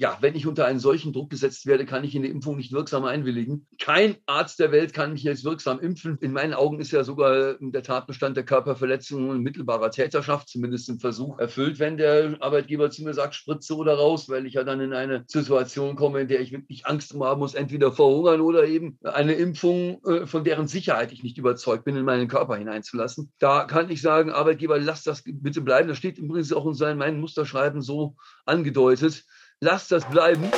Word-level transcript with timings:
ja, 0.00 0.16
wenn 0.22 0.34
ich 0.34 0.46
unter 0.46 0.64
einen 0.64 0.78
solchen 0.78 1.12
Druck 1.12 1.28
gesetzt 1.28 1.66
werde, 1.66 1.84
kann 1.84 2.04
ich 2.04 2.14
in 2.14 2.22
die 2.22 2.30
Impfung 2.30 2.56
nicht 2.56 2.72
wirksam 2.72 3.04
einwilligen. 3.04 3.66
Kein 3.78 4.16
Arzt 4.24 4.58
der 4.58 4.72
Welt 4.72 4.94
kann 4.94 5.12
mich 5.12 5.24
jetzt 5.24 5.44
wirksam 5.44 5.78
impfen. 5.78 6.16
In 6.22 6.32
meinen 6.32 6.54
Augen 6.54 6.80
ist 6.80 6.90
ja 6.90 7.04
sogar 7.04 7.56
der 7.60 7.82
Tatbestand 7.82 8.34
der 8.34 8.44
Körperverletzung 8.44 9.42
mittelbarer 9.42 9.90
Täterschaft, 9.90 10.48
zumindest 10.48 10.88
im 10.88 11.00
Versuch, 11.00 11.38
erfüllt, 11.38 11.78
wenn 11.80 11.98
der 11.98 12.38
Arbeitgeber 12.40 12.90
zu 12.90 13.04
mir 13.04 13.12
sagt, 13.12 13.34
spritze 13.34 13.76
oder 13.76 13.92
raus, 13.92 14.30
weil 14.30 14.46
ich 14.46 14.54
ja 14.54 14.64
dann 14.64 14.80
in 14.80 14.94
eine 14.94 15.24
Situation 15.26 15.96
komme, 15.96 16.22
in 16.22 16.28
der 16.28 16.40
ich 16.40 16.50
wirklich 16.50 16.86
Angst 16.86 17.12
haben 17.12 17.38
muss, 17.38 17.52
entweder 17.52 17.92
verhungern 17.92 18.40
oder 18.40 18.66
eben 18.66 18.98
eine 19.02 19.34
Impfung, 19.34 20.02
äh, 20.06 20.26
von 20.26 20.44
deren 20.44 20.66
Sicherheit 20.66 21.12
ich 21.12 21.22
nicht 21.22 21.36
überzeugt 21.36 21.84
bin, 21.84 21.96
in 21.96 22.06
meinen 22.06 22.26
Körper 22.26 22.56
hineinzulassen. 22.56 23.32
Da 23.38 23.64
kann 23.64 23.90
ich 23.90 24.00
sagen, 24.00 24.30
Arbeitgeber, 24.30 24.78
lass 24.78 25.02
das 25.02 25.22
bitte 25.26 25.60
bleiben. 25.60 25.88
Das 25.88 25.98
steht 25.98 26.16
übrigens 26.16 26.54
auch 26.54 26.66
in 26.66 26.96
meinen 26.96 27.20
Musterschreiben 27.20 27.82
so 27.82 28.16
angedeutet. 28.46 29.26
Lass 29.62 29.88
das 29.88 30.06
bleiben. 30.06 30.50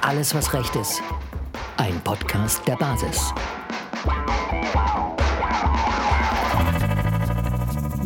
Alles, 0.00 0.32
was 0.36 0.54
recht 0.54 0.76
ist. 0.76 1.02
Ein 1.78 2.00
Podcast 2.04 2.62
der 2.68 2.76
Basis. 2.76 3.34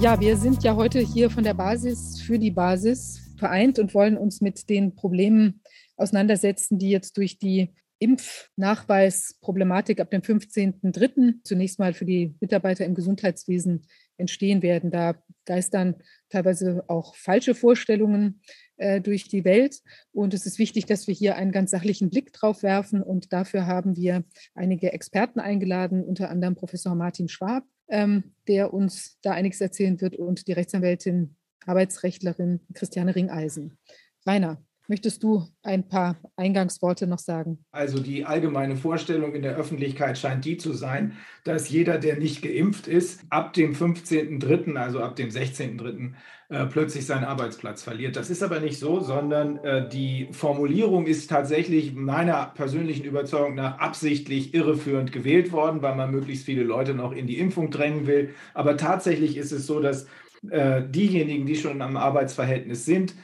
Ja, 0.00 0.18
wir 0.18 0.38
sind 0.38 0.62
ja 0.62 0.74
heute 0.76 1.00
hier 1.00 1.28
von 1.28 1.44
der 1.44 1.52
Basis 1.52 2.22
für 2.22 2.38
die 2.38 2.52
Basis 2.52 3.20
vereint 3.36 3.78
und 3.78 3.92
wollen 3.92 4.16
uns 4.16 4.40
mit 4.40 4.70
den 4.70 4.94
Problemen 4.94 5.60
auseinandersetzen, 5.98 6.78
die 6.78 6.88
jetzt 6.88 7.18
durch 7.18 7.38
die 7.38 7.74
Impfnachweisproblematik 7.98 10.00
ab 10.00 10.10
dem 10.10 10.20
15.03. 10.20 11.36
zunächst 11.44 11.78
mal 11.78 11.94
für 11.94 12.04
die 12.04 12.34
Mitarbeiter 12.40 12.84
im 12.84 12.94
Gesundheitswesen 12.94 13.86
entstehen 14.18 14.62
werden. 14.62 14.90
Da 14.90 15.14
geistern 15.44 15.96
teilweise 16.28 16.84
auch 16.88 17.14
falsche 17.16 17.54
Vorstellungen 17.54 18.40
äh, 18.76 19.00
durch 19.00 19.28
die 19.28 19.44
Welt. 19.44 19.80
Und 20.12 20.34
es 20.34 20.46
ist 20.46 20.58
wichtig, 20.58 20.86
dass 20.86 21.06
wir 21.06 21.14
hier 21.14 21.36
einen 21.36 21.52
ganz 21.52 21.70
sachlichen 21.70 22.10
Blick 22.10 22.32
drauf 22.32 22.62
werfen. 22.62 23.02
Und 23.02 23.32
dafür 23.32 23.66
haben 23.66 23.96
wir 23.96 24.24
einige 24.54 24.92
Experten 24.92 25.40
eingeladen, 25.40 26.04
unter 26.04 26.30
anderem 26.30 26.54
Professor 26.54 26.94
Martin 26.94 27.28
Schwab, 27.28 27.64
ähm, 27.88 28.34
der 28.48 28.74
uns 28.74 29.18
da 29.22 29.32
einiges 29.32 29.60
erzählen 29.60 30.00
wird, 30.00 30.16
und 30.16 30.48
die 30.48 30.52
Rechtsanwältin, 30.52 31.36
Arbeitsrechtlerin 31.64 32.60
Christiane 32.74 33.14
Ringeisen. 33.14 33.78
Rainer, 34.26 34.62
Möchtest 34.88 35.22
du 35.24 35.48
ein 35.64 35.88
paar 35.88 36.16
Eingangsworte 36.36 37.08
noch 37.08 37.18
sagen? 37.18 37.58
Also 37.72 37.98
die 37.98 38.24
allgemeine 38.24 38.76
Vorstellung 38.76 39.34
in 39.34 39.42
der 39.42 39.56
Öffentlichkeit 39.56 40.16
scheint 40.16 40.44
die 40.44 40.58
zu 40.58 40.72
sein, 40.72 41.16
dass 41.42 41.68
jeder, 41.68 41.98
der 41.98 42.18
nicht 42.18 42.42
geimpft 42.42 42.86
ist, 42.86 43.22
ab 43.28 43.52
dem 43.52 43.74
15.03., 43.74 44.76
also 44.76 45.00
ab 45.00 45.16
dem 45.16 45.30
16.03., 45.30 46.12
äh, 46.48 46.66
plötzlich 46.66 47.04
seinen 47.04 47.24
Arbeitsplatz 47.24 47.82
verliert. 47.82 48.14
Das 48.14 48.30
ist 48.30 48.44
aber 48.44 48.60
nicht 48.60 48.78
so, 48.78 49.00
sondern 49.00 49.56
äh, 49.64 49.88
die 49.88 50.28
Formulierung 50.30 51.06
ist 51.06 51.28
tatsächlich 51.28 51.92
meiner 51.92 52.52
persönlichen 52.54 53.04
Überzeugung 53.04 53.56
nach 53.56 53.80
absichtlich 53.80 54.54
irreführend 54.54 55.10
gewählt 55.10 55.50
worden, 55.50 55.82
weil 55.82 55.96
man 55.96 56.12
möglichst 56.12 56.44
viele 56.44 56.62
Leute 56.62 56.94
noch 56.94 57.10
in 57.10 57.26
die 57.26 57.40
Impfung 57.40 57.70
drängen 57.70 58.06
will. 58.06 58.30
Aber 58.54 58.76
tatsächlich 58.76 59.36
ist 59.36 59.50
es 59.50 59.66
so, 59.66 59.80
dass 59.80 60.06
äh, 60.48 60.82
diejenigen, 60.88 61.46
die 61.46 61.56
schon 61.56 61.82
am 61.82 61.96
Arbeitsverhältnis 61.96 62.84
sind, 62.84 63.14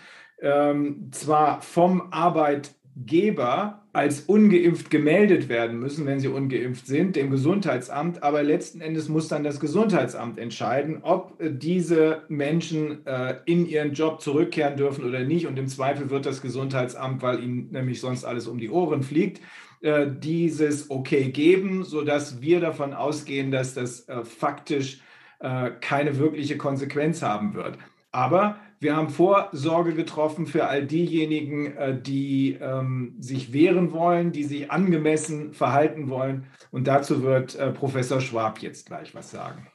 ähm, 0.43 1.09
zwar 1.13 1.63
vom 1.63 2.13
Arbeitgeber 2.13 3.83
als 3.95 4.21
ungeimpft 4.23 4.91
gemeldet 4.91 5.49
werden 5.51 5.79
müssen, 5.79 6.07
wenn 6.07 6.19
sie 6.19 6.29
ungeimpft 6.29 6.87
sind, 6.87 7.15
dem 7.15 7.31
Gesundheitsamt, 7.31 8.23
aber 8.23 8.43
letzten 8.43 8.81
Endes 8.81 9.11
muss 9.11 9.29
dann 9.29 9.45
das 9.45 9.61
Gesundheitsamt 9.61 10.39
entscheiden, 10.39 11.01
ob 11.03 11.41
äh, 11.41 11.51
diese 11.53 12.23
Menschen 12.29 13.07
äh, 13.07 13.37
in 13.45 13.67
ihren 13.67 13.93
Job 13.93 14.23
zurückkehren 14.23 14.77
dürfen 14.77 15.05
oder 15.05 15.21
nicht. 15.21 15.47
Und 15.47 15.59
im 15.59 15.69
Zweifel 15.69 16.11
wird 16.11 16.27
das 16.27 16.41
Gesundheitsamt, 16.41 17.23
weil 17.23 17.43
ihnen 17.43 17.71
nämlich 17.71 18.01
sonst 18.01 18.25
alles 18.25 18.47
um 18.47 18.59
die 18.59 18.71
Ohren 18.71 19.03
fliegt, 19.03 19.41
äh, 19.83 20.07
dieses 20.11 20.91
Okay 20.91 21.31
geben, 21.31 21.85
sodass 21.85 22.41
wir 22.41 22.61
davon 22.61 22.95
ausgehen, 22.95 23.51
dass 23.51 23.75
das 23.75 24.09
äh, 24.09 24.25
faktisch 24.25 25.01
äh, 25.41 25.71
keine 25.81 26.19
wirkliche 26.19 26.57
Konsequenz 26.57 27.21
haben 27.21 27.55
wird. 27.55 27.77
Aber 28.11 28.57
wir 28.83 28.97
haben 28.97 29.11
Vorsorge 29.11 29.95
getroffen 29.95 30.47
für 30.47 30.67
all 30.67 30.85
diejenigen, 30.85 31.77
äh, 31.77 32.01
die 32.01 32.59
ähm, 32.61 33.15
sich 33.21 33.53
wehren 33.53 33.93
wollen, 33.93 34.33
die 34.33 34.43
sich 34.43 34.73
angemessen 34.73 35.55
verhalten 35.55 36.11
wollen. 36.11 36.47
Und 36.73 36.89
dazu 36.89 37.23
wird 37.23 37.55
äh, 37.55 37.71
Professor 37.71 38.21
Schwab 38.21 38.61
jetzt 38.61 38.87
gleich 38.87 39.15
was 39.15 39.31
sagen. 39.31 39.69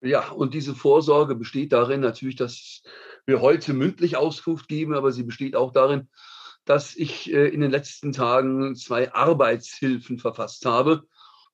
Ja, 0.00 0.30
und 0.30 0.54
diese 0.54 0.74
Vorsorge 0.74 1.34
besteht 1.34 1.72
darin 1.72 2.00
natürlich, 2.00 2.36
dass 2.36 2.82
wir 3.26 3.42
heute 3.42 3.74
mündlich 3.74 4.16
Auskunft 4.16 4.68
geben, 4.68 4.94
aber 4.94 5.12
sie 5.12 5.24
besteht 5.24 5.54
auch 5.54 5.72
darin, 5.72 6.08
dass 6.64 6.96
ich 6.96 7.32
äh, 7.32 7.48
in 7.48 7.60
den 7.60 7.70
letzten 7.70 8.12
Tagen 8.12 8.74
zwei 8.74 9.12
Arbeitshilfen 9.12 10.18
verfasst 10.18 10.64
habe 10.64 11.04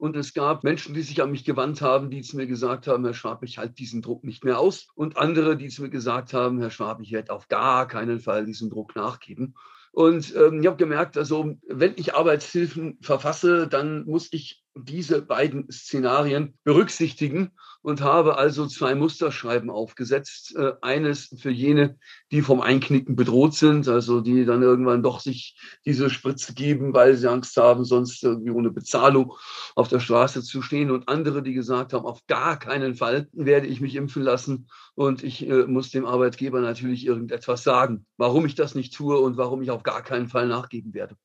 und 0.03 0.17
es 0.17 0.35
gab 0.35 0.65
Menschen, 0.65 0.95
die 0.95 1.03
sich 1.03 1.23
an 1.23 1.31
mich 1.31 1.45
gewandt 1.45 1.81
haben, 1.81 2.11
die 2.11 2.23
zu 2.23 2.37
mir 2.37 2.49
gesagt 2.49 2.89
haben, 2.89 3.05
Herr 3.05 3.15
Schwab, 3.15 3.45
ich 3.45 3.59
halte 3.59 3.75
diesen 3.75 4.03
Druck 4.03 4.25
nicht 4.25 4.43
mehr 4.43 4.59
aus. 4.59 4.89
Und 4.97 5.17
andere, 5.17 5.57
die 5.57 5.69
zu 5.69 5.81
mir 5.83 5.91
gesagt 5.91 6.35
haben, 6.35 6.59
Herr 6.59 6.73
Schwab, 6.73 7.01
ich 7.01 7.13
werde 7.13 7.33
auf 7.33 7.47
gar 7.47 7.87
keinen 7.87 8.19
Fall 8.19 8.45
diesem 8.45 8.69
Druck 8.69 8.97
nachgeben. 8.97 9.55
Und 9.93 10.35
ähm, 10.35 10.61
ich 10.61 10.67
habe 10.67 10.77
gemerkt, 10.77 11.17
also 11.17 11.57
wenn 11.69 11.93
ich 11.95 12.17
Arbeitshilfen 12.17 12.99
verfasse, 13.01 13.69
dann 13.69 14.05
muss 14.05 14.33
ich 14.33 14.62
diese 14.75 15.23
beiden 15.23 15.71
Szenarien 15.71 16.55
berücksichtigen 16.65 17.51
und 17.83 18.01
habe 18.01 18.39
also 18.39 18.67
zwei 18.67 18.95
Musterschreiben 18.95 19.71
aufgesetzt. 19.71 20.55
Äh, 20.57 20.73
eines 20.81 21.35
für 21.39 21.51
jene, 21.51 21.99
die 22.31 22.43
vom 22.43 22.61
Einknicken 22.61 23.17
bedroht 23.17 23.55
sind, 23.55 23.89
also 23.89 24.21
die 24.21 24.45
dann 24.45 24.63
irgendwann 24.63 25.03
doch 25.03 25.21
sich 25.21 25.59
diese 25.85 26.09
Spritze 26.09 26.55
geben, 26.55 26.95
weil 26.95 27.17
sie 27.17 27.29
Angst 27.29 27.57
haben, 27.57 27.85
sonst 27.85 28.23
irgendwie 28.23 28.51
ohne 28.51 28.71
Bezahlung 28.71 29.35
auf 29.75 29.89
der 29.89 30.01
Straße 30.01 30.43
zu 30.43 30.63
stehen. 30.63 30.91
Und 30.91 31.09
andere, 31.09 31.43
die 31.43 31.55
gesagt 31.55 31.93
haben, 31.93 32.07
auf 32.07 32.27
gar 32.27 32.59
keinen 32.59 32.95
Fall 32.95 33.29
werde 33.33 33.67
ich 33.67 33.81
mich 33.81 33.95
impfen 33.95 34.23
lassen. 34.23 34.69
Und 34.95 35.23
ich 35.23 35.47
äh, 35.47 35.67
muss 35.67 35.91
dem 35.91 36.07
Arbeitgeber 36.07 36.61
natürlich 36.61 37.05
irgendetwas 37.05 37.63
sagen, 37.63 38.07
warum 38.17 38.47
ich 38.47 38.55
das 38.55 38.75
nicht 38.75 38.95
tue 38.95 39.19
und 39.19 39.37
warum 39.37 39.61
ich 39.63 39.71
auf 39.71 39.83
gar 39.83 40.03
keinen 40.03 40.29
Fall 40.29 40.47
nachgeben 40.47 40.95
werde. 40.95 41.17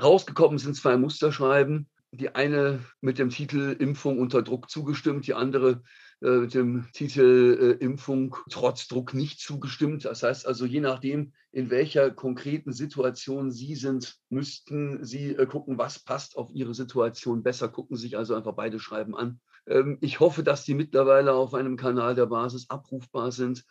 Rausgekommen 0.00 0.58
sind 0.58 0.74
zwei 0.74 0.96
Musterschreiben 0.96 1.88
die 2.12 2.34
eine 2.34 2.80
mit 3.00 3.18
dem 3.18 3.30
Titel 3.30 3.74
Impfung 3.78 4.18
unter 4.18 4.42
Druck 4.42 4.70
zugestimmt, 4.70 5.26
die 5.26 5.34
andere 5.34 5.82
äh, 6.20 6.28
mit 6.28 6.54
dem 6.54 6.86
Titel 6.92 7.78
äh, 7.80 7.84
Impfung 7.84 8.36
trotz 8.50 8.86
Druck 8.86 9.14
nicht 9.14 9.40
zugestimmt. 9.40 10.04
Das 10.04 10.22
heißt 10.22 10.46
also, 10.46 10.66
je 10.66 10.80
nachdem, 10.80 11.32
in 11.52 11.70
welcher 11.70 12.10
konkreten 12.10 12.72
Situation 12.72 13.50
Sie 13.50 13.74
sind, 13.74 14.16
müssten 14.28 15.02
Sie 15.04 15.30
äh, 15.30 15.46
gucken, 15.46 15.78
was 15.78 15.98
passt 15.98 16.36
auf 16.36 16.50
Ihre 16.52 16.74
Situation 16.74 17.42
besser. 17.42 17.68
Gucken 17.68 17.96
sich 17.96 18.16
also 18.18 18.34
einfach 18.34 18.54
beide 18.54 18.78
Schreiben 18.78 19.16
an. 19.16 19.40
Ähm, 19.66 19.96
ich 20.02 20.20
hoffe, 20.20 20.42
dass 20.42 20.64
die 20.64 20.74
mittlerweile 20.74 21.32
auf 21.32 21.54
einem 21.54 21.76
Kanal 21.76 22.14
der 22.14 22.26
Basis 22.26 22.68
abrufbar 22.68 23.32
sind. 23.32 23.64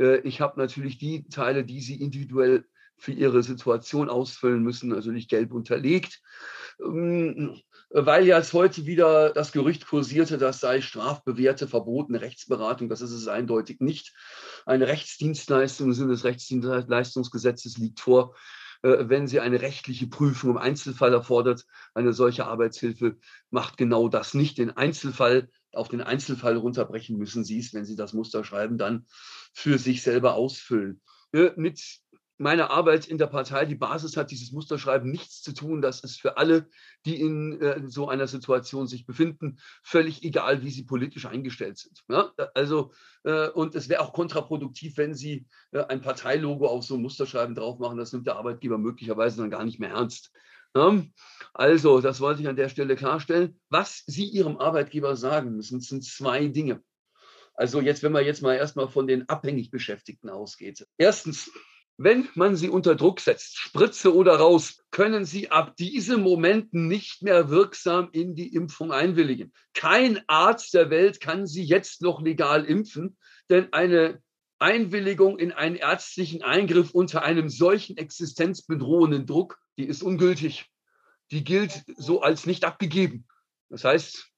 Äh, 0.00 0.18
ich 0.22 0.40
habe 0.40 0.58
natürlich 0.58 0.98
die 0.98 1.28
Teile, 1.28 1.64
die 1.64 1.80
Sie 1.80 2.00
individuell 2.00 2.64
für 2.96 3.12
ihre 3.12 3.42
Situation 3.42 4.08
ausfüllen 4.08 4.62
müssen, 4.62 4.92
also 4.92 5.10
nicht 5.10 5.28
gelb 5.28 5.52
unterlegt. 5.52 6.22
Ähm, 6.80 7.60
weil 7.94 8.26
jetzt 8.26 8.52
heute 8.52 8.86
wieder 8.86 9.30
das 9.30 9.52
Gerücht 9.52 9.86
kursierte, 9.86 10.36
das 10.36 10.58
sei 10.58 10.80
strafbewährte, 10.80 11.68
verbotene 11.68 12.20
Rechtsberatung. 12.20 12.88
Das 12.88 13.00
ist 13.00 13.12
es 13.12 13.28
eindeutig 13.28 13.80
nicht. 13.80 14.12
Eine 14.66 14.88
Rechtsdienstleistung 14.88 15.86
im 15.88 15.92
Sinne 15.92 16.10
des 16.10 16.24
Rechtsdienstleistungsgesetzes 16.24 17.78
liegt 17.78 18.00
vor. 18.00 18.34
Äh, 18.82 19.08
wenn 19.08 19.28
sie 19.28 19.38
eine 19.38 19.62
rechtliche 19.62 20.08
Prüfung 20.08 20.50
im 20.50 20.58
Einzelfall 20.58 21.12
erfordert, 21.12 21.66
eine 21.94 22.12
solche 22.12 22.46
Arbeitshilfe 22.46 23.16
macht 23.50 23.76
genau 23.76 24.08
das 24.08 24.34
nicht. 24.34 24.58
Den 24.58 24.76
Einzelfall, 24.76 25.48
auf 25.72 25.88
den 25.88 26.00
Einzelfall 26.00 26.56
runterbrechen 26.56 27.16
müssen 27.16 27.44
Sie 27.44 27.60
es, 27.60 27.72
wenn 27.74 27.84
Sie 27.84 27.96
das 27.96 28.12
Muster 28.12 28.42
schreiben, 28.42 28.76
dann 28.76 29.06
für 29.52 29.78
sich 29.78 30.02
selber 30.02 30.34
ausfüllen. 30.34 31.00
Äh, 31.32 31.52
mit 31.54 31.80
meine 32.36 32.70
Arbeit 32.70 33.06
in 33.06 33.18
der 33.18 33.26
Partei, 33.26 33.64
die 33.64 33.74
Basis 33.74 34.16
hat 34.16 34.30
dieses 34.30 34.52
Musterschreiben 34.52 35.10
nichts 35.10 35.42
zu 35.42 35.52
tun. 35.52 35.82
Das 35.82 36.00
ist 36.00 36.20
für 36.20 36.36
alle, 36.36 36.68
die 37.04 37.20
in, 37.20 37.60
äh, 37.60 37.82
so 37.86 38.08
einer 38.08 38.26
Situation 38.26 38.86
sich 38.86 39.06
befinden, 39.06 39.58
völlig 39.82 40.24
egal, 40.24 40.62
wie 40.62 40.70
sie 40.70 40.84
politisch 40.84 41.26
eingestellt 41.26 41.78
sind. 41.78 42.02
Ja? 42.08 42.32
Also, 42.54 42.92
äh, 43.24 43.48
und 43.48 43.74
es 43.74 43.88
wäre 43.88 44.02
auch 44.02 44.12
kontraproduktiv, 44.12 44.96
wenn 44.96 45.14
sie 45.14 45.46
äh, 45.70 45.84
ein 45.84 46.00
Parteilogo 46.00 46.66
auf 46.66 46.84
so 46.84 46.96
ein 46.96 47.02
Musterschreiben 47.02 47.54
drauf 47.54 47.78
machen. 47.78 47.98
Das 47.98 48.12
nimmt 48.12 48.26
der 48.26 48.36
Arbeitgeber 48.36 48.78
möglicherweise 48.78 49.40
dann 49.40 49.50
gar 49.50 49.64
nicht 49.64 49.78
mehr 49.78 49.90
ernst. 49.90 50.32
Ja? 50.74 51.02
Also, 51.52 52.00
das 52.00 52.20
wollte 52.20 52.42
ich 52.42 52.48
an 52.48 52.56
der 52.56 52.68
Stelle 52.68 52.96
klarstellen. 52.96 53.60
Was 53.70 54.02
Sie 54.06 54.24
Ihrem 54.24 54.56
Arbeitgeber 54.56 55.16
sagen 55.16 55.54
müssen, 55.54 55.80
sind 55.80 56.04
zwei 56.04 56.48
Dinge. 56.48 56.82
Also 57.56 57.80
jetzt, 57.80 58.02
wenn 58.02 58.12
man 58.12 58.24
jetzt 58.24 58.42
mal 58.42 58.56
erstmal 58.56 58.88
von 58.88 59.06
den 59.06 59.28
abhängig 59.28 59.70
Beschäftigten 59.70 60.28
ausgeht. 60.28 60.86
Erstens, 60.98 61.52
Wenn 61.96 62.28
man 62.34 62.56
sie 62.56 62.68
unter 62.68 62.96
Druck 62.96 63.20
setzt, 63.20 63.56
Spritze 63.56 64.14
oder 64.14 64.36
raus, 64.36 64.82
können 64.90 65.24
sie 65.24 65.52
ab 65.52 65.76
diesem 65.76 66.22
Moment 66.22 66.74
nicht 66.74 67.22
mehr 67.22 67.50
wirksam 67.50 68.08
in 68.10 68.34
die 68.34 68.52
Impfung 68.52 68.90
einwilligen. 68.90 69.52
Kein 69.74 70.20
Arzt 70.26 70.74
der 70.74 70.90
Welt 70.90 71.20
kann 71.20 71.46
sie 71.46 71.62
jetzt 71.62 72.02
noch 72.02 72.20
legal 72.20 72.64
impfen, 72.64 73.16
denn 73.48 73.72
eine 73.72 74.20
Einwilligung 74.58 75.38
in 75.38 75.52
einen 75.52 75.76
ärztlichen 75.76 76.42
Eingriff 76.42 76.90
unter 76.90 77.22
einem 77.22 77.48
solchen 77.48 77.96
existenzbedrohenden 77.96 79.26
Druck, 79.26 79.58
die 79.76 79.84
ist 79.84 80.02
ungültig. 80.02 80.66
Die 81.30 81.44
gilt 81.44 81.84
so 81.96 82.22
als 82.22 82.44
nicht 82.46 82.64
abgegeben. 82.64 83.26
Das 83.68 83.84
heißt, 83.84 84.30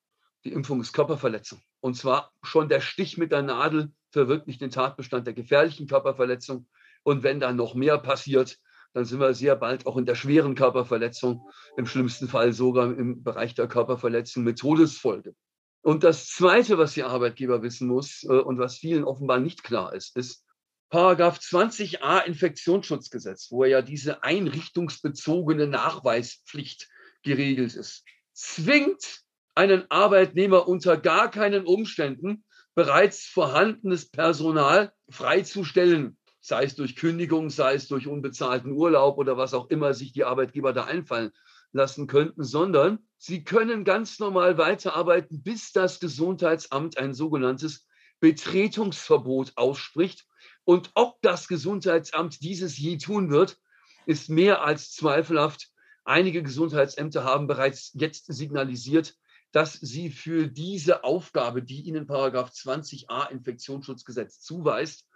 die 0.44 0.52
Impfung 0.52 0.80
ist 0.80 0.92
Körperverletzung. 0.92 1.62
Und 1.80 1.94
zwar 1.94 2.32
schon 2.42 2.68
der 2.68 2.80
Stich 2.80 3.18
mit 3.18 3.32
der 3.32 3.42
Nadel 3.42 3.92
verwirklicht 4.10 4.60
den 4.60 4.70
Tatbestand 4.70 5.26
der 5.26 5.34
gefährlichen 5.34 5.86
Körperverletzung. 5.86 6.66
Und 7.06 7.22
wenn 7.22 7.38
dann 7.38 7.54
noch 7.54 7.76
mehr 7.76 7.98
passiert, 7.98 8.58
dann 8.92 9.04
sind 9.04 9.20
wir 9.20 9.32
sehr 9.32 9.54
bald 9.54 9.86
auch 9.86 9.96
in 9.96 10.06
der 10.06 10.16
schweren 10.16 10.56
Körperverletzung, 10.56 11.48
im 11.76 11.86
schlimmsten 11.86 12.26
Fall 12.26 12.52
sogar 12.52 12.86
im 12.86 13.22
Bereich 13.22 13.54
der 13.54 13.68
Körperverletzung 13.68 14.42
mit 14.42 14.58
Todesfolge. 14.58 15.36
Und 15.82 16.02
das 16.02 16.26
Zweite, 16.26 16.78
was 16.78 16.94
der 16.94 17.06
Arbeitgeber 17.06 17.62
wissen 17.62 17.86
muss 17.86 18.24
äh, 18.24 18.32
und 18.32 18.58
was 18.58 18.78
vielen 18.78 19.04
offenbar 19.04 19.38
nicht 19.38 19.62
klar 19.62 19.94
ist, 19.94 20.16
ist 20.16 20.44
Paragraph 20.90 21.38
20a 21.38 22.24
Infektionsschutzgesetz, 22.24 23.52
wo 23.52 23.64
ja 23.64 23.82
diese 23.82 24.24
einrichtungsbezogene 24.24 25.68
Nachweispflicht 25.68 26.88
geregelt 27.22 27.76
ist, 27.76 28.02
zwingt 28.32 29.20
einen 29.54 29.88
Arbeitnehmer 29.92 30.66
unter 30.66 30.96
gar 30.96 31.30
keinen 31.30 31.66
Umständen 31.66 32.44
bereits 32.74 33.26
vorhandenes 33.26 34.10
Personal 34.10 34.92
freizustellen, 35.08 36.18
sei 36.46 36.62
es 36.62 36.76
durch 36.76 36.94
Kündigung, 36.94 37.50
sei 37.50 37.75
es 37.75 37.88
durch 37.88 38.06
unbezahlten 38.06 38.70
Urlaub 38.70 39.19
oder 39.19 39.37
was 39.37 39.52
auch 39.52 39.69
immer 39.69 39.94
sich 39.94 40.12
die 40.12 40.22
Arbeitgeber 40.22 40.72
da 40.72 40.84
einfallen 40.84 41.32
lassen 41.72 42.06
könnten, 42.06 42.44
sondern 42.44 43.00
sie 43.19 43.43
können 43.43 43.82
ganz 43.82 44.20
normal 44.20 44.56
weiterarbeiten, 44.56 45.43
bis 45.43 45.72
das 45.72 45.98
Gesundheitsamt 45.98 46.98
ein 46.98 47.14
sogenanntes 47.14 47.88
Betretungsverbot 48.20 49.54
ausspricht. 49.56 50.25
Und 50.62 50.93
ob 50.94 51.20
das 51.20 51.48
Gesundheitsamt 51.48 52.40
dieses 52.43 52.78
je 52.78 52.96
tun 52.99 53.28
wird, 53.31 53.58
ist 54.06 54.31
mehr 54.31 54.62
als 54.62 54.92
zweifelhaft. 54.92 55.72
Einige 56.04 56.44
Gesundheitsämter 56.44 57.25
haben 57.25 57.49
bereits 57.49 57.90
jetzt 57.94 58.32
signalisiert, 58.32 59.16
dass 59.50 59.72
sie 59.72 60.10
für 60.10 60.46
diese 60.46 61.02
Aufgabe, 61.02 61.64
die 61.64 61.82
ihnen 61.82 62.06
Paragraph 62.06 62.50
20a 62.50 63.31
Infektionsschutzgesetz 63.32 64.38
zuweist, 64.38 65.06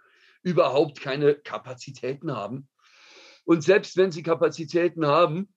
überhaupt 0.43 1.01
keine 1.01 1.35
Kapazitäten 1.35 2.31
haben. 2.31 2.67
Und 3.43 3.63
selbst 3.63 3.97
wenn 3.97 4.11
sie 4.11 4.23
Kapazitäten 4.23 5.05
haben, 5.05 5.53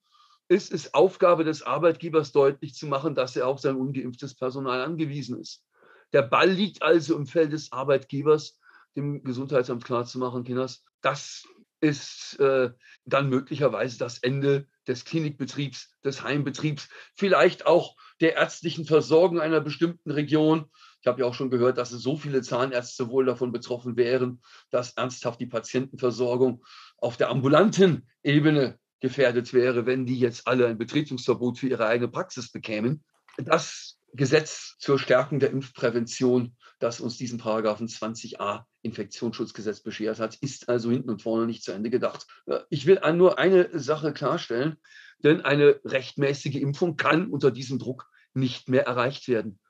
ist 0.49 0.73
es 0.73 0.95
Aufgabe 0.95 1.45
des 1.45 1.63
Arbeitgebers 1.63 2.33
deutlich 2.33 2.75
zu 2.75 2.87
machen, 2.87 3.15
dass 3.15 3.37
er 3.37 3.47
auf 3.47 3.61
sein 3.61 3.77
ungeimpftes 3.77 4.35
Personal 4.35 4.83
angewiesen 4.83 5.41
ist. 5.41 5.65
Der 6.13 6.23
Ball 6.23 6.51
liegt 6.51 6.83
also 6.83 7.17
im 7.17 7.27
Feld 7.27 7.53
des 7.53 7.73
Arbeitgebers, 7.73 8.59
dem 8.95 9.25
Gesundheitsamt 9.25 9.85
klarzumachen, 9.85 10.45
Kinders, 10.45 10.85
das 11.01 11.47
ist 11.81 12.39
äh, 12.41 12.71
dann 13.05 13.29
möglicherweise 13.29 13.99
das 13.99 14.19
Ende 14.19 14.67
des 14.87 15.05
Klinikbetriebs, 15.05 15.95
des 16.05 16.23
Heimbetriebs, 16.23 16.89
vielleicht 17.15 17.67
auch 17.67 17.97
der 18.21 18.37
ärztlichen 18.37 18.87
Versorgung 18.87 19.41
einer 19.41 19.61
bestimmten 19.61 20.11
Region. 20.11 20.71
Ich 21.05 21.07
habe 21.07 21.21
ja 21.21 21.27
auch 21.27 21.35
schon 21.35 21.51
gehört, 21.51 21.77
dass 21.77 21.91
so 21.91 22.17
viele 22.17 22.41
Zahnärzte 22.41 23.11
wohl 23.11 23.27
davon 23.27 23.53
betroffen 23.53 23.99
wären, 23.99 24.41
dass 24.71 24.95
ernsthaft 24.95 25.39
die 25.39 25.45
Patientenversorgung 25.45 26.65
auf 26.97 27.19
der 27.19 27.29
ambulanten 27.29 28.09
Ebene 28.23 28.79
gefährdet 29.01 29.53
wäre, 29.53 29.85
wenn 29.85 30.07
die 30.07 30.19
jetzt 30.19 30.49
alle 30.49 30.67
ein 30.67 30.79
Betretungsverbot 30.79 31.59
für 31.59 31.69
ihre 31.69 31.87
eigene 31.87 32.09
Praxis 32.09 32.51
bekämen. 32.51 33.05
Das 33.37 33.99
Gesetz 34.15 34.77
zur 34.79 34.99
Stärkung 34.99 35.41
der 35.41 35.51
Impfprävention, 35.51 36.57
das 36.79 37.01
uns 37.01 37.19
diesen 37.19 37.37
Paragraphen 37.37 37.87
20a 37.87 38.65
Infektionsschutzgesetz 38.81 39.83
beschert 39.83 40.21
hat, 40.21 40.37
ist 40.37 40.71
also 40.71 40.91
hinten 40.91 41.11
und 41.11 41.21
vorne 41.21 41.45
nicht 41.45 41.65
zu 41.65 41.73
Ende 41.73 41.91
gedacht. 41.91 42.27
Ich 42.71 42.87
will 42.87 42.99
nur 43.13 43.39
eine 43.39 43.79
Sache 43.79 44.15
klarstellen, 44.15 44.79
denn 45.23 45.43
eine 45.43 45.81
rechtmäßige 45.85 46.57
Impfung 46.57 46.97
kann 46.97 47.27
unter 47.27 47.51
diesem 47.51 47.79
Druck 47.79 48.07
nicht 48.33 48.71
mehr 48.71 48.87
erreicht 48.87 49.29
werden. 49.29 49.61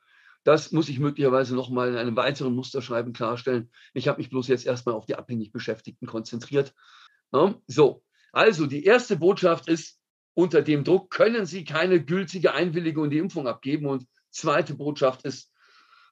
Das 0.44 0.72
muss 0.72 0.88
ich 0.88 0.98
möglicherweise 0.98 1.54
noch 1.54 1.70
mal 1.70 1.88
in 1.88 1.96
einem 1.96 2.16
weiteren 2.16 2.54
Musterschreiben 2.54 3.12
klarstellen. 3.12 3.70
Ich 3.94 4.08
habe 4.08 4.18
mich 4.18 4.30
bloß 4.30 4.48
jetzt 4.48 4.66
erstmal 4.66 4.94
auf 4.94 5.06
die 5.06 5.16
abhängig 5.16 5.52
Beschäftigten 5.52 6.06
konzentriert. 6.06 6.74
So, 7.66 8.04
also 8.32 8.66
die 8.66 8.84
erste 8.84 9.16
Botschaft 9.16 9.68
ist, 9.68 9.98
unter 10.34 10.62
dem 10.62 10.84
Druck 10.84 11.10
können 11.10 11.46
Sie 11.46 11.64
keine 11.64 12.04
gültige 12.04 12.52
Einwilligung 12.54 13.04
in 13.04 13.10
die 13.10 13.18
Impfung 13.18 13.48
abgeben. 13.48 13.86
Und 13.86 14.06
zweite 14.30 14.74
Botschaft 14.74 15.24
ist, 15.24 15.52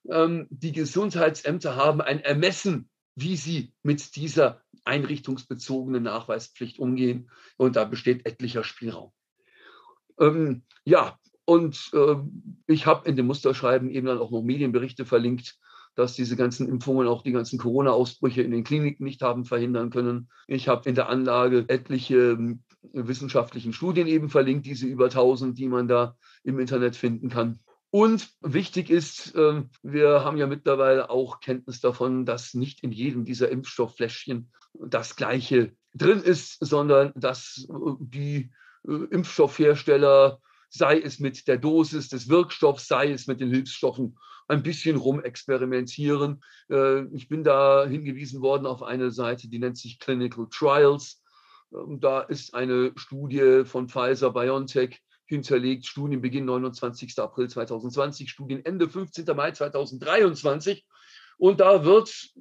ähm, 0.08 0.46
die 0.50 0.72
Gesundheitsämter 0.72 1.76
haben 1.76 2.00
ein 2.00 2.20
Ermessen, 2.20 2.88
wie 3.14 3.36
sie 3.36 3.74
mit 3.82 4.16
dieser 4.16 4.62
einrichtungsbezogenen 4.84 6.02
Nachweispflicht 6.02 6.78
umgehen. 6.78 7.30
Und 7.56 7.76
da 7.76 7.84
besteht 7.84 8.26
etlicher 8.26 8.64
Spielraum. 8.64 9.12
Ähm, 10.18 10.62
ja, 10.84 11.18
und 11.44 11.90
äh, 11.92 12.16
ich 12.66 12.86
habe 12.86 13.08
in 13.08 13.16
dem 13.16 13.26
Musterschreiben 13.26 13.90
eben 13.90 14.06
dann 14.06 14.18
auch 14.18 14.30
noch 14.30 14.42
Medienberichte 14.42 15.04
verlinkt, 15.04 15.58
dass 15.94 16.14
diese 16.14 16.36
ganzen 16.36 16.68
Impfungen 16.68 17.06
auch 17.06 17.22
die 17.22 17.32
ganzen 17.32 17.58
Corona-Ausbrüche 17.58 18.42
in 18.42 18.50
den 18.50 18.64
Kliniken 18.64 19.04
nicht 19.04 19.22
haben 19.22 19.44
verhindern 19.44 19.90
können. 19.90 20.28
Ich 20.46 20.68
habe 20.68 20.88
in 20.88 20.94
der 20.94 21.08
Anlage 21.08 21.64
etliche 21.68 22.32
äh, 22.32 22.56
wissenschaftlichen 22.92 23.72
Studien 23.72 24.06
eben 24.06 24.28
verlinkt, 24.28 24.66
diese 24.66 24.86
über 24.86 25.06
1000, 25.06 25.58
die 25.58 25.68
man 25.68 25.88
da 25.88 26.16
im 26.44 26.58
Internet 26.58 26.96
finden 26.96 27.28
kann. 27.28 27.58
Und 27.90 28.30
wichtig 28.40 28.88
ist, 28.88 29.34
ähm, 29.36 29.68
wir 29.82 30.24
haben 30.24 30.38
ja 30.38 30.46
mittlerweile 30.46 31.10
auch 31.10 31.40
Kenntnis 31.40 31.80
davon, 31.80 32.24
dass 32.24 32.54
nicht 32.54 32.82
in 32.82 32.90
jedem 32.90 33.26
dieser 33.26 33.50
Impfstofffläschchen 33.50 34.50
das 34.74 35.14
Gleiche 35.14 35.72
drin 35.94 36.20
ist, 36.20 36.56
sondern 36.64 37.12
dass 37.14 37.68
äh, 37.68 37.74
die 38.00 38.50
äh, 38.88 38.92
Impfstoffhersteller, 39.10 40.40
sei 40.72 40.98
es 41.00 41.20
mit 41.20 41.46
der 41.48 41.58
Dosis 41.58 42.08
des 42.08 42.28
Wirkstoffs, 42.28 42.88
sei 42.88 43.12
es 43.12 43.26
mit 43.26 43.40
den 43.40 43.50
Hilfsstoffen, 43.50 44.16
ein 44.48 44.62
bisschen 44.62 44.96
rumexperimentieren. 44.96 46.42
Äh, 46.70 47.04
ich 47.14 47.28
bin 47.28 47.44
da 47.44 47.86
hingewiesen 47.86 48.40
worden 48.40 48.66
auf 48.66 48.82
eine 48.82 49.10
Seite, 49.10 49.48
die 49.48 49.58
nennt 49.58 49.76
sich 49.76 49.98
Clinical 49.98 50.46
Trials. 50.50 51.22
Ähm, 51.72 52.00
da 52.00 52.20
ist 52.22 52.54
eine 52.54 52.92
Studie 52.96 53.64
von 53.66 53.88
Pfizer 53.88 54.30
BioNTech 54.30 55.00
hinterlegt, 55.26 55.86
Studienbeginn 55.86 56.46
29. 56.46 57.18
April 57.18 57.48
2020, 57.48 58.30
Studienende 58.30 58.88
15. 58.88 59.26
Mai 59.36 59.52
2023. 59.52 60.86
Und 61.36 61.60
da 61.60 61.84
wird, 61.84 62.32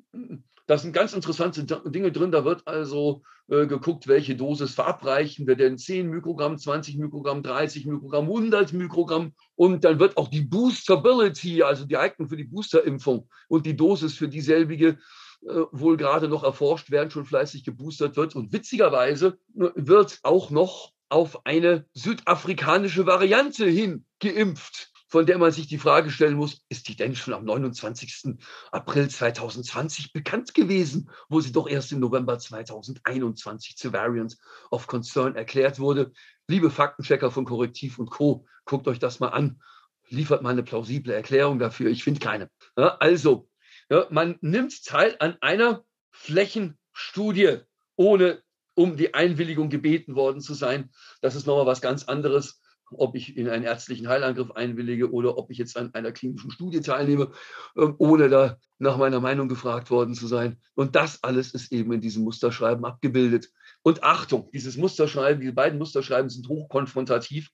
das 0.72 0.84
sind 0.84 0.94
ganz 0.94 1.12
interessante 1.12 1.66
Dinge 1.66 2.14
drin, 2.14 2.32
da 2.32 2.46
wird 2.46 2.66
also 2.66 3.24
äh, 3.50 3.68
geguckt, 3.68 4.08
welche 4.08 4.38
Dosis 4.38 4.74
verabreichen 4.74 5.46
wir 5.46 5.58
denn 5.58 5.78
10 5.78 6.08
Mikrogramm, 6.10 6.58
20 6.58 6.98
Mikrogramm, 6.98 7.44
30 7.44 7.88
Mikrogramm, 7.88 8.24
100 8.24 8.72
Mikrogramm. 8.72 9.34
Und 9.56 9.84
dann 9.84 10.00
wird 10.00 10.16
auch 10.16 10.30
die 10.30 10.40
Boostability, 10.40 11.62
also 11.62 11.84
die 11.84 11.98
Eignung 11.98 12.30
für 12.30 12.38
die 12.38 12.46
Boosterimpfung 12.46 13.28
und 13.50 13.66
die 13.66 13.76
Dosis 13.76 14.14
für 14.14 14.30
dieselbige 14.30 14.98
äh, 15.42 15.62
wohl 15.74 15.98
gerade 15.98 16.30
noch 16.30 16.46
erforscht 16.46 16.90
werden, 16.90 17.12
schon 17.12 17.26
fleißig 17.26 17.66
geboostert 17.66 18.16
wird. 18.16 18.34
Und 18.38 18.54
witzigerweise 18.54 19.40
äh, 19.60 19.72
wird 19.76 20.20
auch 20.24 20.52
noch 20.52 20.94
auf 21.10 21.46
eine 21.46 21.86
südafrikanische 21.94 23.06
Variante 23.06 23.66
hin 23.66 24.06
geimpft, 24.22 24.91
von 25.12 25.26
der 25.26 25.38
man 25.38 25.52
sich 25.52 25.68
die 25.68 25.78
Frage 25.78 26.10
stellen 26.10 26.38
muss, 26.38 26.62
ist 26.70 26.88
die 26.88 26.96
denn 26.96 27.18
schon 27.18 27.34
am 27.34 27.44
29. 27.44 28.38
April 28.72 29.10
2020 29.10 30.14
bekannt 30.14 30.54
gewesen, 30.54 31.10
wo 31.28 31.42
sie 31.42 31.52
doch 31.52 31.68
erst 31.68 31.92
im 31.92 32.00
November 32.00 32.40
2021 32.40 33.76
zu 33.76 33.92
Variant 33.92 34.38
of 34.72 34.88
Concern 34.88 35.36
erklärt 35.36 35.80
wurde. 35.80 36.14
Liebe 36.48 36.72
Faktenchecker 36.72 37.30
von 37.30 37.44
Korrektiv 37.44 38.00
und 38.00 38.10
Co., 38.10 38.46
guckt 38.64 38.88
euch 38.88 39.00
das 39.00 39.20
mal 39.20 39.28
an, 39.28 39.62
liefert 40.08 40.44
mal 40.44 40.52
eine 40.52 40.64
plausible 40.64 41.14
Erklärung 41.14 41.60
dafür. 41.60 41.92
Ich 41.92 42.06
finde 42.06 42.22
keine. 42.22 42.50
Ja, 42.78 42.96
also, 43.00 43.50
ja, 43.90 44.08
man 44.12 44.38
nimmt 44.40 44.86
teil 44.86 45.18
an 45.20 45.36
einer 45.42 45.84
Flächenstudie 46.12 47.58
ohne 47.98 48.42
um 48.76 48.96
die 48.96 49.14
Einwilligung 49.14 49.70
gebeten 49.70 50.16
worden 50.16 50.40
zu 50.40 50.54
sein. 50.54 50.90
Das 51.20 51.36
ist 51.36 51.48
nochmal 51.48 51.66
was 51.66 51.82
ganz 51.82 52.06
anderes, 52.06 52.61
ob 52.92 53.16
ich 53.16 53.38
in 53.38 53.50
einen 53.50 53.64
ärztlichen 53.64 54.08
Heilangriff 54.08 54.52
einwillige 54.52 55.12
oder 55.12 55.38
ob 55.38 55.52
ich 55.52 55.58
jetzt 55.58 55.78
an 55.78 55.94
einer 55.94 56.12
klinischen 56.12 56.52
Studie 56.52 56.82
teilnehme, 56.82 57.32
ähm, 57.78 57.96
ohne 57.98 58.30
da 58.30 58.58
nach 58.80 58.98
meiner 58.98 59.20
Meinung 59.20 59.48
gefragt 59.48 59.92
worden 59.92 60.16
zu 60.16 60.28
sein. 60.28 60.58
Und 60.76 60.96
das 60.96 61.24
alles 61.24 61.54
ist 61.54 61.72
eben 61.72 61.92
in 61.94 62.02
diesem 62.02 62.24
Musterschreiben 62.24 62.86
abgebildet. 62.86 63.50
Und 63.84 64.04
Achtung, 64.04 64.50
dieses 64.54 64.78
Musterschreiben, 64.78 65.42
diese 65.42 65.54
beiden 65.54 65.80
Musterschreiben 65.80 66.30
sind 66.30 66.48
hochkonfrontativ. 66.48 67.50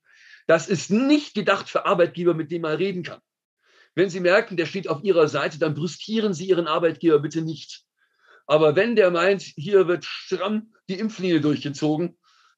Das 0.47 0.67
ist 0.67 0.89
nicht 0.89 1.33
gedacht 1.33 1.69
für 1.69 1.85
Arbeitgeber, 1.85 2.33
mit 2.33 2.51
denen 2.51 2.61
man 2.61 2.77
reden 2.77 3.03
kann. 3.03 3.19
Wenn 3.95 4.09
Sie 4.09 4.19
merken, 4.19 4.57
der 4.57 4.65
steht 4.65 4.87
auf 4.87 5.03
Ihrer 5.03 5.27
Seite, 5.27 5.59
dann 5.59 5.73
brüskieren 5.73 6.33
Sie 6.33 6.47
Ihren 6.47 6.67
Arbeitgeber 6.67 7.19
bitte 7.19 7.41
nicht 7.41 7.83
Aber 8.45 8.75
wenn 8.75 8.95
der 8.95 9.11
meint, 9.11 9.41
hier 9.41 9.87
wird 9.87 10.05
stramm 10.05 10.73
die 10.87 10.99
Impflinie 10.99 11.41
durchgezogen, 11.41 12.17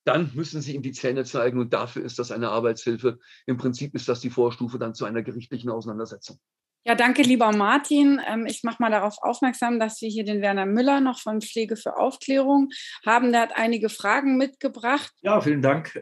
dann 0.10 0.32
müssen 0.34 0.62
Sie 0.62 0.74
ihm 0.74 0.82
die 0.82 0.92
Zähne 0.92 1.24
zeigen 1.24 1.60
und 1.60 1.72
dafür 1.72 2.04
ist 2.04 2.18
das 2.18 2.32
eine 2.32 2.50
Arbeitshilfe. 2.50 3.20
Im 3.46 3.58
Prinzip 3.58 3.94
ist 3.94 4.10
das 4.10 4.20
die 4.20 4.32
Vorstufe 4.32 4.80
dann 4.80 4.96
zu 4.96 5.06
einer 5.06 5.22
gerichtlichen 5.22 5.70
Auseinandersetzung. 5.70 6.40
Ja, 6.84 6.96
danke, 6.96 7.22
lieber 7.22 7.52
Martin. 7.56 8.20
Ähm, 8.28 8.48
ich 8.48 8.64
mache 8.64 8.78
mal 8.80 8.90
darauf 8.90 9.18
aufmerksam, 9.22 9.80
dass 9.80 10.02
wir 10.02 10.10
hier 10.10 10.24
den 10.24 10.42
Werner 10.42 10.66
Müller 10.66 11.00
noch 11.00 11.20
von 11.20 11.42
Pflege 11.42 11.76
für 11.76 11.98
Aufklärung 11.98 12.70
haben. 13.06 13.32
Der 13.32 13.42
hat 13.42 13.52
einige 13.56 13.90
Fragen 13.90 14.38
mitgebracht. 14.38 15.12
Ja, 15.22 15.40
vielen 15.42 15.62
Dank. 15.62 15.96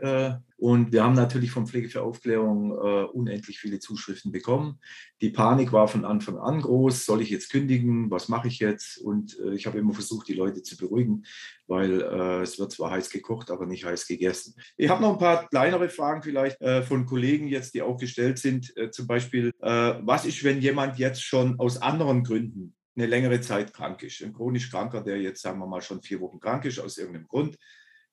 Und 0.58 0.92
wir 0.92 1.04
haben 1.04 1.14
natürlich 1.14 1.52
von 1.52 1.68
Pflege 1.68 1.88
für 1.88 2.02
Aufklärung 2.02 2.72
äh, 2.72 3.04
unendlich 3.04 3.60
viele 3.60 3.80
Zuschriften 3.80 4.32
bekommen. 4.32 4.80
Die 5.22 5.30
Panik 5.30 5.72
war 5.72 5.88
von 5.88 6.04
Anfang 6.04 6.40
an 6.40 6.62
groß. 6.62 7.06
Soll 7.06 7.22
ich 7.22 7.30
jetzt 7.30 7.52
kündigen? 7.52 8.10
Was 8.10 8.28
mache 8.28 8.48
ich 8.48 8.58
jetzt? 8.58 8.98
Und 8.98 9.40
äh, 9.40 9.54
ich 9.54 9.68
habe 9.68 9.78
immer 9.78 9.94
versucht, 9.94 10.28
die 10.28 10.34
Leute 10.34 10.64
zu 10.64 10.76
beruhigen, 10.76 11.24
weil 11.68 12.02
äh, 12.02 12.42
es 12.42 12.58
wird 12.58 12.72
zwar 12.72 12.90
heiß 12.90 13.12
gekocht, 13.12 13.52
aber 13.52 13.68
nicht 13.68 13.86
heiß 13.86 14.08
gegessen. 14.08 14.56
Ich 14.78 14.90
habe 14.90 15.02
noch 15.04 15.14
ein 15.14 15.20
paar 15.20 15.48
kleinere 15.48 15.90
Fragen 15.90 16.24
vielleicht 16.24 16.60
äh, 16.60 16.82
von 16.82 17.06
Kollegen 17.06 17.48
jetzt, 17.48 17.76
die 17.76 17.84
auch 17.84 17.98
gestellt 17.98 18.40
sind. 18.40 18.76
Äh, 18.78 18.90
zum 18.90 19.06
Beispiel, 19.06 19.54
äh, 19.62 19.94
was 20.02 20.26
ist, 20.26 20.44
wenn 20.44 20.60
jemand 20.60 20.98
jetzt 20.98 21.24
schon 21.24 21.60
aus 21.60 21.80
anderen 21.80 22.24
Gründen 22.24 22.74
eine 22.96 23.06
längere 23.06 23.42
Zeit 23.42 23.76
krank 23.76 24.02
ist? 24.02 24.24
Ein 24.24 24.34
chronisch 24.34 24.72
Kranker, 24.72 25.04
der 25.04 25.22
jetzt, 25.22 25.44
sagen 25.44 25.60
wir 25.60 25.68
mal, 25.68 25.84
schon 25.84 26.02
vier 26.02 26.20
Wochen 26.20 26.40
krank 26.40 26.66
ist 26.66 26.80
aus 26.80 26.98
irgendeinem 26.98 27.28
Grund 27.28 27.58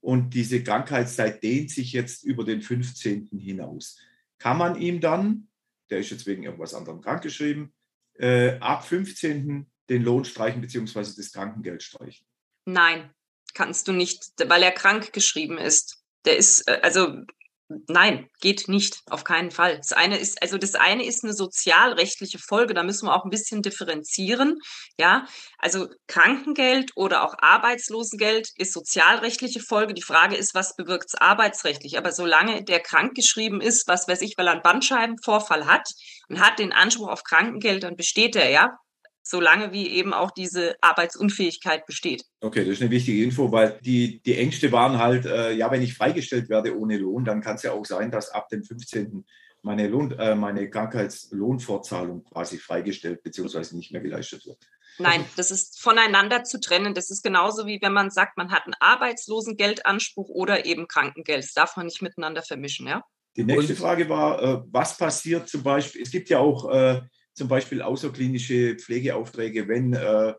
und 0.04 0.34
diese 0.34 0.62
Krankheitszeit 0.62 1.42
dehnt 1.42 1.70
sich 1.70 1.94
jetzt 1.94 2.24
über 2.24 2.44
den 2.44 2.60
15. 2.60 3.30
hinaus. 3.38 3.98
Kann 4.38 4.58
man 4.58 4.78
ihm 4.78 5.00
dann, 5.00 5.48
der 5.88 6.00
ist 6.00 6.10
jetzt 6.10 6.26
wegen 6.26 6.42
irgendwas 6.42 6.74
anderem 6.74 7.00
krankgeschrieben, 7.00 7.72
äh, 8.18 8.58
ab 8.58 8.86
15. 8.86 9.66
den 9.88 10.02
Lohn 10.02 10.26
streichen 10.26 10.60
bzw. 10.60 11.00
das 11.16 11.32
Krankengeld 11.32 11.82
streichen? 11.82 12.26
Nein, 12.66 13.10
kannst 13.54 13.88
du 13.88 13.92
nicht, 13.92 14.26
weil 14.46 14.62
er 14.62 14.72
krank 14.72 15.14
geschrieben 15.14 15.56
ist. 15.56 16.04
Der 16.26 16.36
ist, 16.36 16.68
äh, 16.68 16.80
also 16.82 17.22
Nein, 17.68 18.28
geht 18.40 18.68
nicht, 18.68 19.00
auf 19.08 19.24
keinen 19.24 19.50
Fall. 19.50 19.78
Das 19.78 19.92
eine 19.92 20.18
ist, 20.18 20.42
also 20.42 20.58
das 20.58 20.74
eine 20.74 21.04
ist 21.06 21.24
eine 21.24 21.32
sozialrechtliche 21.32 22.38
Folge, 22.38 22.74
da 22.74 22.82
müssen 22.82 23.06
wir 23.06 23.14
auch 23.14 23.24
ein 23.24 23.30
bisschen 23.30 23.62
differenzieren. 23.62 24.58
Ja, 24.98 25.26
also 25.58 25.88
Krankengeld 26.06 26.92
oder 26.94 27.24
auch 27.24 27.34
Arbeitslosengeld 27.38 28.50
ist 28.56 28.74
sozialrechtliche 28.74 29.60
Folge. 29.60 29.94
Die 29.94 30.02
Frage 30.02 30.36
ist, 30.36 30.54
was 30.54 30.76
bewirkt 30.76 31.06
es 31.08 31.14
arbeitsrechtlich? 31.14 31.96
Aber 31.96 32.12
solange 32.12 32.62
der 32.64 32.80
krankgeschrieben 32.80 33.62
ist, 33.62 33.88
was 33.88 34.06
weiß 34.08 34.20
ich, 34.20 34.36
weil 34.36 34.46
er 34.46 34.52
einen 34.52 34.62
Bandscheibenvorfall 34.62 35.66
hat 35.66 35.88
und 36.28 36.40
hat 36.40 36.58
den 36.58 36.72
Anspruch 36.72 37.08
auf 37.08 37.22
Krankengeld, 37.24 37.82
dann 37.82 37.96
besteht 37.96 38.36
er 38.36 38.50
ja 38.50 38.78
solange 39.24 39.72
wie 39.72 39.88
eben 39.88 40.12
auch 40.12 40.30
diese 40.30 40.76
Arbeitsunfähigkeit 40.82 41.86
besteht. 41.86 42.24
Okay, 42.40 42.60
das 42.64 42.74
ist 42.74 42.82
eine 42.82 42.90
wichtige 42.90 43.24
Info, 43.24 43.50
weil 43.50 43.78
die, 43.82 44.20
die 44.22 44.36
Ängste 44.36 44.70
waren 44.70 44.98
halt, 44.98 45.24
äh, 45.24 45.52
ja, 45.52 45.70
wenn 45.70 45.82
ich 45.82 45.94
freigestellt 45.94 46.48
werde 46.50 46.78
ohne 46.78 46.98
Lohn, 46.98 47.24
dann 47.24 47.40
kann 47.40 47.56
es 47.56 47.62
ja 47.62 47.72
auch 47.72 47.86
sein, 47.86 48.10
dass 48.10 48.30
ab 48.30 48.48
dem 48.50 48.62
15. 48.62 49.24
meine, 49.62 49.88
Lohn, 49.88 50.12
äh, 50.12 50.34
meine 50.34 50.68
Krankheitslohnfortzahlung 50.68 52.24
quasi 52.24 52.58
freigestellt 52.58 53.22
bzw. 53.22 53.74
nicht 53.74 53.92
mehr 53.92 54.02
geleistet 54.02 54.46
wird. 54.46 54.58
Nein, 54.98 55.24
das 55.36 55.50
ist 55.50 55.80
voneinander 55.80 56.44
zu 56.44 56.60
trennen. 56.60 56.94
Das 56.94 57.10
ist 57.10 57.22
genauso 57.24 57.66
wie 57.66 57.80
wenn 57.82 57.92
man 57.92 58.10
sagt, 58.10 58.36
man 58.36 58.52
hat 58.52 58.64
einen 58.66 58.76
Arbeitslosengeldanspruch 58.78 60.28
oder 60.28 60.66
eben 60.66 60.86
Krankengeld. 60.86 61.42
Das 61.42 61.54
darf 61.54 61.76
man 61.76 61.86
nicht 61.86 62.02
miteinander 62.02 62.42
vermischen, 62.42 62.86
ja? 62.86 63.02
Die 63.36 63.42
nächste 63.42 63.74
Frage 63.74 64.08
war, 64.08 64.42
äh, 64.42 64.62
was 64.70 64.96
passiert 64.96 65.48
zum 65.48 65.64
Beispiel, 65.64 66.02
es 66.02 66.12
gibt 66.12 66.28
ja 66.28 66.38
auch 66.38 66.70
äh, 66.70 67.00
zum 67.34 67.48
Beispiel 67.48 67.82
außerklinische 67.82 68.76
Pflegeaufträge, 68.76 69.68
wenn 69.68 69.92
äh, 69.92 70.34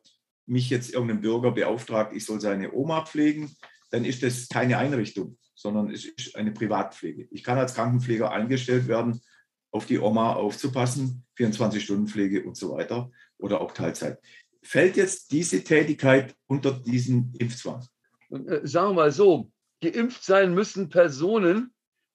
mich 0.47 0.69
jetzt 0.69 0.93
irgendein 0.93 1.21
Bürger 1.21 1.51
beauftragt, 1.51 2.13
ich 2.15 2.25
soll 2.25 2.39
seine 2.39 2.73
Oma 2.73 3.05
pflegen, 3.05 3.53
dann 3.91 4.05
ist 4.05 4.23
das 4.23 4.47
keine 4.47 4.77
Einrichtung, 4.77 5.37
sondern 5.55 5.91
es 5.91 6.05
ist 6.05 6.35
eine 6.35 6.51
Privatpflege. 6.51 7.27
Ich 7.31 7.43
kann 7.43 7.57
als 7.57 7.73
Krankenpfleger 7.75 8.31
eingestellt 8.31 8.87
werden, 8.87 9.21
auf 9.71 9.85
die 9.85 9.99
Oma 9.99 10.33
aufzupassen, 10.33 11.25
24-Stunden-Pflege 11.37 12.43
und 12.43 12.55
so 12.55 12.71
weiter 12.71 13.11
oder 13.37 13.59
auch 13.59 13.73
Teilzeit. 13.73 14.19
Fällt 14.61 14.95
jetzt 14.95 15.31
diese 15.31 15.63
Tätigkeit 15.63 16.33
unter 16.47 16.71
diesen 16.71 17.33
Impfzwang? 17.37 17.85
Äh, 18.31 18.61
sagen 18.63 18.91
wir 18.91 18.93
mal 18.93 19.11
so, 19.11 19.51
geimpft 19.81 20.23
sein 20.23 20.53
müssen 20.53 20.89
Personen, 20.89 21.73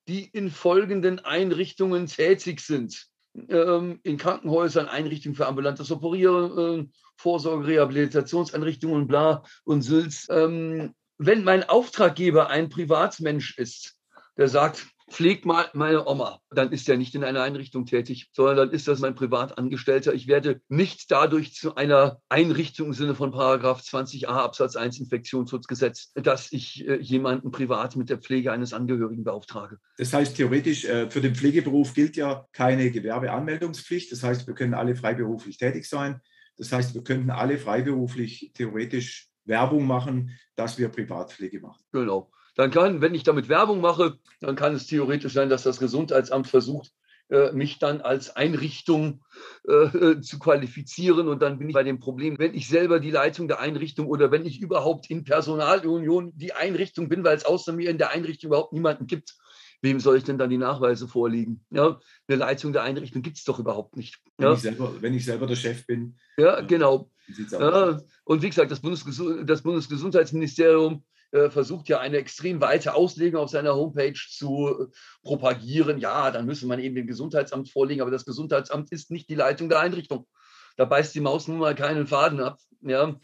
die 0.09 0.25
in 0.25 0.51
folgenden 0.51 1.19
Einrichtungen 1.19 2.07
tätig 2.07 2.61
sind 2.61 3.11
in 3.49 4.17
Krankenhäusern, 4.17 4.89
Einrichtungen 4.89 5.37
für 5.37 5.47
ambulantes 5.47 5.91
Operieren, 5.91 6.81
äh, 6.81 6.89
Vorsorge, 7.17 7.67
Rehabilitationseinrichtungen, 7.67 9.07
bla 9.07 9.43
und 9.65 9.83
Sülz. 9.83 10.27
Ähm, 10.31 10.95
wenn 11.19 11.45
mein 11.45 11.69
Auftraggeber 11.69 12.49
ein 12.49 12.69
Privatmensch 12.71 13.59
ist, 13.59 13.99
der 14.39 14.49
sagt, 14.49 14.87
pflegt 15.11 15.45
mal 15.45 15.69
meine 15.75 16.07
Oma, 16.07 16.41
dann 16.51 16.73
ist 16.73 16.89
er 16.89 16.97
nicht 16.97 17.15
in 17.15 17.25
einer 17.25 17.43
Einrichtung 17.43 17.85
tätig, 17.85 18.31
sondern 18.33 18.57
dann 18.57 18.71
ist 18.71 18.89
das 18.89 19.01
mein 19.01 19.15
Privatangestellter. 19.15 20.15
Ich 20.15 20.29
werde 20.29 20.61
nicht 20.69 21.11
dadurch 21.11 21.53
zu 21.53 21.75
einer 21.75 22.21
Einrichtung 22.29 22.89
im 22.89 22.93
Sinne 22.95 23.15
von 23.15 23.33
Paragraph 23.33 23.81
20a 23.81 24.27
Absatz 24.27 24.77
1 24.77 25.01
Infektionsschutzgesetz, 25.01 26.13
dass 26.15 26.53
ich 26.53 26.87
äh, 26.89 26.97
jemanden 27.01 27.51
privat 27.51 27.97
mit 27.97 28.09
der 28.09 28.19
Pflege 28.19 28.53
eines 28.53 28.73
Angehörigen 28.73 29.25
beauftrage. 29.25 29.79
Das 29.99 30.13
heißt, 30.13 30.37
theoretisch 30.37 30.85
äh, 30.85 31.11
für 31.11 31.21
den 31.21 31.35
Pflegeberuf 31.35 31.93
gilt 31.93 32.17
ja 32.17 32.47
keine 32.53 32.91
Gewerbeanmeldungspflicht. 32.91 34.13
Das 34.13 34.23
heißt, 34.23 34.47
wir 34.47 34.55
können 34.55 34.75
alle 34.75 34.95
freiberuflich 34.95 35.59
tätig 35.59 35.89
sein. 35.89 36.21
Das 36.57 36.73
heißt, 36.73 36.95
wir 36.95 37.03
könnten 37.03 37.31
alle 37.31 37.59
freiberuflich 37.59 38.53
theoretisch 38.55 39.29
Werbung 39.45 39.87
machen, 39.87 40.39
dass 40.55 40.79
wir 40.79 40.89
Privatpflege 40.89 41.61
machen. 41.61 41.83
Genau 41.93 42.31
dann 42.57 42.71
kann, 42.71 43.01
wenn 43.01 43.15
ich 43.15 43.23
damit 43.23 43.49
Werbung 43.49 43.81
mache, 43.81 44.19
dann 44.41 44.57
kann 44.57 44.75
es 44.75 44.87
theoretisch 44.87 45.33
sein, 45.33 45.49
dass 45.49 45.63
das 45.63 45.79
Gesundheitsamt 45.79 46.47
versucht, 46.47 46.93
äh, 47.31 47.53
mich 47.53 47.79
dann 47.79 48.01
als 48.01 48.35
Einrichtung 48.35 49.23
äh, 49.69 49.73
äh, 49.73 50.21
zu 50.21 50.39
qualifizieren. 50.39 51.29
Und 51.29 51.41
dann 51.43 51.59
bin 51.59 51.69
ich 51.69 51.75
bei 51.75 51.85
dem 51.85 52.01
Problem, 52.01 52.37
wenn 52.39 52.55
ich 52.55 52.69
selber 52.69 52.99
die 52.99 53.13
Leitung 53.13 53.47
der 53.47 53.61
Einrichtung 53.61 54.07
oder 54.07 54.33
wenn 54.33 54.45
ich 54.45 54.61
überhaupt 54.61 55.09
in 55.11 55.23
Personalunion 55.23 56.33
die 56.35 56.55
Einrichtung 56.55 57.09
bin, 57.09 57.23
weil 57.23 57.37
es 57.37 57.45
außer 57.45 57.73
mir 57.73 57.89
in 57.89 57.99
der 57.99 58.11
Einrichtung 58.11 58.49
überhaupt 58.49 58.73
niemanden 58.73 59.07
gibt, 59.07 59.37
wem 59.81 60.01
soll 60.01 60.17
ich 60.17 60.25
denn 60.25 60.39
dann 60.39 60.51
die 60.51 60.59
Nachweise 60.59 61.07
vorlegen? 61.07 61.65
Ja, 61.71 62.01
eine 62.27 62.37
Leitung 62.37 62.73
der 62.73 62.83
Einrichtung 62.83 63.23
gibt 63.23 63.39
es 63.39 63.45
doch 63.45 63.59
überhaupt 63.59 63.97
nicht. 63.97 64.19
Ja? 64.41 64.49
Wenn, 64.49 64.55
ich 64.55 64.61
selber, 64.61 64.95
wenn, 65.01 65.15
ich 65.15 65.25
selber, 65.25 65.47
der 65.47 65.57
Chef 65.57 65.87
bin. 65.87 66.17
Ja, 66.37 66.61
genau. 66.63 67.11
Ja, 67.53 68.01
und 68.25 68.43
wie 68.43 68.49
gesagt, 68.49 68.73
das, 68.73 68.81
Bundesges 68.81 69.23
das 69.45 69.63
Bundesgesundheitsministerium 69.63 70.95
äh, 70.95 71.20
versucht 71.51 71.89
ja 71.89 72.01
eine 72.01 72.17
extrem 72.17 72.61
weite 72.61 72.95
Auslegung 72.95 73.41
auf 73.41 73.51
seiner 73.51 73.75
Homepage 73.75 74.19
zu 74.29 74.69
äh, 74.69 74.87
propagieren. 75.23 75.99
Ja, 75.99 76.31
dann 76.31 76.47
müsse 76.47 76.67
man 76.67 76.81
eben 76.81 76.95
dem 76.95 77.07
Gesundheitsamt 77.07 77.71
vorlegen, 77.71 78.01
aber 78.03 78.11
das 78.11 78.25
Gesundheitsamt 78.25 78.91
ist 78.93 79.11
nicht 79.11 79.29
die 79.29 79.35
Leitung 79.37 79.69
der 79.69 79.81
Einrichtung. 79.81 80.27
Da 80.77 80.85
beißt 80.85 81.15
die 81.15 81.21
Maus 81.21 81.49
nun 81.49 81.59
mal 81.59 81.75
keinen 81.75 82.07
Faden 82.07 82.41
ab. 82.41 82.59
Ja. 82.83 83.15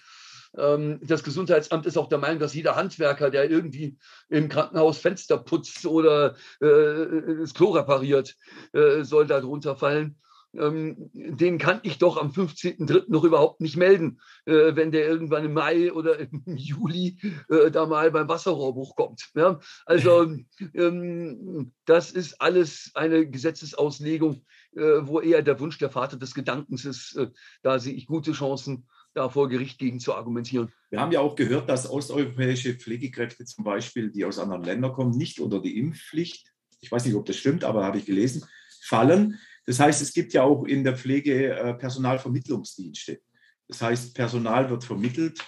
Ähm, 0.56 1.00
das 1.02 1.24
Gesundheitsamt 1.24 1.86
ist 1.86 1.96
auch 1.96 2.08
der 2.08 2.18
Meinung, 2.18 2.38
dass 2.38 2.54
jeder 2.54 2.76
Handwerker, 2.76 3.30
der 3.30 3.50
irgendwie 3.50 3.98
im 4.28 4.48
Krankenhaus 4.48 4.98
Fenster 4.98 5.38
putzt 5.38 5.86
oder 5.86 6.36
äh, 6.60 7.38
das 7.40 7.54
Klo 7.54 7.70
repariert, 7.70 8.36
äh, 8.72 9.02
soll 9.02 9.26
darunter 9.26 9.76
fallen 9.76 10.16
ähm, 10.58 11.10
den 11.14 11.58
kann 11.58 11.80
ich 11.82 11.98
doch 11.98 12.16
am 12.16 12.30
15.03. 12.30 13.04
noch 13.08 13.24
überhaupt 13.24 13.60
nicht 13.60 13.76
melden, 13.76 14.20
äh, 14.44 14.74
wenn 14.74 14.92
der 14.92 15.06
irgendwann 15.06 15.44
im 15.44 15.54
Mai 15.54 15.92
oder 15.92 16.18
im 16.20 16.42
Juli 16.46 17.18
äh, 17.48 17.70
da 17.70 17.86
mal 17.86 18.10
beim 18.10 18.28
Wasserrohrbuch 18.28 18.96
kommt. 18.96 19.30
Ja? 19.34 19.60
Also 19.84 20.36
ähm, 20.74 21.72
das 21.84 22.10
ist 22.10 22.40
alles 22.40 22.90
eine 22.94 23.28
Gesetzesauslegung, 23.28 24.44
äh, 24.74 24.80
wo 25.02 25.20
eher 25.20 25.42
der 25.42 25.60
Wunsch 25.60 25.78
der 25.78 25.90
Vater 25.90 26.16
des 26.16 26.34
Gedankens 26.34 26.84
ist. 26.84 27.16
Äh, 27.16 27.28
da 27.62 27.78
sehe 27.78 27.94
ich 27.94 28.06
gute 28.06 28.32
Chancen, 28.32 28.86
da 29.14 29.28
vor 29.28 29.48
Gericht 29.48 29.78
gegen 29.78 29.98
zu 29.98 30.14
argumentieren. 30.14 30.72
Wir 30.90 31.00
haben 31.00 31.12
ja 31.12 31.20
auch 31.20 31.36
gehört, 31.36 31.68
dass 31.68 31.88
osteuropäische 31.88 32.74
Pflegekräfte 32.74 33.44
zum 33.44 33.64
Beispiel, 33.64 34.10
die 34.10 34.24
aus 34.24 34.38
anderen 34.38 34.62
Ländern 34.62 34.92
kommen, 34.92 35.16
nicht 35.16 35.40
unter 35.40 35.60
die 35.60 35.78
Impfpflicht, 35.78 36.52
ich 36.80 36.92
weiß 36.92 37.04
nicht, 37.06 37.14
ob 37.14 37.26
das 37.26 37.36
stimmt, 37.36 37.64
aber 37.64 37.84
habe 37.84 37.98
ich 37.98 38.06
gelesen, 38.06 38.44
fallen. 38.82 39.38
Das 39.66 39.80
heißt, 39.80 40.00
es 40.00 40.14
gibt 40.14 40.32
ja 40.32 40.44
auch 40.44 40.64
in 40.64 40.84
der 40.84 40.96
Pflege 40.96 41.54
äh, 41.54 41.74
Personalvermittlungsdienste. 41.74 43.20
Das 43.68 43.82
heißt, 43.82 44.14
Personal 44.14 44.70
wird 44.70 44.84
vermittelt 44.84 45.40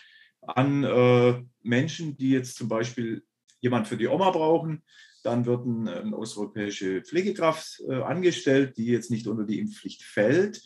an 0.42 0.82
äh, 0.82 1.42
Menschen, 1.62 2.16
die 2.16 2.30
jetzt 2.30 2.56
zum 2.56 2.68
Beispiel 2.68 3.22
jemand 3.60 3.86
für 3.86 3.96
die 3.96 4.08
Oma 4.08 4.30
brauchen. 4.30 4.82
Dann 5.22 5.46
wird 5.46 5.66
eine, 5.66 6.16
osteuropäische 6.16 7.02
Pflegekraft 7.02 7.80
äh, 7.88 7.94
angestellt, 7.94 8.76
die 8.76 8.86
jetzt 8.86 9.10
nicht 9.10 9.26
unter 9.28 9.44
die 9.44 9.60
Impfpflicht 9.60 10.02
fällt. 10.02 10.62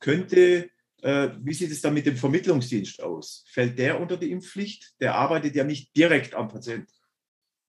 Könnte, 0.00 0.68
wie 1.04 1.54
sieht 1.54 1.70
es 1.72 1.80
dann 1.80 1.94
mit 1.94 2.06
dem 2.06 2.16
Vermittlungsdienst 2.16 3.02
aus? 3.02 3.44
Fällt 3.48 3.76
der 3.78 4.00
unter 4.00 4.16
die 4.16 4.30
Impfpflicht? 4.30 5.00
Der 5.00 5.16
arbeitet 5.16 5.56
ja 5.56 5.64
nicht 5.64 5.96
direkt 5.96 6.34
am 6.34 6.48
Patienten. 6.48 6.92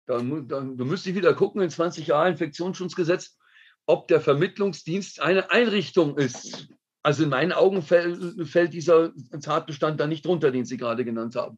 Dann, 0.05 0.47
dann, 0.49 0.77
dann 0.77 0.87
müsste 0.87 1.09
ich 1.09 1.15
wieder 1.15 1.33
gucken, 1.33 1.61
in 1.61 1.69
20 1.69 2.07
Jahren 2.07 2.33
Infektionsschutzgesetz 2.33 3.37
ob 3.85 4.07
der 4.07 4.21
Vermittlungsdienst 4.21 5.21
eine 5.21 5.51
Einrichtung 5.51 6.17
ist. 6.17 6.67
Also 7.03 7.23
in 7.23 7.29
meinen 7.29 7.51
Augen 7.51 7.81
fällt, 7.81 8.73
dieser 8.73 9.11
Tatbestand 9.41 9.99
da 9.99 10.07
nicht 10.07 10.25
drunter, 10.25 10.51
den 10.51 10.65
Sie 10.65 10.77
gerade 10.77 11.03
genannt 11.03 11.35
haben. 11.35 11.57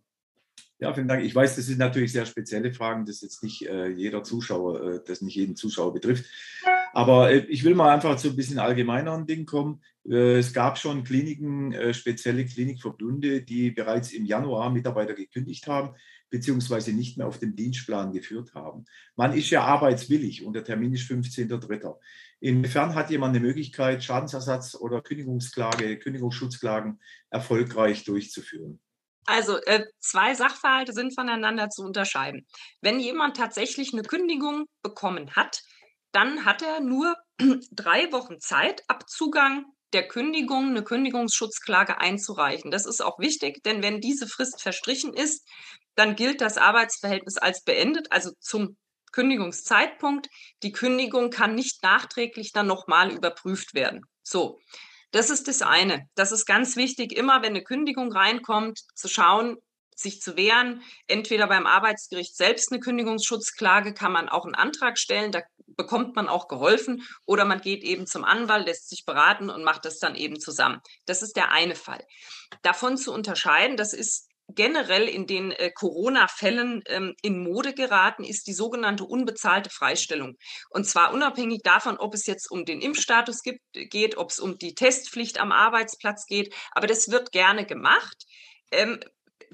Ja, 0.80 0.94
vielen 0.94 1.08
Dank. 1.08 1.24
Ich 1.24 1.34
weiß, 1.34 1.56
das 1.56 1.65
sind 1.65 1.80
natürlich 1.80 2.12
sehr 2.12 2.25
spezielle 2.25 2.74
Fragen, 2.74 3.06
das 3.06 3.22
jetzt 3.22 3.44
nicht 3.44 3.65
äh, 3.68 3.88
jeder 3.88 4.24
Zuschauer, 4.24 4.96
äh, 4.96 5.00
das 5.06 5.22
nicht 5.22 5.36
jeden 5.36 5.56
Zuschauer 5.56 5.94
betrifft. 5.94 6.25
Aber 6.94 7.32
äh, 7.32 7.40
ich 7.50 7.64
will 7.64 7.76
mal 7.76 7.90
einfach 7.94 8.16
zu 8.18 8.30
ein 8.30 8.36
bisschen 8.36 8.60
allgemeineren 8.60 9.26
Ding 9.26 9.46
kommen. 9.46 9.82
Äh, 10.08 10.38
es 10.38 10.54
gab 10.54 10.78
schon 10.78 11.04
Kliniken, 11.04 11.74
äh, 11.74 11.94
spezielle 11.94 12.46
Klinikverbünde, 12.46 13.42
die 13.42 13.72
bereits 13.72 14.14
im 14.14 14.26
Januar 14.26 14.70
Mitarbeiter 14.70 15.16
gekündigt 15.16 15.68
haben, 15.68 15.96
beziehungsweise 16.30 16.94
nicht 16.94 17.18
mehr 17.18 17.28
auf 17.28 17.40
dem 17.40 17.56
Dienstplan 17.56 18.14
geführt 18.14 18.54
haben. 18.54 18.86
Man 19.16 19.34
ist 19.34 19.50
ja 19.50 19.64
arbeitswillig 19.64 20.46
und 20.46 20.54
der 20.54 20.64
Termin 20.64 20.94
ist 20.94 21.10
15.03. 21.10 21.96
Inwiefern 22.40 22.94
hat 22.94 23.10
jemand 23.10 23.36
eine 23.36 23.46
Möglichkeit, 23.46 24.04
Schadensersatz 24.04 24.76
oder 24.76 25.02
Kündigungsklage, 25.02 25.98
Kündigungsschutzklagen 25.98 27.00
erfolgreich 27.32 28.04
durchzuführen? 28.04 28.80
Also 29.26 29.58
zwei 30.02 30.36
Sachverhalte 30.36 30.92
sind 30.92 31.16
voneinander 31.16 31.70
zu 31.70 31.84
unterscheiden. 31.84 32.46
Wenn 32.82 33.00
jemand 33.00 33.38
tatsächlich 33.38 33.94
eine 33.94 34.02
Kündigung 34.02 34.66
bekommen 34.82 35.32
hat, 35.32 35.64
dann 36.13 36.46
hat 36.46 36.62
er 36.62 36.79
nur 36.79 37.15
drei 37.72 38.12
Wochen 38.12 38.39
Zeit 38.39 38.84
ab 38.88 39.10
Zugang 39.10 39.65
der 39.91 40.08
Kündigung 40.08 40.70
eine 40.70 40.84
Kündigungsschutzklage 40.84 42.00
einzureichen. 42.00 42.72
Das 42.72 42.86
ist 42.86 43.01
auch 43.01 43.20
wichtig, 43.20 43.62
denn 43.63 43.84
wenn 43.84 44.01
diese 44.01 44.27
Frist 44.27 44.62
verstrichen 44.62 45.13
ist, 45.13 45.48
dann 45.96 46.15
gilt 46.15 46.41
das 46.41 46.58
Arbeitsverhältnis 46.58 47.38
als 47.38 47.63
beendet, 47.63 48.12
also 48.12 48.32
zum 48.39 48.77
Kündigungszeitpunkt. 49.12 50.27
Die 50.63 50.72
Kündigung 50.72 51.29
kann 51.29 51.53
nicht 51.53 51.84
nachträglich 51.84 52.51
dann 52.51 52.65
nochmal 52.65 53.12
überprüft 53.12 53.75
werden. 53.75 54.01
So, 54.24 54.60
das 55.12 55.29
ist 55.29 55.48
das 55.48 55.62
eine. 55.62 56.08
Das 56.15 56.32
ist 56.32 56.46
ganz 56.46 56.75
wichtig, 56.75 57.15
immer 57.15 57.43
wenn 57.43 57.51
eine 57.51 57.63
Kündigung 57.63 58.12
reinkommt, 58.12 58.79
zu 58.96 59.08
schauen, 59.08 59.58
sich 60.00 60.22
zu 60.22 60.38
wehren. 60.38 60.82
Entweder 61.08 61.48
beim 61.48 61.66
Arbeitsgericht 61.66 62.36
selbst 62.36 62.72
eine 62.72 62.80
Kündigungsschutzklage, 62.80 63.94
kann 63.94 64.12
man 64.12 64.30
auch 64.30 64.46
einen 64.46 64.56
Antrag 64.56 64.98
stellen, 64.98 65.32
da 65.32 65.42
bekommt 65.76 66.16
man 66.16 66.28
auch 66.28 66.48
geholfen. 66.48 67.04
Oder 67.26 67.46
man 67.46 67.62
geht 67.62 67.84
eben 67.84 68.08
zum 68.08 68.24
Anwalt, 68.24 68.68
lässt 68.68 68.90
sich 68.90 69.06
beraten 69.06 69.50
und 69.50 69.64
macht 69.64 69.86
das 69.86 70.00
dann 70.00 70.16
eben 70.16 70.40
zusammen. 70.40 70.80
Das 71.06 71.22
ist 71.22 71.36
der 71.36 71.52
eine 71.52 71.76
Fall. 71.76 72.04
Davon 72.62 72.98
zu 72.98 73.14
unterscheiden, 73.14 73.78
das 73.78 73.94
ist 73.94 74.30
generell 74.50 75.08
in 75.08 75.26
den 75.26 75.52
äh, 75.52 75.72
Corona-Fällen 75.72 76.84
ähm, 76.88 77.16
in 77.22 77.42
Mode 77.44 77.74
geraten, 77.74 78.24
ist 78.24 78.48
die 78.48 78.54
sogenannte 78.54 79.06
unbezahlte 79.06 79.70
Freistellung. 79.70 80.38
Und 80.70 80.86
zwar 80.86 81.14
unabhängig 81.14 81.62
davon, 81.64 81.98
ob 81.98 82.14
es 82.14 82.26
jetzt 82.26 82.52
um 82.52 82.66
den 82.66 82.82
Impfstatus 82.82 83.42
gibt, 83.42 83.62
geht, 83.74 84.18
ob 84.18 84.30
es 84.30 84.40
um 84.40 84.58
die 84.58 84.76
Testpflicht 84.76 85.40
am 85.40 85.52
Arbeitsplatz 85.52 86.26
geht. 86.26 86.54
Aber 86.72 86.88
das 86.88 87.10
wird 87.10 87.32
gerne 87.32 87.66
gemacht. 87.66 88.26
Ähm, 88.72 89.00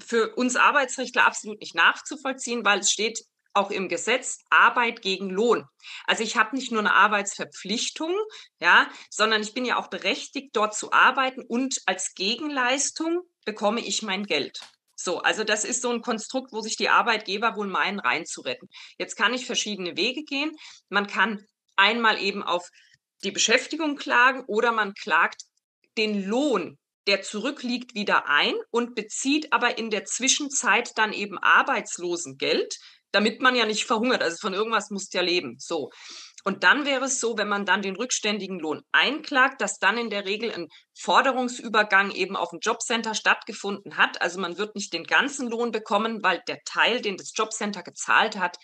für 0.04 0.34
uns 0.34 0.56
Arbeitsrechtler 0.56 1.26
absolut 1.26 1.60
nicht 1.60 1.74
nachzuvollziehen, 1.74 2.64
weil 2.64 2.80
es 2.80 2.90
steht 2.90 3.24
auch 3.52 3.70
im 3.70 3.88
Gesetz 3.88 4.38
Arbeit 4.50 5.02
gegen 5.02 5.28
Lohn. 5.28 5.64
Also 6.06 6.22
ich 6.22 6.36
habe 6.36 6.54
nicht 6.54 6.70
nur 6.70 6.80
eine 6.80 6.94
Arbeitsverpflichtung, 6.94 8.14
ja, 8.60 8.88
sondern 9.10 9.42
ich 9.42 9.54
bin 9.54 9.64
ja 9.64 9.76
auch 9.76 9.88
berechtigt, 9.88 10.50
dort 10.54 10.74
zu 10.74 10.92
arbeiten 10.92 11.42
und 11.42 11.80
als 11.86 12.14
Gegenleistung 12.14 13.22
bekomme 13.44 13.80
ich 13.80 14.02
mein 14.02 14.24
Geld. 14.24 14.60
So, 14.94 15.20
also 15.22 15.44
das 15.44 15.64
ist 15.64 15.82
so 15.82 15.90
ein 15.90 16.02
Konstrukt, 16.02 16.52
wo 16.52 16.60
sich 16.60 16.76
die 16.76 16.90
Arbeitgeber 16.90 17.56
wohl 17.56 17.66
meinen, 17.66 18.00
reinzuretten. 18.00 18.68
Jetzt 18.98 19.16
kann 19.16 19.32
ich 19.32 19.46
verschiedene 19.46 19.96
Wege 19.96 20.24
gehen. 20.24 20.54
Man 20.90 21.06
kann 21.06 21.44
einmal 21.76 22.20
eben 22.20 22.42
auf 22.42 22.68
die 23.24 23.30
Beschäftigung 23.30 23.96
klagen 23.96 24.44
oder 24.46 24.72
man 24.72 24.94
klagt 24.94 25.42
den 25.96 26.24
Lohn, 26.24 26.78
der 27.06 27.22
zurückliegt, 27.22 27.94
wieder 27.94 28.28
ein 28.28 28.54
und 28.70 28.94
bezieht 28.94 29.52
aber 29.52 29.78
in 29.78 29.90
der 29.90 30.04
Zwischenzeit 30.04 30.92
dann 30.96 31.12
eben 31.12 31.38
Arbeitslosengeld, 31.38 32.76
damit 33.12 33.40
man 33.40 33.56
ja 33.56 33.66
nicht 33.66 33.84
verhungert. 33.84 34.22
Also 34.22 34.36
von 34.40 34.54
irgendwas 34.54 34.90
muss 34.90 35.12
ja 35.12 35.22
leben. 35.22 35.56
So. 35.58 35.90
Und 36.44 36.64
dann 36.64 36.86
wäre 36.86 37.04
es 37.04 37.20
so, 37.20 37.36
wenn 37.36 37.48
man 37.48 37.66
dann 37.66 37.82
den 37.82 37.96
rückständigen 37.96 38.58
Lohn 38.58 38.82
einklagt, 38.92 39.60
dass 39.60 39.78
dann 39.78 39.98
in 39.98 40.10
der 40.10 40.24
Regel 40.24 40.52
ein 40.52 40.68
Forderungsübergang 40.98 42.12
eben 42.12 42.36
auf 42.36 42.50
dem 42.50 42.60
Jobcenter 42.60 43.14
stattgefunden 43.14 43.96
hat. 43.96 44.22
Also 44.22 44.40
man 44.40 44.56
wird 44.56 44.74
nicht 44.74 44.92
den 44.92 45.04
ganzen 45.04 45.50
Lohn 45.50 45.70
bekommen, 45.70 46.22
weil 46.22 46.42
der 46.48 46.60
Teil, 46.64 47.00
den 47.00 47.16
das 47.16 47.32
Jobcenter 47.34 47.82
gezahlt 47.82 48.36
hat, 48.36 48.56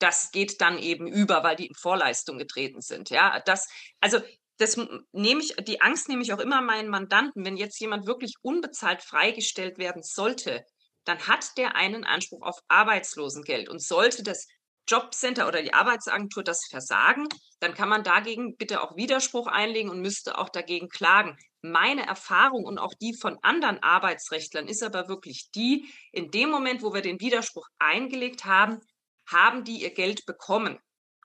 das 0.00 0.32
geht 0.32 0.60
dann 0.60 0.78
eben 0.78 1.06
über, 1.06 1.44
weil 1.44 1.54
die 1.54 1.66
in 1.66 1.74
Vorleistung 1.76 2.38
getreten 2.38 2.80
sind. 2.80 3.10
Ja, 3.10 3.40
das, 3.46 3.68
also 4.00 4.20
das 4.62 4.76
nehme 5.12 5.42
ich, 5.42 5.56
die 5.56 5.80
Angst 5.80 6.08
nehme 6.08 6.22
ich 6.22 6.32
auch 6.32 6.38
immer 6.38 6.62
meinen 6.62 6.88
Mandanten, 6.88 7.44
wenn 7.44 7.56
jetzt 7.56 7.80
jemand 7.80 8.06
wirklich 8.06 8.34
unbezahlt 8.42 9.02
freigestellt 9.02 9.76
werden 9.76 10.02
sollte, 10.02 10.64
dann 11.04 11.18
hat 11.26 11.58
der 11.58 11.74
einen 11.74 12.04
Anspruch 12.04 12.42
auf 12.42 12.58
Arbeitslosengeld 12.68 13.68
und 13.68 13.82
sollte 13.82 14.22
das 14.22 14.46
Jobcenter 14.88 15.48
oder 15.48 15.62
die 15.62 15.74
Arbeitsagentur 15.74 16.44
das 16.44 16.66
versagen, 16.68 17.26
dann 17.60 17.74
kann 17.74 17.88
man 17.88 18.04
dagegen 18.04 18.56
bitte 18.56 18.82
auch 18.82 18.96
Widerspruch 18.96 19.46
einlegen 19.46 19.90
und 19.90 20.00
müsste 20.00 20.38
auch 20.38 20.48
dagegen 20.48 20.88
klagen. 20.88 21.36
Meine 21.60 22.06
Erfahrung 22.06 22.64
und 22.64 22.78
auch 22.78 22.94
die 22.94 23.14
von 23.14 23.38
anderen 23.42 23.80
Arbeitsrechtlern 23.82 24.66
ist 24.66 24.82
aber 24.82 25.08
wirklich 25.08 25.50
die, 25.54 25.92
in 26.12 26.30
dem 26.30 26.50
Moment, 26.50 26.82
wo 26.82 26.92
wir 26.92 27.02
den 27.02 27.20
Widerspruch 27.20 27.66
eingelegt 27.78 28.44
haben, 28.44 28.80
haben 29.26 29.64
die 29.64 29.82
ihr 29.82 29.94
Geld 29.94 30.26
bekommen. 30.26 30.78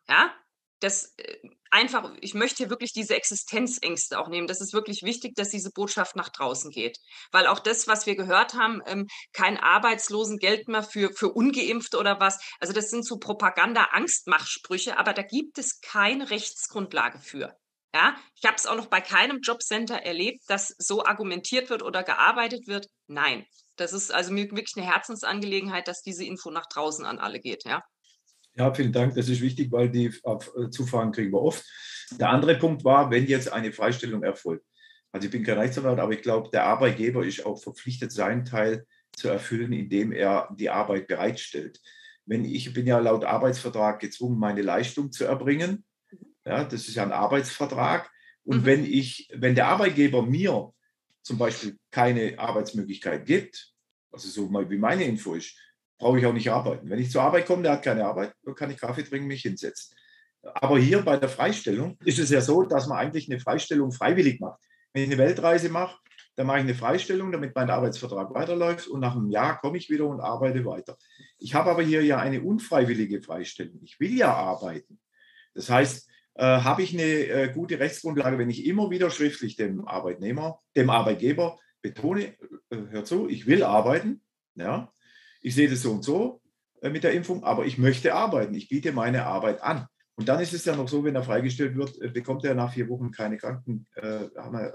Ja, 0.07 0.33
das 0.79 1.13
äh, 1.17 1.37
einfach, 1.71 2.11
ich 2.21 2.33
möchte 2.33 2.57
hier 2.57 2.69
wirklich 2.69 2.93
diese 2.93 3.15
Existenzängste 3.15 4.19
auch 4.19 4.27
nehmen. 4.27 4.47
Das 4.47 4.61
ist 4.61 4.73
wirklich 4.73 5.03
wichtig, 5.03 5.35
dass 5.35 5.49
diese 5.49 5.71
Botschaft 5.71 6.15
nach 6.15 6.29
draußen 6.29 6.71
geht. 6.71 6.99
Weil 7.31 7.47
auch 7.47 7.59
das, 7.59 7.87
was 7.87 8.05
wir 8.05 8.15
gehört 8.15 8.53
haben, 8.53 8.81
ähm, 8.85 9.07
kein 9.33 9.57
Arbeitslosengeld 9.57 10.67
mehr 10.67 10.83
für, 10.83 11.11
für 11.13 11.29
Ungeimpfte 11.29 11.97
oder 11.97 12.19
was, 12.19 12.39
also 12.59 12.73
das 12.73 12.89
sind 12.89 13.05
so 13.05 13.17
Propaganda-Angstmachsprüche, 13.17 14.97
aber 14.97 15.13
da 15.13 15.23
gibt 15.23 15.57
es 15.57 15.81
keine 15.81 16.29
Rechtsgrundlage 16.29 17.19
für. 17.19 17.57
Ja, 17.93 18.15
ich 18.35 18.45
habe 18.45 18.55
es 18.55 18.65
auch 18.65 18.75
noch 18.75 18.87
bei 18.87 19.01
keinem 19.01 19.39
Jobcenter 19.41 19.95
erlebt, 20.03 20.43
dass 20.47 20.75
so 20.77 21.05
argumentiert 21.05 21.69
wird 21.69 21.83
oder 21.83 22.03
gearbeitet 22.03 22.67
wird. 22.67 22.87
Nein, 23.07 23.45
das 23.77 23.93
ist 23.93 24.11
also 24.11 24.31
mir 24.33 24.43
wirklich 24.51 24.75
eine 24.75 24.85
Herzensangelegenheit, 24.85 25.87
dass 25.87 26.01
diese 26.01 26.25
Info 26.25 26.51
nach 26.51 26.67
draußen 26.67 27.05
an 27.05 27.17
alle 27.17 27.39
geht. 27.39 27.63
Ja. 27.65 27.81
Ja, 28.57 28.73
vielen 28.73 28.91
Dank. 28.91 29.13
Das 29.13 29.29
ist 29.29 29.41
wichtig, 29.41 29.71
weil 29.71 29.89
die 29.89 30.05
äh, 30.05 30.69
Zufragen 30.71 31.11
kriegen 31.11 31.31
wir 31.31 31.41
oft. 31.41 31.63
Der 32.19 32.29
andere 32.29 32.55
Punkt 32.55 32.83
war, 32.83 33.11
wenn 33.11 33.27
jetzt 33.27 33.51
eine 33.51 33.71
Freistellung 33.71 34.23
erfolgt. 34.23 34.65
Also 35.11 35.25
ich 35.25 35.31
bin 35.31 35.43
kein 35.43 35.59
Rechtsanwalt, 35.59 35.99
aber 35.99 36.13
ich 36.13 36.21
glaube, 36.21 36.49
der 36.51 36.65
Arbeitgeber 36.65 37.25
ist 37.25 37.45
auch 37.45 37.61
verpflichtet, 37.61 38.11
seinen 38.11 38.45
Teil 38.45 38.85
zu 39.15 39.29
erfüllen, 39.29 39.73
indem 39.73 40.11
er 40.11 40.49
die 40.57 40.69
Arbeit 40.69 41.07
bereitstellt. 41.07 41.79
Wenn 42.25 42.45
ich 42.45 42.73
bin 42.73 42.87
ja 42.87 42.99
laut 42.99 43.23
Arbeitsvertrag 43.25 43.99
gezwungen, 43.99 44.39
meine 44.39 44.61
Leistung 44.61 45.11
zu 45.11 45.25
erbringen. 45.25 45.85
Ja, 46.45 46.63
das 46.63 46.87
ist 46.87 46.95
ja 46.95 47.03
ein 47.03 47.11
Arbeitsvertrag. 47.11 48.09
Und 48.43 48.61
mhm. 48.61 48.65
wenn 48.65 48.85
ich, 48.85 49.29
wenn 49.33 49.55
der 49.55 49.67
Arbeitgeber 49.67 50.23
mir 50.23 50.73
zum 51.21 51.37
Beispiel 51.37 51.77
keine 51.91 52.39
Arbeitsmöglichkeit 52.39 53.25
gibt, 53.25 53.73
also 54.11 54.29
so 54.29 54.49
mal 54.49 54.69
wie 54.69 54.77
meine 54.77 55.03
Info 55.03 55.35
ist, 55.35 55.55
brauche 55.97 56.19
ich 56.19 56.25
auch 56.25 56.33
nicht 56.33 56.49
arbeiten. 56.49 56.89
Wenn 56.89 56.99
ich 56.99 57.11
zur 57.11 57.23
Arbeit 57.23 57.45
komme, 57.45 57.63
der 57.63 57.73
hat 57.73 57.83
keine 57.83 58.05
Arbeit, 58.05 58.33
dann 58.43 58.55
kann 58.55 58.69
ich 58.69 58.77
Kaffee 58.77 59.03
trinken, 59.03 59.27
mich 59.27 59.41
hinsetzen. 59.41 59.95
Aber 60.43 60.77
hier 60.77 61.01
bei 61.01 61.17
der 61.17 61.29
Freistellung 61.29 61.97
ist 62.05 62.19
es 62.19 62.29
ja 62.29 62.41
so, 62.41 62.63
dass 62.63 62.87
man 62.87 62.97
eigentlich 62.97 63.29
eine 63.29 63.39
Freistellung 63.39 63.91
freiwillig 63.91 64.39
macht. 64.39 64.59
Wenn 64.93 65.03
ich 65.03 65.09
eine 65.09 65.17
Weltreise 65.17 65.69
mache, 65.69 65.97
dann 66.35 66.47
mache 66.47 66.59
ich 66.59 66.63
eine 66.63 66.75
Freistellung, 66.75 67.31
damit 67.31 67.55
mein 67.55 67.69
Arbeitsvertrag 67.69 68.33
weiterläuft 68.33 68.87
und 68.87 68.99
nach 68.99 69.15
einem 69.15 69.29
Jahr 69.29 69.59
komme 69.59 69.77
ich 69.77 69.89
wieder 69.89 70.05
und 70.05 70.21
arbeite 70.21 70.63
weiter. 70.65 70.97
Ich 71.39 71.55
habe 71.55 71.71
aber 71.71 71.81
hier 71.81 72.03
ja 72.03 72.19
eine 72.19 72.41
unfreiwillige 72.41 73.21
Freistellung. 73.21 73.79
Ich 73.81 73.99
will 73.99 74.15
ja 74.15 74.33
arbeiten. 74.33 74.99
Das 75.55 75.69
heißt, 75.69 76.07
äh, 76.35 76.43
habe 76.43 76.83
ich 76.83 76.93
eine 76.93 77.03
äh, 77.03 77.51
gute 77.51 77.79
Rechtsgrundlage, 77.79 78.37
wenn 78.37 78.51
ich 78.51 78.65
immer 78.65 78.91
wieder 78.91 79.09
schriftlich 79.09 79.55
dem 79.55 79.87
Arbeitnehmer, 79.87 80.59
dem 80.75 80.91
Arbeitgeber 80.91 81.57
betone, 81.81 82.35
äh, 82.69 82.77
hör 82.91 83.03
zu, 83.03 83.27
ich 83.27 83.47
will 83.47 83.63
arbeiten, 83.63 84.21
ja, 84.53 84.93
ich 85.47 85.55
sehe 85.55 85.69
das 85.69 85.81
so 85.81 85.91
und 85.91 86.03
so 86.03 86.41
äh, 86.81 86.89
mit 86.89 87.03
der 87.03 87.13
Impfung, 87.13 87.43
aber 87.43 87.65
ich 87.65 87.77
möchte 87.77 88.13
arbeiten. 88.13 88.53
Ich 88.53 88.67
biete 88.67 88.91
meine 88.91 89.25
Arbeit 89.25 89.63
an. 89.63 89.87
Und 90.15 90.27
dann 90.27 90.41
ist 90.41 90.53
es 90.53 90.65
ja 90.65 90.75
noch 90.75 90.89
so, 90.89 91.03
wenn 91.03 91.15
er 91.15 91.23
freigestellt 91.23 91.75
wird, 91.77 92.01
äh, 92.01 92.09
bekommt 92.09 92.43
er 92.43 92.53
nach 92.53 92.73
vier 92.73 92.89
Wochen 92.89 93.11
keine 93.11 93.37
Kranken, 93.37 93.87
äh, 93.95 94.25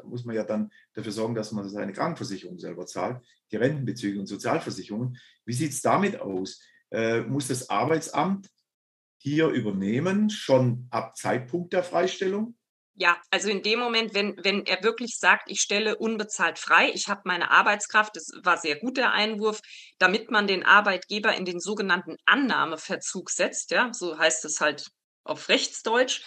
muss 0.05 0.25
man 0.25 0.35
ja 0.35 0.45
dann 0.45 0.71
dafür 0.95 1.13
sorgen, 1.13 1.35
dass 1.35 1.53
man 1.53 1.69
seine 1.69 1.93
Krankenversicherung 1.93 2.59
selber 2.59 2.87
zahlt, 2.87 3.21
die 3.51 3.57
Rentenbezüge 3.57 4.19
und 4.19 4.27
Sozialversicherungen. 4.27 5.19
Wie 5.45 5.53
sieht 5.53 5.73
es 5.73 5.83
damit 5.83 6.21
aus? 6.21 6.63
Muss 7.27 7.49
das 7.49 7.71
Arbeitsamt 7.71 8.51
hier 9.17 9.49
übernehmen, 9.49 10.29
schon 10.29 10.89
ab 10.91 11.17
Zeitpunkt 11.17 11.73
der 11.73 11.83
Freistellung? 11.83 12.55
Ja, 12.95 13.17
also 13.31 13.49
in 13.49 13.63
dem 13.63 13.79
Moment, 13.79 14.13
wenn, 14.13 14.37
wenn 14.43 14.67
er 14.67 14.83
wirklich 14.83 15.17
sagt, 15.19 15.51
ich 15.51 15.61
stelle 15.61 15.97
unbezahlt 15.97 16.59
frei, 16.59 16.91
ich 16.93 17.09
habe 17.09 17.23
meine 17.25 17.51
Arbeitskraft, 17.51 18.17
das 18.17 18.31
war 18.43 18.59
sehr 18.59 18.79
gut 18.79 18.99
der 18.99 19.13
Einwurf, 19.13 19.61
damit 19.99 20.31
man 20.31 20.47
den 20.47 20.63
Arbeitgeber 20.63 21.35
in 21.35 21.47
den 21.47 21.59
sogenannten 21.59 22.17
Annahmeverzug 22.27 23.31
setzt, 23.31 23.71
ja, 23.71 23.91
so 23.93 24.19
heißt 24.19 24.45
es 24.45 24.61
halt 24.61 24.89
auf 25.25 25.49
Rechtsdeutsch, 25.49 26.23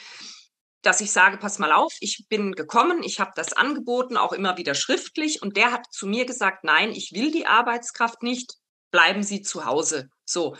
dass 0.85 1.01
ich 1.01 1.11
sage, 1.11 1.37
pass 1.37 1.59
mal 1.59 1.71
auf, 1.71 1.93
ich 1.99 2.25
bin 2.29 2.53
gekommen, 2.53 3.01
ich 3.03 3.19
habe 3.19 3.31
das 3.35 3.53
angeboten, 3.53 4.17
auch 4.17 4.33
immer 4.33 4.57
wieder 4.57 4.75
schriftlich. 4.75 5.41
Und 5.41 5.57
der 5.57 5.71
hat 5.71 5.85
zu 5.91 6.05
mir 6.05 6.25
gesagt, 6.25 6.63
nein, 6.63 6.91
ich 6.91 7.11
will 7.11 7.31
die 7.31 7.47
Arbeitskraft 7.47 8.21
nicht, 8.21 8.53
bleiben 8.91 9.23
Sie 9.23 9.41
zu 9.41 9.65
Hause. 9.65 10.09
So. 10.25 10.55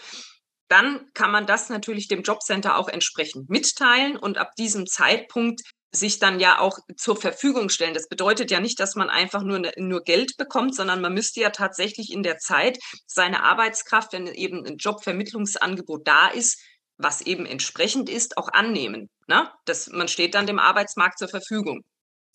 Dann 0.68 1.12
kann 1.14 1.32
man 1.32 1.46
das 1.46 1.70
natürlich 1.70 2.08
dem 2.08 2.24
Jobcenter 2.24 2.78
auch 2.78 2.88
entsprechend 2.88 3.52
mitteilen 3.52 4.18
und 4.18 4.40
ab 4.40 4.56
diesem 4.58 4.88
Zeitpunkt 4.88 5.62
sich 5.92 6.20
dann 6.20 6.40
ja 6.40 6.60
auch 6.60 6.80
zur 6.98 7.16
Verfügung 7.16 7.70
stellen. 7.70 7.94
Das 7.94 8.08
bedeutet 8.08 8.52
ja 8.52 8.60
nicht, 8.60 8.80
dass 8.80 8.96
man 8.96 9.10
einfach 9.10 9.44
nur, 9.44 9.60
ne, 9.60 9.72
nur 9.78 10.02
Geld 10.02 10.38
bekommt, 10.38 10.76
sondern 10.76 11.02
man 11.02 11.14
müsste 11.14 11.40
ja 11.40 11.50
tatsächlich 11.50 12.12
in 12.12 12.24
der 12.24 12.38
Zeit 12.38 12.78
seine 13.08 13.44
Arbeitskraft, 13.44 14.14
wenn 14.14 14.28
eben 14.28 14.66
ein 14.66 14.78
Jobvermittlungsangebot 14.78 16.08
da 16.08 16.28
ist, 16.28 16.62
was 16.98 17.22
eben 17.22 17.46
entsprechend 17.46 18.10
ist, 18.10 18.38
auch 18.38 18.50
annehmen. 18.50 19.10
Ne? 19.28 19.50
Das, 19.66 19.88
man 19.88 20.08
steht 20.08 20.36
dann 20.36 20.48
dem 20.48 20.60
Arbeitsmarkt 20.60 21.18
zur 21.18 21.28
Verfügung 21.28 21.82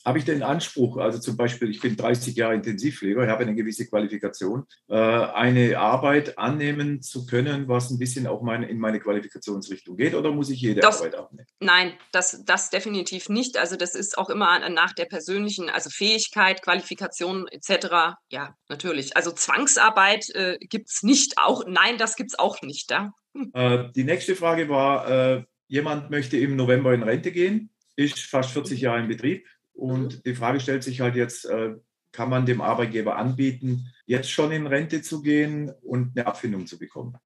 habe 0.05 0.19
ich 0.19 0.25
den 0.25 0.43
Anspruch, 0.43 0.97
also 0.97 1.19
zum 1.19 1.37
Beispiel, 1.37 1.71
ich 1.71 1.81
bin 1.81 1.97
30 1.97 2.35
Jahre 2.37 2.55
Intensivpfleger, 2.55 3.23
ich 3.25 3.29
habe 3.29 3.43
eine 3.43 3.55
gewisse 3.55 3.87
Qualifikation, 3.87 4.65
äh, 4.89 4.95
eine 4.95 5.79
Arbeit 5.79 6.39
annehmen 6.39 7.03
zu 7.03 7.27
können, 7.27 7.69
was 7.69 7.91
ein 7.91 7.99
bisschen 7.99 8.27
auch 8.27 8.43
meine, 8.43 8.69
in 8.69 8.79
meine 8.79 9.01
Qualifikationsrichtung 9.01 9.97
geht, 9.97 10.15
oder 10.15 10.33
muss 10.33 10.51
ich 10.51 10.61
jede 10.61 10.81
das, 10.81 11.01
Arbeit 11.01 11.15
annehmen? 11.15 11.47
Nein, 11.61 11.93
das, 12.13 12.45
das 12.45 12.71
definitiv 12.71 13.29
nicht. 13.29 13.59
Also 13.59 13.77
das 13.77 13.95
ist 13.95 14.19
auch 14.19 14.31
immer 14.31 14.69
nach 14.69 14.93
der 14.93 15.07
persönlichen, 15.07 15.69
also 15.69 15.91
Fähigkeit, 15.91 16.63
Qualifikation 16.63 17.47
etc. 17.49 18.17
Ja, 18.31 18.55
natürlich. 18.69 19.17
Also 19.17 19.33
Zwangsarbeit 19.33 20.31
äh, 20.35 20.59
gibt 20.61 20.89
es 20.91 21.03
nicht. 21.03 21.35
Auch, 21.37 21.65
nein, 21.67 21.99
das 21.99 22.17
gibt 22.17 22.31
es 22.31 22.39
auch 22.39 22.63
nicht. 22.63 22.91
Ja? 22.91 23.13
Hm. 23.35 23.51
Äh, 23.55 23.93
die 23.95 24.05
nächste 24.05 24.37
Frage 24.37 24.69
war, 24.69 25.09
äh, 25.09 25.45
jemand 25.69 26.11
möchte 26.11 26.37
im 26.37 26.57
November 26.57 26.93
in 26.93 27.03
Rente 27.03 27.33
gehen, 27.33 27.71
ist 27.97 28.19
fast 28.19 28.51
40 28.51 28.81
Jahre 28.81 29.01
im 29.01 29.09
Betrieb, 29.09 29.47
und 29.81 30.27
die 30.27 30.35
Frage 30.35 30.61
stellt 30.61 30.85
sich 30.85 31.01
halt 31.01 31.17
jetzt, 31.17 31.47
äh, 31.47 31.75
kann 32.13 32.29
man 32.29 32.45
dem 32.45 32.61
Arbeitgeber 32.61 33.17
anbieten, 33.17 33.87
jetzt 34.05 34.31
schon 34.31 34.53
in 34.53 34.67
Rente 34.67 35.01
zu 35.01 35.23
gehen 35.23 35.73
und 35.83 36.17
eine 36.17 36.27
Abfindung 36.27 36.67
zu 36.67 36.79
bekommen? 36.79 37.17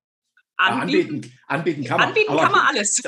Anbieten, 0.56 1.36
anbieten, 1.48 1.84
kann 1.84 1.98
man. 1.98 2.08
Anbieten 2.08 2.36
kann 2.36 2.52
man 2.52 2.60
alles. 2.68 3.02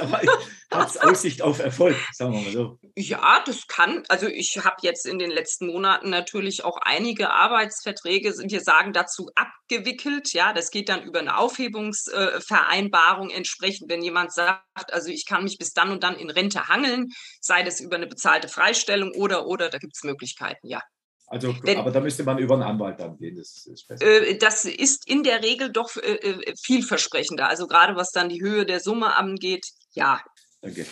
Hat 0.71 0.89
es 0.89 0.97
Aussicht 1.01 1.43
auf 1.43 1.61
Erfolg, 1.61 1.97
sagen 2.13 2.33
wir 2.33 2.41
mal 2.41 2.51
so. 2.51 2.79
Ja, 2.97 3.43
das 3.45 3.69
kann. 3.69 4.03
Also 4.09 4.27
ich 4.27 4.59
habe 4.65 4.77
jetzt 4.83 5.07
in 5.07 5.19
den 5.19 5.31
letzten 5.31 5.69
Monaten 5.69 6.11
natürlich 6.11 6.65
auch 6.65 6.79
einige 6.79 7.31
Arbeitsverträge, 7.31 8.35
wir 8.37 8.61
sagen 8.61 8.93
dazu 8.93 9.31
abgewickelt. 9.37 10.33
Ja, 10.33 10.53
das 10.53 10.71
geht 10.71 10.89
dann 10.89 11.03
über 11.03 11.21
eine 11.21 11.39
Aufhebungsvereinbarung 11.39 13.31
entsprechend, 13.31 13.91
wenn 13.91 14.03
jemand 14.03 14.33
sagt, 14.33 14.93
also 14.93 15.09
ich 15.09 15.25
kann 15.25 15.45
mich 15.45 15.59
bis 15.59 15.73
dann 15.73 15.91
und 15.91 16.03
dann 16.03 16.17
in 16.17 16.31
Rente 16.31 16.67
hangeln, 16.69 17.11
sei 17.41 17.63
das 17.63 17.81
über 17.81 17.95
eine 17.97 18.09
bezahlte 18.09 18.49
Freistellung 18.49 19.13
oder, 19.13 19.47
oder, 19.47 19.69
da 19.69 19.79
gibt 19.79 19.95
es 19.95 20.03
Möglichkeiten, 20.03 20.67
ja. 20.67 20.81
Also, 21.29 21.55
Wenn, 21.63 21.79
aber 21.79 21.91
da 21.91 22.01
müsste 22.01 22.23
man 22.23 22.39
über 22.39 22.55
einen 22.55 22.63
Anwalt 22.63 23.01
dann 23.01 23.19
gehen. 23.19 23.37
Das 23.37 23.67
ist, 23.67 23.91
äh, 24.01 24.39
das 24.39 24.65
ist 24.65 25.09
in 25.09 25.25
der 25.25 25.43
Regel 25.43 25.71
doch 25.73 25.97
äh, 25.97 26.15
äh, 26.15 26.55
vielversprechender. 26.63 27.49
Also 27.49 27.67
gerade 27.67 27.97
was 27.97 28.13
dann 28.13 28.29
die 28.29 28.41
Höhe 28.41 28.65
der 28.65 28.79
Summe 28.81 29.17
angeht, 29.17 29.67
ja. 29.93 30.21
Danke. 30.61 30.87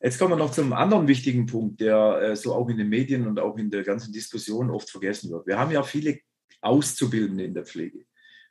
Jetzt 0.00 0.18
kommen 0.18 0.32
wir 0.32 0.36
noch 0.36 0.52
zum 0.52 0.72
anderen 0.72 1.08
wichtigen 1.08 1.46
Punkt, 1.46 1.80
der 1.80 2.20
äh, 2.22 2.36
so 2.36 2.54
auch 2.54 2.68
in 2.68 2.78
den 2.78 2.88
Medien 2.88 3.26
und 3.26 3.38
auch 3.38 3.56
in 3.56 3.70
der 3.70 3.82
ganzen 3.82 4.12
Diskussion 4.12 4.70
oft 4.70 4.90
vergessen 4.90 5.30
wird. 5.30 5.46
Wir 5.46 5.58
haben 5.58 5.70
ja 5.70 5.82
viele 5.82 6.20
Auszubildende 6.60 7.44
in 7.44 7.54
der 7.54 7.64
Pflege. 7.64 8.04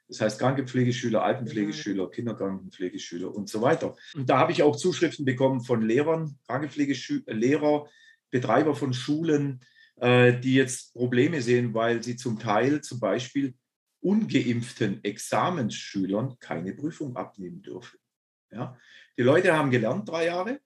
Das 0.08 0.22
heißt 0.22 0.40
Krankenpflegeschüler, 0.40 1.24
Altenpflegeschüler, 1.24 2.06
mhm. 2.06 2.12
Kinderkrankenpflegeschüler 2.12 3.34
und 3.34 3.50
so 3.50 3.62
weiter. 3.62 3.96
Und 4.16 4.30
da 4.30 4.40
habe 4.40 4.54
ich 4.54 4.64
auch 4.64 4.76
Zuschriften 4.76 5.26
bekommen 5.26 5.62
von 5.62 5.82
Lehrern, 5.82 6.38
Krankenpflegelehrer, 6.48 7.88
Betreiber 8.30 8.76
von 8.76 8.94
Schulen, 8.94 9.62
die 10.00 10.54
jetzt 10.54 10.94
Probleme 10.94 11.42
sehen, 11.42 11.74
weil 11.74 12.04
sie 12.04 12.16
zum 12.16 12.38
Teil 12.38 12.82
zum 12.82 13.00
Beispiel 13.00 13.56
ungeimpften 14.02 15.04
Examensschülern 15.04 16.38
keine 16.40 16.74
Prüfung 16.74 17.16
abnehmen 17.16 17.62
dürfen. 17.62 17.98
Ja? 18.52 18.78
Die 19.18 19.24
Leute 19.24 19.54
haben 19.54 19.72
gelernt 19.72 20.08
drei 20.08 20.28
Jahre, 20.28 20.60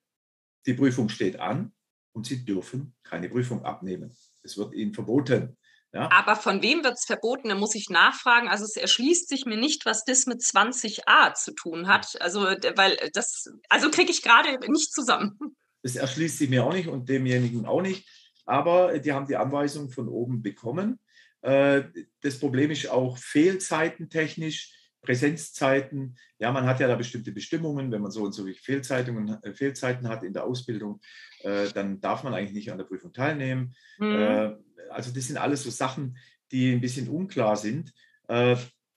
die 0.65 0.73
Prüfung 0.73 1.09
steht 1.09 1.39
an 1.39 1.73
und 2.13 2.25
sie 2.25 2.43
dürfen 2.43 2.93
keine 3.03 3.29
Prüfung 3.29 3.63
abnehmen. 3.63 4.15
Es 4.43 4.57
wird 4.57 4.73
ihnen 4.73 4.93
verboten. 4.93 5.57
Ja? 5.93 6.09
Aber 6.11 6.35
von 6.35 6.61
wem 6.61 6.83
wird 6.83 6.93
es 6.93 7.05
verboten? 7.05 7.49
Da 7.49 7.55
muss 7.55 7.75
ich 7.75 7.89
nachfragen. 7.89 8.47
Also 8.47 8.65
es 8.65 8.75
erschließt 8.75 9.29
sich 9.29 9.45
mir 9.45 9.57
nicht, 9.57 9.85
was 9.85 10.03
das 10.03 10.25
mit 10.25 10.41
20a 10.41 11.33
zu 11.33 11.53
tun 11.53 11.87
hat. 11.87 12.21
Also, 12.21 12.41
weil 12.41 12.97
das, 13.13 13.49
also 13.69 13.89
kriege 13.89 14.11
ich 14.11 14.21
gerade 14.21 14.59
nicht 14.69 14.93
zusammen. 14.93 15.37
Das 15.83 15.95
erschließt 15.95 16.37
sich 16.37 16.49
mir 16.49 16.63
auch 16.63 16.73
nicht 16.73 16.87
und 16.87 17.09
demjenigen 17.09 17.65
auch 17.65 17.81
nicht 17.81 18.07
aber 18.51 18.99
die 18.99 19.13
haben 19.13 19.27
die 19.27 19.37
Anweisung 19.37 19.89
von 19.89 20.09
oben 20.09 20.41
bekommen. 20.41 20.99
Äh, 21.41 21.83
das 22.19 22.37
Problem 22.37 22.69
ist 22.69 22.89
auch 22.89 23.17
Fehlzeiten 23.17 24.09
technisch, 24.09 24.77
Präsenzzeiten. 25.01 26.17
Ja, 26.37 26.51
man 26.51 26.65
hat 26.65 26.81
ja 26.81 26.87
da 26.89 26.95
bestimmte 26.95 27.31
Bestimmungen. 27.31 27.93
Wenn 27.93 28.01
man 28.01 28.11
so 28.11 28.23
und 28.23 28.33
so 28.33 28.45
Fehlzeitungen, 28.45 29.41
äh, 29.41 29.53
Fehlzeiten 29.53 30.09
hat 30.09 30.23
in 30.23 30.33
der 30.33 30.43
Ausbildung, 30.43 30.99
äh, 31.43 31.69
dann 31.69 32.01
darf 32.01 32.23
man 32.23 32.33
eigentlich 32.33 32.53
nicht 32.53 32.71
an 32.73 32.77
der 32.77 32.83
Prüfung 32.85 33.13
teilnehmen. 33.13 33.73
Mhm. 33.99 34.57
Also 34.89 35.13
das 35.13 35.27
sind 35.27 35.37
alles 35.37 35.63
so 35.63 35.69
Sachen, 35.69 36.17
die 36.51 36.73
ein 36.73 36.81
bisschen 36.81 37.07
unklar 37.07 37.55
sind. 37.55 37.93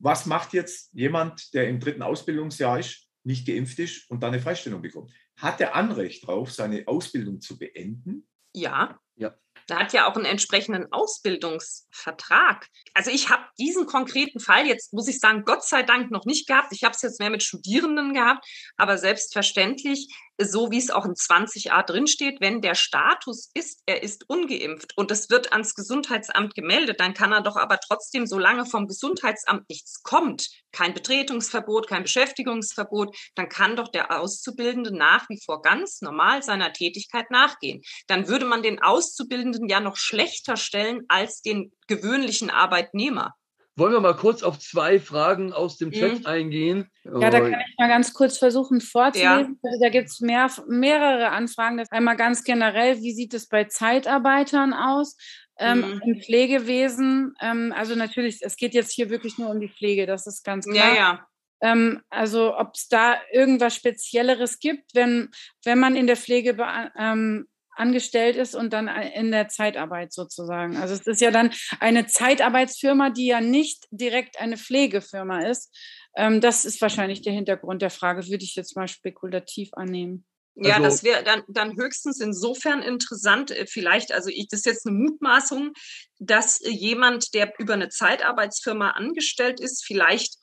Was 0.00 0.26
macht 0.26 0.52
jetzt 0.52 0.92
jemand, 0.92 1.54
der 1.54 1.68
im 1.68 1.78
dritten 1.78 2.02
Ausbildungsjahr 2.02 2.80
ist, 2.80 3.08
nicht 3.22 3.46
geimpft 3.46 3.78
ist 3.78 4.10
und 4.10 4.22
dann 4.24 4.32
eine 4.32 4.42
Freistellung 4.42 4.82
bekommt? 4.82 5.12
Hat 5.36 5.60
er 5.60 5.76
Anrecht 5.76 6.24
darauf, 6.24 6.52
seine 6.52 6.88
Ausbildung 6.88 7.40
zu 7.40 7.56
beenden? 7.56 8.26
Ja. 8.52 8.98
Ja. 9.16 9.36
Da 9.66 9.78
hat 9.80 9.92
ja 9.92 10.06
auch 10.06 10.16
einen 10.16 10.26
entsprechenden 10.26 10.92
Ausbildungsvertrag. 10.92 12.68
Also 12.92 13.10
ich 13.10 13.30
habe 13.30 13.44
diesen 13.58 13.86
konkreten 13.86 14.40
Fall 14.40 14.66
jetzt, 14.66 14.92
muss 14.92 15.08
ich 15.08 15.18
sagen, 15.18 15.44
Gott 15.44 15.64
sei 15.64 15.82
Dank 15.82 16.10
noch 16.10 16.26
nicht 16.26 16.46
gehabt. 16.46 16.72
Ich 16.72 16.84
habe 16.84 16.94
es 16.94 17.02
jetzt 17.02 17.18
mehr 17.20 17.30
mit 17.30 17.42
Studierenden 17.42 18.12
gehabt, 18.14 18.46
aber 18.76 18.98
selbstverständlich 18.98 20.08
so 20.40 20.70
wie 20.70 20.78
es 20.78 20.90
auch 20.90 21.04
in 21.04 21.14
20a 21.14 21.82
drinsteht, 21.84 22.40
wenn 22.40 22.60
der 22.60 22.74
Status 22.74 23.50
ist, 23.54 23.82
er 23.86 24.02
ist 24.02 24.28
ungeimpft 24.28 24.96
und 24.96 25.10
es 25.10 25.30
wird 25.30 25.52
ans 25.52 25.74
Gesundheitsamt 25.74 26.54
gemeldet, 26.54 27.00
dann 27.00 27.14
kann 27.14 27.32
er 27.32 27.42
doch 27.42 27.56
aber 27.56 27.78
trotzdem, 27.78 28.26
solange 28.26 28.66
vom 28.66 28.86
Gesundheitsamt 28.86 29.68
nichts 29.68 30.02
kommt, 30.02 30.48
kein 30.72 30.94
Betretungsverbot, 30.94 31.88
kein 31.88 32.02
Beschäftigungsverbot, 32.02 33.16
dann 33.34 33.48
kann 33.48 33.76
doch 33.76 33.88
der 33.88 34.20
Auszubildende 34.20 34.96
nach 34.96 35.28
wie 35.28 35.40
vor 35.44 35.62
ganz 35.62 36.00
normal 36.00 36.42
seiner 36.42 36.72
Tätigkeit 36.72 37.30
nachgehen. 37.30 37.82
Dann 38.08 38.28
würde 38.28 38.44
man 38.44 38.62
den 38.62 38.82
Auszubildenden 38.82 39.68
ja 39.68 39.80
noch 39.80 39.96
schlechter 39.96 40.56
stellen 40.56 41.02
als 41.08 41.42
den 41.42 41.72
gewöhnlichen 41.86 42.50
Arbeitnehmer. 42.50 43.34
Wollen 43.76 43.92
wir 43.92 44.00
mal 44.00 44.14
kurz 44.14 44.44
auf 44.44 44.58
zwei 44.60 45.00
Fragen 45.00 45.52
aus 45.52 45.78
dem 45.78 45.90
Chat 45.90 46.20
mhm. 46.20 46.26
eingehen? 46.26 46.90
Ja, 47.04 47.30
da 47.30 47.40
kann 47.40 47.60
ich 47.68 47.78
mal 47.78 47.88
ganz 47.88 48.14
kurz 48.14 48.38
versuchen 48.38 48.80
vorzulesen. 48.80 49.58
Ja. 49.62 49.70
Also 49.70 49.80
da 49.82 49.88
gibt 49.88 50.08
es 50.08 50.20
mehr, 50.20 50.48
mehrere 50.68 51.30
Anfragen. 51.30 51.78
Das 51.78 51.90
einmal 51.90 52.16
ganz 52.16 52.44
generell, 52.44 53.00
wie 53.00 53.12
sieht 53.12 53.34
es 53.34 53.48
bei 53.48 53.64
Zeitarbeitern 53.64 54.72
aus? 54.72 55.16
Ähm, 55.58 55.78
mhm. 55.78 56.02
Im 56.04 56.20
Pflegewesen, 56.20 57.34
ähm, 57.40 57.72
also 57.76 57.94
natürlich, 57.94 58.38
es 58.42 58.56
geht 58.56 58.74
jetzt 58.74 58.92
hier 58.92 59.08
wirklich 59.08 59.38
nur 59.38 59.50
um 59.50 59.60
die 59.60 59.68
Pflege, 59.68 60.04
das 60.04 60.26
ist 60.26 60.42
ganz 60.44 60.66
klar. 60.66 60.88
Ja, 60.88 60.94
ja. 60.94 61.26
Ähm, 61.60 62.02
also 62.10 62.56
ob 62.56 62.74
es 62.74 62.88
da 62.88 63.16
irgendwas 63.32 63.76
Spezielleres 63.76 64.58
gibt, 64.58 64.94
wenn, 64.94 65.30
wenn 65.64 65.78
man 65.78 65.94
in 65.94 66.08
der 66.08 66.16
Pflege 66.16 66.56
ähm, 66.98 67.46
angestellt 67.76 68.36
ist 68.36 68.54
und 68.54 68.72
dann 68.72 68.88
in 68.88 69.30
der 69.30 69.48
Zeitarbeit 69.48 70.12
sozusagen. 70.12 70.76
Also 70.76 70.94
es 70.94 71.06
ist 71.06 71.20
ja 71.20 71.30
dann 71.30 71.50
eine 71.80 72.06
Zeitarbeitsfirma, 72.06 73.10
die 73.10 73.26
ja 73.26 73.40
nicht 73.40 73.86
direkt 73.90 74.40
eine 74.40 74.56
Pflegefirma 74.56 75.46
ist. 75.46 75.74
Ähm, 76.16 76.40
das 76.40 76.64
ist 76.64 76.80
wahrscheinlich 76.80 77.22
der 77.22 77.32
Hintergrund 77.32 77.82
der 77.82 77.90
Frage, 77.90 78.26
würde 78.28 78.44
ich 78.44 78.54
jetzt 78.54 78.76
mal 78.76 78.88
spekulativ 78.88 79.70
annehmen. 79.72 80.24
Ja, 80.56 80.76
also, 80.76 80.84
das 80.84 81.02
wäre 81.02 81.24
dann, 81.24 81.42
dann 81.48 81.76
höchstens 81.76 82.20
insofern 82.20 82.80
interessant, 82.80 83.50
äh, 83.50 83.66
vielleicht, 83.66 84.12
also 84.12 84.30
ich, 84.30 84.46
das 84.48 84.60
ist 84.60 84.66
jetzt 84.66 84.86
eine 84.86 84.96
Mutmaßung, 84.96 85.72
dass 86.20 86.60
jemand, 86.64 87.34
der 87.34 87.52
über 87.58 87.74
eine 87.74 87.88
Zeitarbeitsfirma 87.88 88.90
angestellt 88.90 89.58
ist, 89.58 89.84
vielleicht 89.84 90.36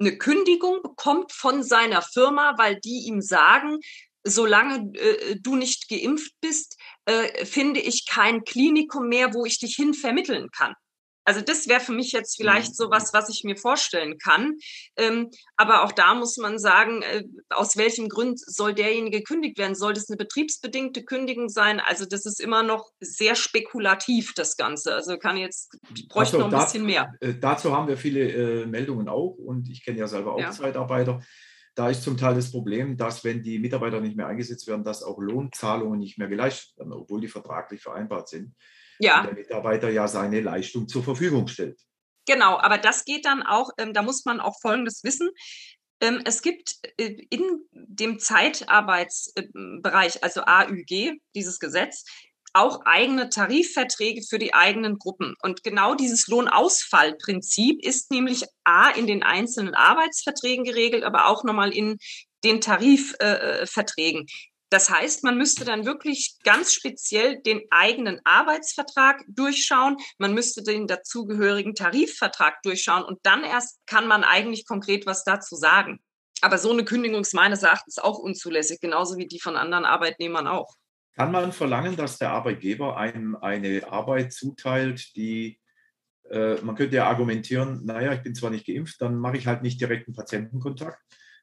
eine 0.00 0.18
Kündigung 0.18 0.82
bekommt 0.82 1.32
von 1.32 1.62
seiner 1.62 2.02
Firma, 2.02 2.54
weil 2.58 2.80
die 2.80 3.04
ihm 3.06 3.20
sagen, 3.20 3.78
solange 4.24 4.92
äh, 4.98 5.36
du 5.40 5.56
nicht 5.56 5.88
geimpft 5.88 6.32
bist, 6.40 6.76
äh, 7.06 7.44
finde 7.44 7.80
ich 7.80 8.06
kein 8.06 8.44
Klinikum 8.44 9.08
mehr, 9.08 9.34
wo 9.34 9.44
ich 9.44 9.58
dich 9.58 9.74
hin 9.74 9.94
vermitteln 9.94 10.50
kann. 10.50 10.74
Also 11.24 11.40
das 11.40 11.68
wäre 11.68 11.80
für 11.80 11.92
mich 11.92 12.12
jetzt 12.12 12.36
vielleicht 12.36 12.74
so 12.76 12.90
was, 12.90 13.12
was 13.14 13.28
ich 13.28 13.44
mir 13.44 13.56
vorstellen 13.56 14.18
kann. 14.18 14.56
Ähm, 14.96 15.30
aber 15.56 15.84
auch 15.84 15.92
da 15.92 16.14
muss 16.14 16.36
man 16.36 16.58
sagen, 16.58 17.02
äh, 17.02 17.24
aus 17.50 17.76
welchem 17.76 18.08
Grund 18.08 18.40
soll 18.40 18.74
derjenige 18.74 19.18
gekündigt 19.18 19.58
werden? 19.58 19.74
Soll 19.74 19.92
das 19.92 20.08
eine 20.08 20.16
betriebsbedingte 20.16 21.04
Kündigung 21.04 21.48
sein? 21.48 21.80
Also 21.80 22.06
das 22.06 22.26
ist 22.26 22.40
immer 22.40 22.62
noch 22.62 22.90
sehr 23.00 23.36
spekulativ, 23.36 24.32
das 24.34 24.56
Ganze. 24.56 24.94
Also 24.94 25.16
kann 25.16 25.36
jetzt, 25.36 25.76
ich 25.94 26.08
bräuchte 26.08 26.36
also, 26.36 26.38
noch 26.38 26.46
ein 26.46 26.58
da, 26.58 26.64
bisschen 26.64 26.86
mehr. 26.86 27.14
Äh, 27.20 27.34
dazu 27.34 27.76
haben 27.76 27.86
wir 27.86 27.96
viele 27.96 28.62
äh, 28.62 28.66
Meldungen 28.66 29.08
auch 29.08 29.36
und 29.38 29.68
ich 29.70 29.84
kenne 29.84 29.98
ja 29.98 30.08
selber 30.08 30.34
auch 30.34 30.40
ja. 30.40 30.50
Zeitarbeiter. 30.50 31.20
Da 31.74 31.88
ist 31.88 32.02
zum 32.02 32.16
Teil 32.16 32.34
das 32.34 32.50
Problem, 32.50 32.96
dass 32.96 33.24
wenn 33.24 33.42
die 33.42 33.58
Mitarbeiter 33.58 34.00
nicht 34.00 34.16
mehr 34.16 34.26
eingesetzt 34.26 34.66
werden, 34.66 34.84
dass 34.84 35.02
auch 35.02 35.18
Lohnzahlungen 35.18 35.98
nicht 35.98 36.18
mehr 36.18 36.28
geleistet 36.28 36.76
werden, 36.76 36.92
obwohl 36.92 37.20
die 37.20 37.28
vertraglich 37.28 37.82
vereinbart 37.82 38.28
sind. 38.28 38.54
Ja. 38.98 39.20
Und 39.20 39.26
der 39.26 39.34
Mitarbeiter 39.34 39.90
ja 39.90 40.06
seine 40.06 40.40
Leistung 40.40 40.86
zur 40.86 41.02
Verfügung 41.02 41.48
stellt. 41.48 41.80
Genau, 42.26 42.58
aber 42.58 42.78
das 42.78 43.04
geht 43.04 43.24
dann 43.24 43.42
auch, 43.42 43.70
ähm, 43.78 43.92
da 43.92 44.02
muss 44.02 44.24
man 44.24 44.40
auch 44.40 44.60
Folgendes 44.60 45.02
wissen. 45.02 45.30
Ähm, 46.00 46.20
es 46.24 46.42
gibt 46.42 46.76
äh, 46.98 47.16
in 47.30 47.64
dem 47.72 48.18
Zeitarbeitsbereich, 48.18 50.22
also 50.22 50.42
AÜG, 50.42 51.20
dieses 51.34 51.58
Gesetz, 51.58 52.04
auch 52.52 52.82
eigene 52.84 53.28
Tarifverträge 53.28 54.22
für 54.22 54.38
die 54.38 54.54
eigenen 54.54 54.98
Gruppen. 54.98 55.34
Und 55.42 55.62
genau 55.62 55.94
dieses 55.94 56.26
Lohnausfallprinzip 56.28 57.84
ist 57.84 58.10
nämlich 58.10 58.44
A 58.64 58.90
in 58.90 59.06
den 59.06 59.22
einzelnen 59.22 59.74
Arbeitsverträgen 59.74 60.64
geregelt, 60.64 61.04
aber 61.04 61.26
auch 61.26 61.44
nochmal 61.44 61.72
in 61.72 61.98
den 62.44 62.60
Tarifverträgen. 62.60 64.22
Äh, 64.22 64.52
das 64.72 64.88
heißt, 64.88 65.22
man 65.22 65.36
müsste 65.36 65.66
dann 65.66 65.84
wirklich 65.84 66.36
ganz 66.44 66.72
speziell 66.72 67.42
den 67.42 67.60
eigenen 67.70 68.20
Arbeitsvertrag 68.24 69.22
durchschauen. 69.28 69.98
Man 70.16 70.32
müsste 70.32 70.62
den 70.62 70.86
dazugehörigen 70.86 71.74
Tarifvertrag 71.74 72.62
durchschauen 72.62 73.04
und 73.04 73.18
dann 73.22 73.44
erst 73.44 73.80
kann 73.86 74.06
man 74.06 74.24
eigentlich 74.24 74.66
konkret 74.66 75.04
was 75.04 75.24
dazu 75.24 75.56
sagen. 75.56 76.00
Aber 76.40 76.56
so 76.56 76.72
eine 76.72 76.86
Kündigung 76.86 77.20
ist 77.20 77.34
meines 77.34 77.62
Erachtens 77.62 77.98
auch 77.98 78.18
unzulässig, 78.18 78.80
genauso 78.80 79.18
wie 79.18 79.28
die 79.28 79.40
von 79.40 79.56
anderen 79.56 79.84
Arbeitnehmern 79.84 80.46
auch. 80.46 80.74
Kann 81.14 81.32
man 81.32 81.52
verlangen, 81.52 81.96
dass 81.96 82.18
der 82.18 82.30
Arbeitgeber 82.30 82.96
einem 82.96 83.36
eine 83.36 83.90
Arbeit 83.90 84.32
zuteilt, 84.32 85.14
die 85.14 85.60
äh, 86.30 86.56
man 86.62 86.74
könnte 86.74 86.96
ja 86.96 87.08
argumentieren, 87.08 87.84
naja, 87.84 88.12
ich 88.14 88.22
bin 88.22 88.34
zwar 88.34 88.50
nicht 88.50 88.66
geimpft, 88.66 89.00
dann 89.00 89.18
mache 89.18 89.36
ich 89.36 89.46
halt 89.46 89.62
nicht 89.62 89.80
direkten 89.80 90.14
Patientenkontakt, 90.14 90.98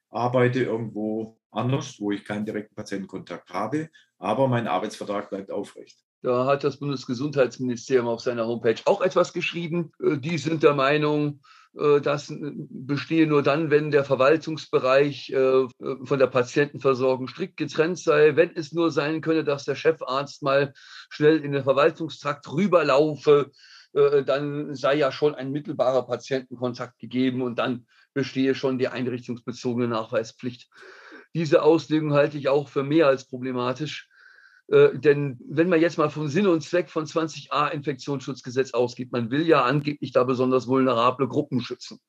arbeite 0.10 0.64
irgendwo 0.64 1.38
anders, 1.52 2.00
wo 2.00 2.12
ich 2.12 2.26
keinen 2.26 2.46
direkten 2.46 2.76
Patientenkontakt 2.76 3.50
habe, 3.52 3.90
aber 4.18 4.48
mein 4.48 4.68
Arbeitsvertrag 4.68 5.30
bleibt 5.30 5.52
aufrecht. 5.52 6.00
Da 6.22 6.46
hat 6.46 6.64
das 6.64 6.78
Bundesgesundheitsministerium 6.78 8.08
auf 8.08 8.22
seiner 8.22 8.46
Homepage 8.46 8.82
auch 8.86 9.02
etwas 9.02 9.32
geschrieben. 9.32 9.92
Äh, 10.04 10.18
die 10.18 10.38
sind 10.38 10.64
der 10.64 10.74
Meinung, 10.74 11.42
das 11.74 12.34
bestehe 12.36 13.28
nur 13.28 13.44
dann, 13.44 13.70
wenn 13.70 13.92
der 13.92 14.04
Verwaltungsbereich 14.04 15.30
äh, 15.30 15.68
von 16.04 16.20
der 16.20 16.28
Patientenversorgung 16.28 17.28
strikt 17.28 17.58
getrennt 17.58 18.00
sei, 18.00 18.36
wenn 18.36 18.56
es 18.56 18.72
nur 18.72 18.92
sein 18.92 19.22
könne, 19.22 19.44
dass 19.44 19.66
der 19.66 19.76
Chefarzt 19.76 20.42
mal 20.42 20.74
schnell 21.10 21.44
in 21.44 21.52
den 21.52 21.64
Verwaltungstrakt 21.64 22.52
rüberlaufe, 22.52 23.52
äh, 23.94 24.24
dann 24.24 24.76
sei 24.76 24.96
ja 24.96 25.12
schon 25.12 25.36
ein 25.36 25.52
mittelbarer 25.52 26.06
Patientenkontakt 26.08 26.98
gegeben 27.00 27.42
und 27.42 27.60
dann 27.60 27.86
bestehe 28.14 28.56
schon 28.56 28.80
die 28.80 28.88
einrichtungsbezogene 28.88 29.88
Nachweispflicht. 29.88 30.70
Diese 31.36 31.62
Auslegung 31.62 32.14
halte 32.14 32.38
ich 32.38 32.50
auch 32.50 32.70
für 32.70 32.84
mehr 32.84 33.08
als 33.08 33.28
problematisch. 33.28 34.09
Äh, 34.72 34.98
denn 34.98 35.40
wenn 35.48 35.70
man 35.70 35.82
jetzt 35.82 35.98
mal 35.98 36.10
vom 36.10 36.28
Sinn 36.28 36.48
und 36.48 36.62
Zweck 36.62 36.90
von 36.90 37.06
20a 37.06 37.70
Infektionsschutzgesetz 37.70 38.74
ausgeht, 38.74 39.12
man 39.12 39.32
will 39.32 39.48
ja 39.48 39.64
angeblich 39.64 40.12
da 40.12 40.24
besonders 40.24 40.68
vulnerable 40.68 41.28
Gruppen 41.28 41.62
schützen. 41.62 42.00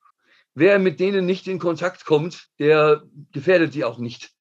Wer 0.53 0.79
mit 0.79 0.99
denen 0.99 1.25
nicht 1.25 1.47
in 1.47 1.59
Kontakt 1.59 2.05
kommt, 2.05 2.47
der 2.59 3.03
gefährdet 3.31 3.73
die 3.73 3.85
auch 3.85 3.97
nicht. 3.97 4.31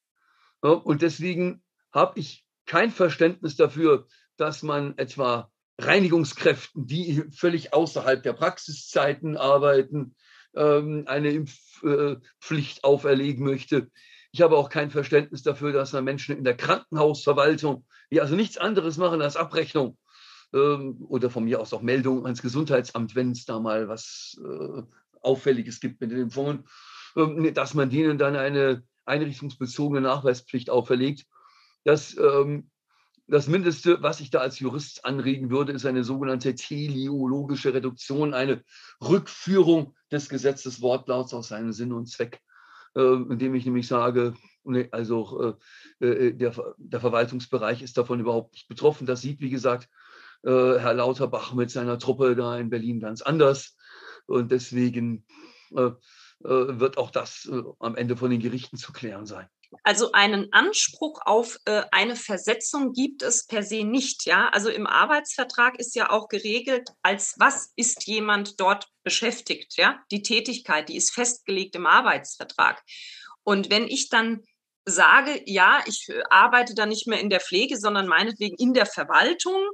Und 0.60 1.02
deswegen 1.02 1.62
habe 1.92 2.18
ich 2.18 2.44
kein 2.66 2.90
Verständnis 2.90 3.56
dafür, 3.56 4.06
dass 4.36 4.62
man 4.62 4.98
etwa 4.98 5.50
Reinigungskräften, 5.78 6.86
die 6.86 7.24
völlig 7.32 7.72
außerhalb 7.72 8.22
der 8.22 8.32
Praxiszeiten 8.32 9.36
arbeiten, 9.36 10.14
ähm, 10.54 11.04
eine 11.06 11.30
Impfpflicht 11.30 12.78
äh, 12.78 12.82
auferlegen 12.82 13.44
möchte. 13.44 13.90
Ich 14.32 14.42
habe 14.42 14.56
auch 14.56 14.68
kein 14.68 14.90
Verständnis 14.90 15.42
dafür, 15.42 15.72
dass 15.72 15.92
man 15.92 16.04
Menschen 16.04 16.36
in 16.36 16.44
der 16.44 16.56
Krankenhausverwaltung, 16.56 17.84
die 18.10 18.20
also 18.20 18.36
nichts 18.36 18.58
anderes 18.58 18.96
machen 18.96 19.22
als 19.22 19.36
Abrechnung 19.36 19.98
ähm, 20.52 21.04
oder 21.08 21.30
von 21.30 21.44
mir 21.44 21.60
aus 21.60 21.72
auch 21.72 21.82
Meldung 21.82 22.24
ans 22.24 22.42
Gesundheitsamt, 22.42 23.14
wenn 23.14 23.32
es 23.32 23.44
da 23.44 23.58
mal 23.58 23.88
was 23.88 24.40
äh, 24.44 24.82
Auffälliges 25.22 25.80
gibt 25.80 26.00
mit 26.00 26.12
den 26.12 26.20
Impfungen, 26.20 26.64
ähm, 27.16 27.52
dass 27.54 27.74
man 27.74 27.90
denen 27.90 28.18
dann 28.18 28.36
eine 28.36 28.84
einrichtungsbezogene 29.04 30.00
Nachweispflicht 30.00 30.70
auferlegt. 30.70 31.26
Das, 31.84 32.16
ähm, 32.16 32.70
das 33.26 33.48
Mindeste, 33.48 34.02
was 34.02 34.20
ich 34.20 34.30
da 34.30 34.40
als 34.40 34.58
Jurist 34.58 35.04
anregen 35.04 35.50
würde, 35.50 35.72
ist 35.72 35.86
eine 35.86 36.04
sogenannte 36.04 36.54
teleologische 36.54 37.72
Reduktion, 37.72 38.34
eine 38.34 38.62
Rückführung 39.00 39.94
des 40.10 40.28
Gesetzes 40.28 40.82
Wortlauts 40.82 41.32
aus 41.34 41.48
seinem 41.48 41.72
Sinn 41.72 41.92
und 41.92 42.06
Zweck. 42.06 42.40
Ähm, 42.96 43.30
indem 43.30 43.54
ich 43.54 43.64
nämlich 43.64 43.86
sage, 43.86 44.34
also 44.90 45.56
äh, 46.00 46.06
äh, 46.06 46.32
der, 46.32 46.74
der 46.76 47.00
Verwaltungsbereich 47.00 47.82
ist 47.82 47.96
davon 47.96 48.20
überhaupt 48.20 48.52
nicht 48.52 48.68
betroffen. 48.68 49.06
Das 49.06 49.20
sieht, 49.20 49.40
wie 49.40 49.50
gesagt, 49.50 49.88
äh, 50.42 50.50
Herr 50.50 50.94
Lauterbach 50.94 51.54
mit 51.54 51.70
seiner 51.70 51.98
Truppe 51.98 52.34
da 52.34 52.58
in 52.58 52.70
Berlin 52.70 53.00
ganz 53.00 53.22
anders. 53.22 53.76
Und 54.26 54.50
deswegen 54.50 55.24
wird 55.70 56.98
auch 56.98 57.10
das 57.10 57.48
am 57.78 57.96
Ende 57.96 58.16
von 58.16 58.30
den 58.30 58.40
Gerichten 58.40 58.76
zu 58.76 58.92
klären 58.92 59.24
sein. 59.24 59.46
Also 59.84 60.12
einen 60.12 60.52
Anspruch 60.52 61.20
auf 61.24 61.58
äh, 61.64 61.82
eine 61.92 62.16
Versetzung 62.16 62.92
gibt 62.92 63.22
es 63.22 63.46
per 63.46 63.62
se 63.62 63.84
nicht. 63.84 64.26
Ja, 64.26 64.48
also 64.48 64.68
im 64.68 64.86
Arbeitsvertrag 64.86 65.78
ist 65.78 65.94
ja 65.94 66.10
auch 66.10 66.28
geregelt, 66.28 66.88
als 67.02 67.34
was 67.38 67.72
ist 67.76 68.06
jemand 68.06 68.60
dort 68.60 68.88
beschäftigt. 69.04 69.76
Ja, 69.76 70.00
die 70.10 70.22
Tätigkeit, 70.22 70.88
die 70.88 70.96
ist 70.96 71.12
festgelegt 71.12 71.76
im 71.76 71.86
Arbeitsvertrag. 71.86 72.82
Und 73.44 73.70
wenn 73.70 73.86
ich 73.86 74.08
dann 74.08 74.42
sage, 74.84 75.40
ja, 75.46 75.82
ich 75.86 76.08
äh, 76.08 76.22
arbeite 76.30 76.74
dann 76.74 76.88
nicht 76.88 77.06
mehr 77.06 77.20
in 77.20 77.30
der 77.30 77.40
Pflege, 77.40 77.78
sondern 77.78 78.06
meinetwegen 78.06 78.56
in 78.56 78.74
der 78.74 78.86
Verwaltung, 78.86 79.68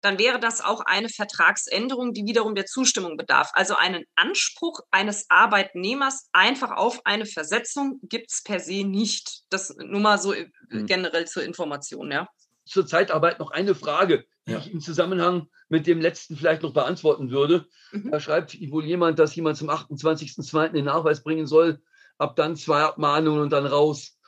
dann 0.00 0.18
wäre 0.18 0.38
das 0.38 0.60
auch 0.60 0.80
eine 0.80 1.08
Vertragsänderung, 1.08 2.12
die 2.12 2.24
wiederum 2.24 2.54
der 2.54 2.66
Zustimmung 2.66 3.16
bedarf. 3.16 3.50
Also 3.54 3.74
einen 3.76 4.04
Anspruch 4.14 4.80
eines 4.90 5.26
Arbeitnehmers 5.28 6.28
einfach 6.32 6.72
auf 6.72 7.00
eine 7.04 7.26
Versetzung 7.26 8.00
gibt 8.02 8.30
es 8.30 8.42
per 8.42 8.60
se 8.60 8.84
nicht. 8.84 9.42
Das 9.50 9.74
nur 9.76 10.00
mal 10.00 10.18
so 10.18 10.32
äh, 10.32 10.50
mhm. 10.70 10.86
generell 10.86 11.26
zur 11.26 11.42
Information, 11.42 12.12
ja. 12.12 12.28
Zur 12.64 12.86
Zeitarbeit 12.86 13.38
noch 13.38 13.50
eine 13.50 13.74
Frage, 13.74 14.24
die 14.46 14.52
ja. 14.52 14.58
ich 14.58 14.70
im 14.70 14.80
Zusammenhang 14.80 15.48
mit 15.68 15.86
dem 15.86 16.00
letzten 16.00 16.36
vielleicht 16.36 16.62
noch 16.62 16.74
beantworten 16.74 17.30
würde. 17.30 17.66
Mhm. 17.92 18.10
Da 18.10 18.20
schreibt 18.20 18.56
wohl 18.70 18.84
jemand, 18.84 19.18
dass 19.18 19.34
jemand 19.34 19.56
zum 19.56 19.70
28.02. 19.70 20.68
den 20.68 20.84
Nachweis 20.84 21.22
bringen 21.22 21.46
soll, 21.46 21.80
ab 22.18 22.36
dann 22.36 22.56
zwei 22.56 22.82
Abmahnungen 22.82 23.40
und 23.40 23.50
dann 23.50 23.66
raus. 23.66 24.18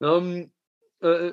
Ähm, 0.00 0.52
äh, 1.00 1.32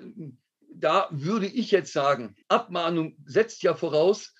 da 0.80 1.08
würde 1.12 1.48
ich 1.48 1.72
jetzt 1.72 1.94
sagen, 1.94 2.36
Abmahnung 2.48 3.16
setzt 3.26 3.64
ja 3.64 3.76
voraus, 3.76 4.34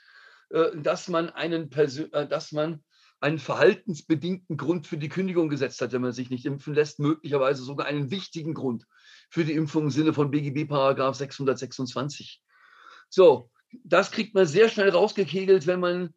äh, 0.50 0.76
dass 0.76 1.08
man 1.08 1.30
einen, 1.30 1.70
Persön 1.70 2.12
äh, 2.14 2.28
dass 2.28 2.52
man 2.52 2.84
einen 3.22 3.40
verhaltensbedingten 3.40 4.58
Grund 4.58 4.88
für 4.88 4.98
die 4.98 5.10
Kündigung 5.10 5.50
gesetzt 5.50 5.82
hat, 5.82 5.94
wenn 5.94 6.02
man 6.02 6.12
sich 6.12 6.30
nicht 6.30 6.46
impfen 6.46 6.74
lässt, 6.74 7.00
möglicherweise 7.00 7.64
sogar 7.64 7.88
einen 7.88 8.12
wichtigen 8.12 8.54
Grund 8.54 8.86
für 9.30 9.46
die 9.46 9.54
Impfung 9.54 9.86
im 9.86 9.90
Sinne 9.90 10.14
von 10.14 10.32
BGB 10.32 10.68
Paragraph 10.68 11.16
626. 11.16 12.42
So, 13.10 13.50
das 13.84 14.12
kriegt 14.12 14.36
man 14.36 14.46
sehr 14.46 14.70
schnell 14.70 14.90
rausgekegelt, 14.90 15.66
wenn 15.66 15.80
man 15.80 16.14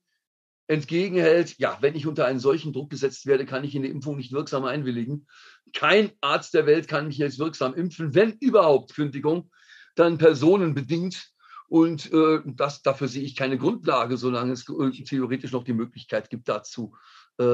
entgegenhält, 0.66 1.58
ja, 1.58 1.78
wenn 1.80 1.96
ich 1.96 2.06
unter 2.06 2.26
einen 2.26 2.40
solchen 2.40 2.74
Druck 2.74 2.90
gesetzt 2.90 3.24
werde, 3.24 3.46
kann 3.46 3.64
ich 3.64 3.74
in 3.74 3.82
die 3.82 3.88
Impfung 3.88 4.16
nicht 4.16 4.32
wirksam 4.32 4.64
einwilligen. 4.64 5.26
Kein 5.72 6.12
Arzt 6.20 6.52
der 6.52 6.66
Welt 6.66 6.88
kann 6.88 7.06
mich 7.06 7.16
jetzt 7.16 7.38
wirksam 7.38 7.74
impfen, 7.74 8.14
wenn 8.14 8.32
überhaupt 8.40 8.94
Kündigung 8.94 9.50
dann 9.98 10.18
personenbedingt. 10.18 11.30
Und 11.68 12.10
äh, 12.12 12.40
das, 12.46 12.82
dafür 12.82 13.08
sehe 13.08 13.22
ich 13.24 13.36
keine 13.36 13.58
Grundlage, 13.58 14.16
solange 14.16 14.52
es 14.52 14.66
äh, 14.68 15.04
theoretisch 15.04 15.52
noch 15.52 15.64
die 15.64 15.74
Möglichkeit 15.74 16.30
gibt, 16.30 16.48
dazu, 16.48 16.94
äh, 17.38 17.44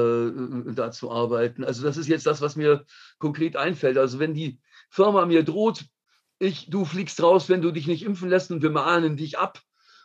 da 0.73 0.91
zu 0.91 1.11
arbeiten. 1.11 1.65
Also 1.65 1.83
das 1.83 1.97
ist 1.97 2.07
jetzt 2.07 2.25
das, 2.25 2.41
was 2.41 2.55
mir 2.55 2.85
konkret 3.19 3.57
einfällt. 3.57 3.97
Also 3.97 4.19
wenn 4.19 4.33
die 4.33 4.59
Firma 4.89 5.25
mir 5.25 5.43
droht, 5.43 5.85
ich, 6.39 6.69
du 6.69 6.85
fliegst 6.85 7.21
raus, 7.21 7.49
wenn 7.49 7.61
du 7.61 7.71
dich 7.71 7.87
nicht 7.87 8.03
impfen 8.03 8.29
lässt 8.29 8.51
und 8.51 8.61
wir 8.61 8.69
mahnen 8.69 9.17
dich 9.17 9.37
ab, 9.37 9.61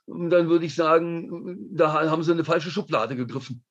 dann 0.07 0.48
würde 0.48 0.66
ich 0.66 0.74
sagen, 0.74 1.68
da 1.72 1.92
haben 1.92 2.22
sie 2.24 2.33
eine 2.33 2.44
falsche 2.44 2.70
Schublade 2.70 3.14
gegriffen. 3.14 3.62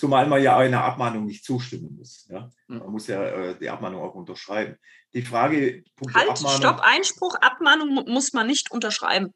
Zumal 0.00 0.26
man 0.26 0.42
ja 0.42 0.56
einer 0.56 0.82
Abmahnung 0.82 1.26
nicht 1.26 1.44
zustimmen 1.44 1.94
muss. 1.98 2.26
Ja? 2.30 2.48
Hm. 2.68 2.78
Man 2.78 2.90
muss 2.90 3.06
ja 3.06 3.22
äh, 3.22 3.58
die 3.58 3.68
Abmahnung 3.68 4.02
auch 4.02 4.14
unterschreiben. 4.14 4.76
Die 5.12 5.20
Frage, 5.20 5.84
halt, 6.14 6.30
Abmahnung, 6.30 6.56
Stopp, 6.56 6.80
Einspruch, 6.82 7.34
Abmahnung 7.34 8.06
muss 8.08 8.32
man 8.32 8.46
nicht 8.46 8.70
unterschreiben. 8.70 9.34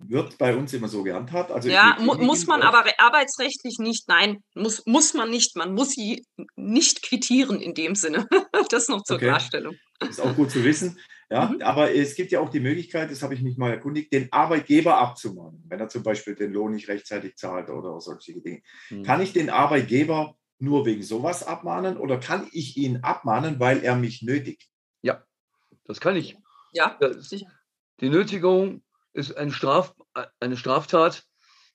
Wird 0.00 0.36
bei 0.36 0.54
uns 0.54 0.74
immer 0.74 0.88
so 0.88 1.02
gehandhabt. 1.02 1.50
Also 1.50 1.70
ja, 1.70 1.96
mu 1.98 2.14
muss 2.16 2.46
man 2.46 2.60
aber 2.60 2.84
arbeitsrechtlich 2.98 3.78
nicht. 3.78 4.06
Nein, 4.08 4.42
muss, 4.54 4.84
muss 4.84 5.14
man 5.14 5.30
nicht. 5.30 5.56
Man 5.56 5.72
muss 5.72 5.92
sie 5.92 6.26
nicht 6.56 7.02
quittieren 7.02 7.58
in 7.58 7.72
dem 7.72 7.94
Sinne. 7.94 8.26
das 8.68 8.88
noch 8.88 9.02
zur 9.04 9.16
okay. 9.16 9.28
Klarstellung. 9.28 9.76
Ist 10.06 10.20
auch 10.20 10.36
gut 10.36 10.50
zu 10.50 10.62
wissen. 10.62 10.98
Ja, 11.32 11.46
mhm. 11.46 11.62
Aber 11.62 11.94
es 11.94 12.14
gibt 12.14 12.30
ja 12.30 12.40
auch 12.40 12.50
die 12.50 12.60
Möglichkeit, 12.60 13.10
das 13.10 13.22
habe 13.22 13.32
ich 13.32 13.40
mich 13.40 13.56
mal 13.56 13.70
erkundigt, 13.70 14.12
den 14.12 14.30
Arbeitgeber 14.30 14.98
abzumahnen, 14.98 15.64
wenn 15.66 15.80
er 15.80 15.88
zum 15.88 16.02
Beispiel 16.02 16.34
den 16.34 16.52
Lohn 16.52 16.72
nicht 16.72 16.88
rechtzeitig 16.88 17.36
zahlt 17.36 17.70
oder 17.70 17.98
solche 18.02 18.38
Dinge. 18.38 18.60
Mhm. 18.90 19.02
Kann 19.02 19.22
ich 19.22 19.32
den 19.32 19.48
Arbeitgeber 19.48 20.36
nur 20.58 20.84
wegen 20.84 21.02
sowas 21.02 21.46
abmahnen 21.46 21.96
oder 21.96 22.18
kann 22.18 22.46
ich 22.52 22.76
ihn 22.76 22.98
abmahnen, 22.98 23.58
weil 23.58 23.82
er 23.82 23.96
mich 23.96 24.20
nötigt? 24.20 24.68
Ja, 25.00 25.24
das 25.84 26.00
kann 26.00 26.16
ich. 26.16 26.36
Ja, 26.74 26.98
Das, 27.00 27.30
sicher. 27.30 27.46
die 28.00 28.10
Nötigung 28.10 28.82
ist 29.14 29.34
eine, 29.34 29.52
Straf, 29.52 29.94
eine 30.38 30.58
Straftat. 30.58 31.24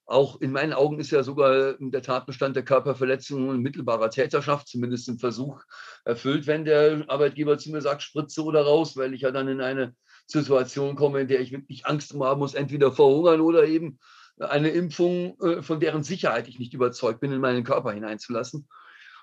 Auch 0.07 0.41
in 0.41 0.51
meinen 0.51 0.73
Augen 0.73 0.99
ist 0.99 1.11
ja 1.11 1.21
sogar 1.21 1.75
der 1.79 2.01
Tatbestand 2.01 2.55
der 2.55 2.63
Körperverletzung 2.63 3.49
und 3.49 3.61
mittelbarer 3.61 4.09
Täterschaft, 4.09 4.69
zumindest 4.69 5.09
im 5.09 5.19
Versuch, 5.19 5.61
erfüllt, 6.05 6.47
wenn 6.47 6.65
der 6.65 7.03
Arbeitgeber 7.07 7.57
zu 7.57 7.71
mir 7.71 7.81
sagt, 7.81 8.01
spritze 8.01 8.43
oder 8.43 8.63
raus, 8.63 8.95
weil 8.95 9.13
ich 9.13 9.21
ja 9.21 9.31
dann 9.31 9.49
in 9.49 9.61
eine 9.61 9.95
Situation 10.25 10.95
komme, 10.95 11.19
in 11.19 11.27
der 11.27 11.41
ich 11.41 11.51
wirklich 11.51 11.85
Angst 11.85 12.13
haben 12.17 12.39
muss, 12.39 12.53
entweder 12.53 12.91
verhungern 12.91 13.41
oder 13.41 13.65
eben 13.65 13.99
eine 14.39 14.69
Impfung, 14.69 15.37
äh, 15.41 15.61
von 15.61 15.79
deren 15.79 16.03
Sicherheit 16.03 16.47
ich 16.47 16.57
nicht 16.57 16.73
überzeugt 16.73 17.19
bin, 17.19 17.31
in 17.31 17.41
meinen 17.41 17.63
Körper 17.63 17.91
hineinzulassen. 17.91 18.67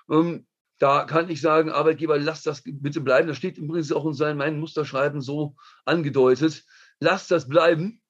Ähm, 0.09 0.45
Da 0.77 1.05
kann 1.05 1.29
ich 1.29 1.39
sagen, 1.39 1.71
Arbeitgeber, 1.71 2.19
lass 2.19 2.43
das 2.43 2.61
bitte 2.65 2.99
bleiben. 2.99 3.29
Das 3.29 3.37
steht 3.37 3.57
übrigens 3.57 3.93
auch 3.93 4.05
in 4.05 4.37
meinen 4.37 4.59
Musterschreiben 4.59 5.21
so 5.21 5.55
angedeutet. 5.85 6.63
Lass 6.99 7.27
das 7.29 7.47
bleiben. 7.47 8.01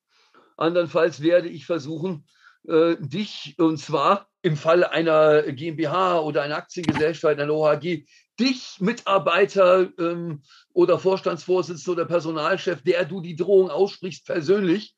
Andernfalls 0.58 1.22
werde 1.22 1.48
ich 1.48 1.68
versuchen, 1.68 2.26
äh, 2.68 2.96
dich, 3.00 3.56
und 3.58 3.78
zwar 3.78 4.28
im 4.42 4.58
Falle 4.58 4.92
einer 4.92 5.44
GmbH 5.44 6.20
oder 6.20 6.44
einer 6.44 6.58
Aktiengesellschaft, 6.58 7.40
einer 7.40 7.54
OHG, 7.54 8.06
dich, 8.40 8.78
Mitarbeiter 8.80 9.90
ähm, 9.98 10.44
oder 10.74 11.00
Vorstandsvorsitzender 11.00 12.02
oder 12.02 12.06
Personalchef, 12.06 12.82
der 12.84 13.06
du 13.06 13.22
die 13.22 13.36
Drohung 13.36 13.70
aussprichst, 13.70 14.26
persönlich 14.26 14.96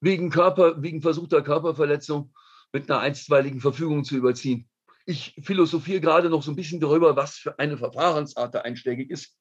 wegen, 0.00 0.30
Körper, 0.30 0.82
wegen 0.82 1.00
versuchter 1.00 1.42
Körperverletzung 1.42 2.32
mit 2.72 2.90
einer 2.90 3.00
einstweiligen 3.00 3.60
Verfügung 3.60 4.04
zu 4.04 4.16
überziehen. 4.16 4.68
Ich 5.06 5.34
philosophiere 5.42 6.00
gerade 6.00 6.30
noch 6.30 6.42
so 6.42 6.50
ein 6.50 6.56
bisschen 6.56 6.80
darüber, 6.80 7.16
was 7.16 7.36
für 7.36 7.58
eine 7.58 7.78
Verfahrensart 7.78 8.54
da 8.54 8.60
einschlägig 8.60 9.10
ist. 9.10 9.36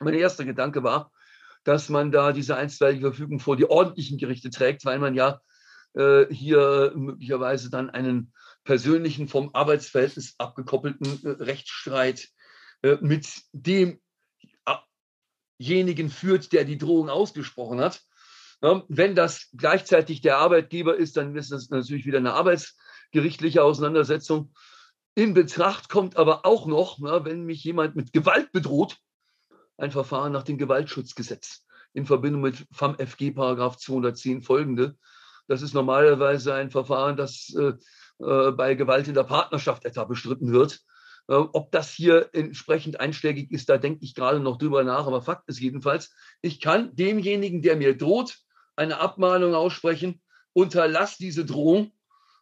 Mein 0.00 0.14
erster 0.14 0.44
Gedanke 0.44 0.82
war, 0.82 1.12
dass 1.64 1.88
man 1.88 2.10
da 2.10 2.32
diese 2.32 2.56
einstweilige 2.56 3.08
Verfügung 3.08 3.38
vor 3.38 3.56
die 3.56 3.68
ordentlichen 3.68 4.18
Gerichte 4.18 4.50
trägt, 4.50 4.84
weil 4.84 4.98
man 4.98 5.14
ja 5.14 5.40
äh, 5.94 6.26
hier 6.30 6.92
möglicherweise 6.94 7.70
dann 7.70 7.90
einen 7.90 8.32
persönlichen 8.64 9.28
vom 9.28 9.50
Arbeitsverhältnis 9.54 10.34
abgekoppelten 10.38 11.24
äh, 11.24 11.28
Rechtsstreit 11.42 12.28
äh, 12.82 12.96
mit 13.00 13.28
demjenigen 13.52 13.98
führt, 16.10 16.52
der 16.52 16.64
die 16.64 16.78
Drohung 16.78 17.08
ausgesprochen 17.08 17.80
hat. 17.80 18.02
Ja, 18.62 18.84
wenn 18.88 19.14
das 19.14 19.48
gleichzeitig 19.54 20.20
der 20.20 20.38
Arbeitgeber 20.38 20.96
ist, 20.96 21.16
dann 21.16 21.34
ist 21.34 21.50
das 21.50 21.70
natürlich 21.70 22.06
wieder 22.06 22.18
eine 22.18 22.34
arbeitsgerichtliche 22.34 23.62
Auseinandersetzung. 23.62 24.54
In 25.14 25.34
Betracht 25.34 25.88
kommt 25.88 26.16
aber 26.16 26.46
auch 26.46 26.66
noch, 26.66 26.98
ja, 27.00 27.24
wenn 27.24 27.44
mich 27.44 27.64
jemand 27.64 27.96
mit 27.96 28.12
Gewalt 28.12 28.52
bedroht, 28.52 28.98
ein 29.76 29.90
Verfahren 29.90 30.32
nach 30.32 30.44
dem 30.44 30.58
Gewaltschutzgesetz 30.58 31.66
in 31.92 32.06
Verbindung 32.06 32.42
mit 32.42 32.66
FAMFG 32.72 33.32
Paragraph 33.32 33.76
210 33.76 34.42
folgende. 34.42 34.96
Das 35.48 35.62
ist 35.62 35.74
normalerweise 35.74 36.54
ein 36.54 36.70
Verfahren, 36.70 37.16
das 37.16 37.54
äh, 37.56 37.72
äh, 38.20 38.52
bei 38.52 38.74
Gewalt 38.74 39.08
in 39.08 39.14
der 39.14 39.24
Partnerschaft 39.24 39.84
etwa 39.84 40.04
bestritten 40.04 40.52
wird. 40.52 40.80
Äh, 41.28 41.34
ob 41.34 41.72
das 41.72 41.90
hier 41.90 42.30
entsprechend 42.32 43.00
einschlägig 43.00 43.50
ist, 43.50 43.68
da 43.68 43.78
denke 43.78 44.04
ich 44.04 44.14
gerade 44.14 44.40
noch 44.40 44.58
drüber 44.58 44.84
nach. 44.84 45.06
Aber 45.06 45.22
Fakt 45.22 45.48
ist 45.48 45.60
jedenfalls, 45.60 46.14
ich 46.40 46.60
kann 46.60 46.94
demjenigen, 46.94 47.62
der 47.62 47.76
mir 47.76 47.96
droht, 47.96 48.38
eine 48.76 49.00
Abmahnung 49.00 49.54
aussprechen, 49.54 50.20
unterlass 50.52 51.16
diese 51.16 51.44
Drohung, 51.44 51.92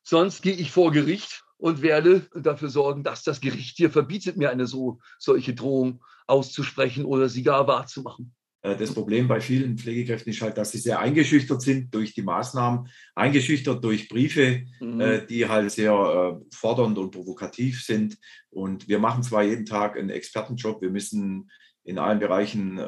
sonst 0.02 0.42
gehe 0.42 0.54
ich 0.54 0.70
vor 0.70 0.92
Gericht 0.92 1.44
und 1.56 1.82
werde 1.82 2.26
dafür 2.34 2.70
sorgen, 2.70 3.02
dass 3.02 3.22
das 3.22 3.40
Gericht 3.40 3.76
hier 3.76 3.90
verbietet, 3.90 4.36
mir 4.36 4.50
eine 4.50 4.66
so, 4.66 5.00
solche 5.18 5.54
Drohung 5.54 6.02
auszusprechen 6.26 7.04
oder 7.04 7.28
sie 7.28 7.42
gar 7.42 7.66
wahrzumachen. 7.66 8.34
Äh, 8.62 8.76
Das 8.76 8.92
Problem 8.94 9.28
bei 9.28 9.40
vielen 9.40 9.76
Pflegekräften 9.78 10.32
ist 10.32 10.42
halt, 10.42 10.56
dass 10.58 10.72
sie 10.72 10.78
sehr 10.78 10.98
eingeschüchtert 11.00 11.62
sind 11.62 11.94
durch 11.94 12.14
die 12.14 12.22
Maßnahmen, 12.22 12.88
eingeschüchtert 13.14 13.82
durch 13.84 14.08
Briefe, 14.08 14.62
Mhm. 14.80 15.00
äh, 15.00 15.26
die 15.26 15.48
halt 15.48 15.70
sehr 15.70 15.92
äh, 15.92 16.44
fordernd 16.54 16.98
und 16.98 17.10
provokativ 17.10 17.82
sind. 17.84 18.16
Und 18.50 18.88
wir 18.88 18.98
machen 18.98 19.22
zwar 19.22 19.42
jeden 19.44 19.66
Tag 19.66 19.96
einen 19.96 20.10
Expertenjob, 20.10 20.80
wir 20.82 20.90
müssen 20.90 21.50
in 21.84 21.98
allen 21.98 22.18
Bereichen 22.18 22.78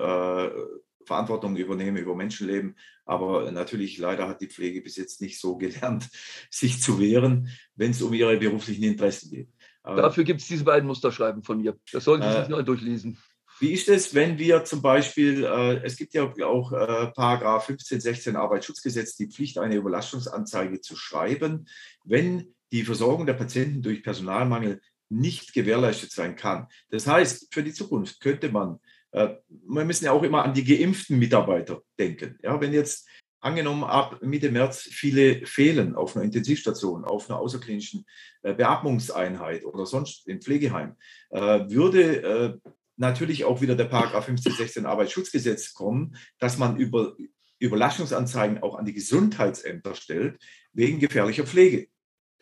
Verantwortung 1.04 1.56
übernehmen 1.56 1.96
über 1.96 2.14
Menschenleben, 2.14 2.76
aber 3.04 3.50
natürlich 3.50 3.98
leider 3.98 4.28
hat 4.28 4.40
die 4.40 4.46
Pflege 4.48 4.80
bis 4.82 4.96
jetzt 4.96 5.20
nicht 5.20 5.40
so 5.40 5.56
gelernt, 5.56 6.08
sich 6.50 6.80
zu 6.80 7.00
wehren, 7.00 7.48
wenn 7.74 7.90
es 7.92 8.02
um 8.02 8.12
ihre 8.12 8.36
beruflichen 8.36 8.84
Interessen 8.84 9.30
geht. 9.30 9.48
Aber 9.82 10.02
Dafür 10.02 10.24
gibt 10.24 10.40
es 10.40 10.46
diese 10.46 10.64
beiden 10.64 10.86
Musterschreiben 10.86 11.42
von 11.42 11.60
mir. 11.60 11.76
Das 11.92 12.04
sollten 12.04 12.22
Sie 12.22 12.28
Äh, 12.38 12.40
sich 12.42 12.48
mal 12.50 12.64
durchlesen. 12.64 13.18
Wie 13.62 13.72
ist 13.72 13.88
es, 13.88 14.12
wenn 14.12 14.38
wir 14.38 14.64
zum 14.64 14.82
Beispiel, 14.82 15.44
äh, 15.44 15.84
es 15.84 15.96
gibt 15.96 16.14
ja 16.14 16.24
auch 16.24 16.72
äh, 16.72 17.06
Paragraph 17.14 17.66
15, 17.66 18.00
16 18.00 18.34
Arbeitsschutzgesetz 18.34 19.14
die 19.14 19.28
Pflicht, 19.28 19.56
eine 19.58 19.76
Überlastungsanzeige 19.76 20.80
zu 20.80 20.96
schreiben, 20.96 21.68
wenn 22.04 22.54
die 22.72 22.82
Versorgung 22.82 23.24
der 23.24 23.34
Patienten 23.34 23.80
durch 23.80 24.02
Personalmangel 24.02 24.80
nicht 25.10 25.54
gewährleistet 25.54 26.10
sein 26.10 26.34
kann. 26.34 26.66
Das 26.90 27.06
heißt, 27.06 27.54
für 27.54 27.62
die 27.62 27.72
Zukunft 27.72 28.20
könnte 28.20 28.50
man, 28.50 28.80
äh, 29.12 29.36
wir 29.48 29.84
müssen 29.84 30.06
ja 30.06 30.10
auch 30.10 30.24
immer 30.24 30.44
an 30.44 30.54
die 30.54 30.64
geimpften 30.64 31.20
Mitarbeiter 31.20 31.82
denken. 32.00 32.40
Ja, 32.42 32.60
wenn 32.60 32.72
jetzt 32.72 33.06
angenommen 33.38 33.84
ab 33.84 34.20
Mitte 34.22 34.50
März 34.50 34.88
viele 34.90 35.46
fehlen 35.46 35.94
auf 35.94 36.16
einer 36.16 36.24
Intensivstation, 36.24 37.04
auf 37.04 37.30
einer 37.30 37.38
außerklinischen 37.38 38.06
äh, 38.42 38.54
Beatmungseinheit 38.54 39.64
oder 39.64 39.86
sonst 39.86 40.26
im 40.26 40.40
Pflegeheim, 40.40 40.96
äh, 41.30 41.60
würde 41.68 42.58
äh, 42.64 42.70
natürlich 43.02 43.44
auch 43.44 43.60
wieder 43.60 43.74
der 43.76 43.84
Paragraph 43.84 44.24
15, 44.24 44.52
16 44.52 44.86
Arbeitsschutzgesetz 44.86 45.74
kommen, 45.74 46.16
dass 46.38 46.56
man 46.56 46.76
über 46.78 47.14
Überlastungsanzeigen 47.58 48.62
auch 48.62 48.76
an 48.76 48.84
die 48.86 48.92
Gesundheitsämter 48.94 49.94
stellt, 49.94 50.40
wegen 50.72 50.98
gefährlicher 51.00 51.44
Pflege. 51.46 51.88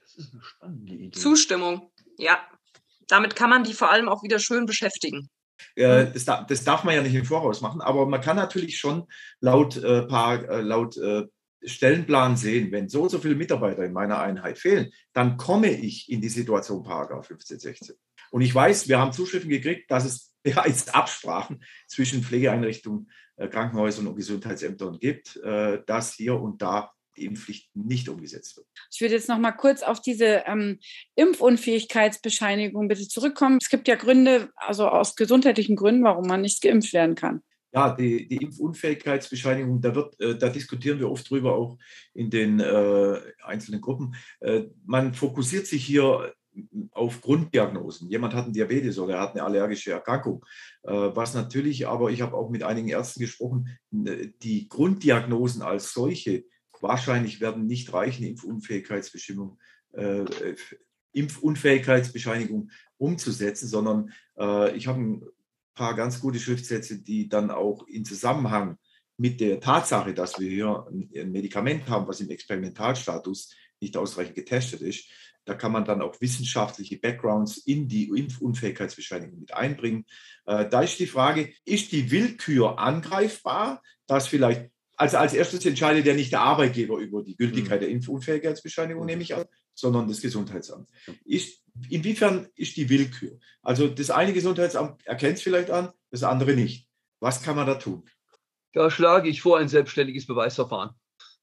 Das 0.00 0.14
ist 0.16 0.32
eine 0.32 0.42
spannende 0.42 0.92
Idee. 0.94 1.18
Zustimmung. 1.18 1.90
Ja. 2.18 2.38
Damit 3.08 3.34
kann 3.34 3.50
man 3.50 3.64
die 3.64 3.74
vor 3.74 3.90
allem 3.90 4.08
auch 4.08 4.22
wieder 4.22 4.38
schön 4.38 4.66
beschäftigen. 4.66 5.28
Äh, 5.74 6.12
das, 6.12 6.24
da- 6.24 6.42
das 6.44 6.64
darf 6.64 6.84
man 6.84 6.94
ja 6.94 7.02
nicht 7.02 7.14
im 7.14 7.24
Voraus 7.24 7.60
machen, 7.60 7.80
aber 7.80 8.06
man 8.06 8.20
kann 8.20 8.36
natürlich 8.36 8.78
schon 8.78 9.06
laut, 9.40 9.76
äh, 9.76 10.02
Par- 10.02 10.48
äh, 10.48 10.60
laut 10.62 10.96
äh, 10.96 11.24
Stellenplan 11.62 12.36
sehen, 12.38 12.72
wenn 12.72 12.88
so 12.88 13.02
und 13.02 13.10
so 13.10 13.18
viele 13.18 13.34
Mitarbeiter 13.34 13.84
in 13.84 13.92
meiner 13.92 14.18
Einheit 14.20 14.58
fehlen, 14.58 14.90
dann 15.12 15.36
komme 15.36 15.70
ich 15.70 16.10
in 16.10 16.20
die 16.22 16.30
Situation 16.30 16.82
Paragraph 16.82 17.26
15, 17.26 17.58
16. 17.58 17.96
Und 18.30 18.40
ich 18.42 18.54
weiß, 18.54 18.88
wir 18.88 18.98
haben 18.98 19.12
Zuschriften 19.12 19.50
gekriegt, 19.50 19.90
dass 19.90 20.04
es 20.06 20.29
bereits 20.42 20.88
Absprachen 20.94 21.62
zwischen 21.86 22.22
Pflegeeinrichtungen, 22.22 23.10
äh, 23.36 23.48
Krankenhäusern 23.48 24.06
und 24.06 24.16
Gesundheitsämtern 24.16 24.98
gibt, 24.98 25.36
äh, 25.36 25.82
dass 25.86 26.14
hier 26.14 26.40
und 26.40 26.62
da 26.62 26.92
die 27.16 27.24
Impfpflicht 27.24 27.70
nicht 27.74 28.08
umgesetzt 28.08 28.56
wird. 28.56 28.66
Ich 28.92 29.00
würde 29.00 29.14
jetzt 29.14 29.28
noch 29.28 29.38
mal 29.38 29.52
kurz 29.52 29.82
auf 29.82 30.00
diese 30.00 30.44
ähm, 30.46 30.78
Impfunfähigkeitsbescheinigung 31.16 32.88
bitte 32.88 33.08
zurückkommen. 33.08 33.58
Es 33.60 33.68
gibt 33.68 33.88
ja 33.88 33.96
Gründe, 33.96 34.50
also 34.56 34.88
aus 34.88 35.16
gesundheitlichen 35.16 35.76
Gründen, 35.76 36.04
warum 36.04 36.26
man 36.26 36.42
nicht 36.42 36.62
geimpft 36.62 36.92
werden 36.92 37.14
kann. 37.14 37.42
Ja, 37.72 37.94
die, 37.94 38.26
die 38.26 38.38
Impfunfähigkeitsbescheinigung, 38.38 39.80
da, 39.80 39.94
wird, 39.94 40.20
äh, 40.20 40.36
da 40.36 40.48
diskutieren 40.48 40.98
wir 40.98 41.10
oft 41.10 41.30
drüber, 41.30 41.54
auch 41.54 41.78
in 42.14 42.28
den 42.28 42.58
äh, 42.58 43.20
einzelnen 43.44 43.80
Gruppen. 43.80 44.16
Äh, 44.40 44.64
man 44.84 45.14
fokussiert 45.14 45.68
sich 45.68 45.84
hier 45.84 46.34
auf 46.92 47.20
Grunddiagnosen. 47.20 48.08
Jemand 48.08 48.34
hat 48.34 48.44
einen 48.44 48.52
Diabetes 48.52 48.98
oder 48.98 49.14
er 49.14 49.20
hat 49.20 49.32
eine 49.32 49.44
allergische 49.44 49.92
Erkrankung. 49.92 50.44
Äh, 50.82 50.92
was 50.92 51.34
natürlich, 51.34 51.86
aber 51.86 52.10
ich 52.10 52.22
habe 52.22 52.36
auch 52.36 52.50
mit 52.50 52.62
einigen 52.62 52.88
Ärzten 52.88 53.20
gesprochen, 53.20 53.78
äh, 54.04 54.28
die 54.42 54.68
Grunddiagnosen 54.68 55.62
als 55.62 55.92
solche 55.92 56.44
wahrscheinlich 56.80 57.40
werden 57.40 57.66
nicht 57.66 57.92
reichen, 57.92 58.24
Impfunfähigkeitsbestimmung, 58.24 59.58
äh, 59.92 60.22
äh, 60.22 60.56
Impfunfähigkeitsbescheinigung 61.12 62.70
umzusetzen, 62.96 63.68
sondern 63.68 64.12
äh, 64.38 64.76
ich 64.76 64.86
habe 64.86 65.00
ein 65.00 65.22
paar 65.74 65.94
ganz 65.94 66.20
gute 66.20 66.38
Schriftsätze, 66.38 67.02
die 67.02 67.28
dann 67.28 67.50
auch 67.50 67.86
in 67.86 68.04
Zusammenhang 68.04 68.76
mit 69.16 69.40
der 69.40 69.60
Tatsache, 69.60 70.14
dass 70.14 70.38
wir 70.38 70.48
hier 70.48 70.86
ein 70.90 71.32
Medikament 71.32 71.88
haben, 71.88 72.08
was 72.08 72.20
im 72.20 72.30
Experimentalstatus 72.30 73.54
nicht 73.80 73.96
ausreichend 73.96 74.34
getestet 74.34 74.80
ist, 74.82 75.10
da 75.50 75.56
kann 75.56 75.72
man 75.72 75.84
dann 75.84 76.00
auch 76.00 76.20
wissenschaftliche 76.20 76.98
Backgrounds 76.98 77.58
in 77.58 77.88
die 77.88 78.04
Impfunfähigkeitsbescheinigung 78.04 79.40
mit 79.40 79.52
einbringen. 79.52 80.06
Äh, 80.46 80.68
da 80.68 80.82
ist 80.82 81.00
die 81.00 81.08
Frage, 81.08 81.52
ist 81.64 81.90
die 81.90 82.12
Willkür 82.12 82.78
angreifbar, 82.78 83.82
dass 84.06 84.28
vielleicht, 84.28 84.70
also 84.96 85.16
als 85.16 85.34
erstes 85.34 85.66
entscheidet 85.66 86.06
ja 86.06 86.14
nicht 86.14 86.30
der 86.30 86.42
Arbeitgeber 86.42 86.98
über 86.98 87.24
die 87.24 87.36
Gültigkeit 87.36 87.82
der 87.82 87.88
Impfunfähigkeitsbescheinigung, 87.88 89.04
nehme 89.04 89.22
ich 89.22 89.34
an, 89.34 89.44
sondern 89.74 90.06
das 90.06 90.20
Gesundheitsamt. 90.20 90.88
Ist, 91.24 91.64
inwiefern 91.88 92.46
ist 92.54 92.76
die 92.76 92.88
Willkür? 92.88 93.40
Also 93.60 93.88
das 93.88 94.10
eine 94.10 94.32
Gesundheitsamt 94.32 95.04
erkennt 95.04 95.38
es 95.38 95.42
vielleicht 95.42 95.72
an, 95.72 95.90
das 96.12 96.22
andere 96.22 96.54
nicht. 96.54 96.86
Was 97.18 97.42
kann 97.42 97.56
man 97.56 97.66
da 97.66 97.74
tun? 97.74 98.04
Da 98.72 98.88
schlage 98.88 99.28
ich 99.28 99.42
vor 99.42 99.58
ein 99.58 99.68
selbstständiges 99.68 100.26
Beweisverfahren. 100.26 100.90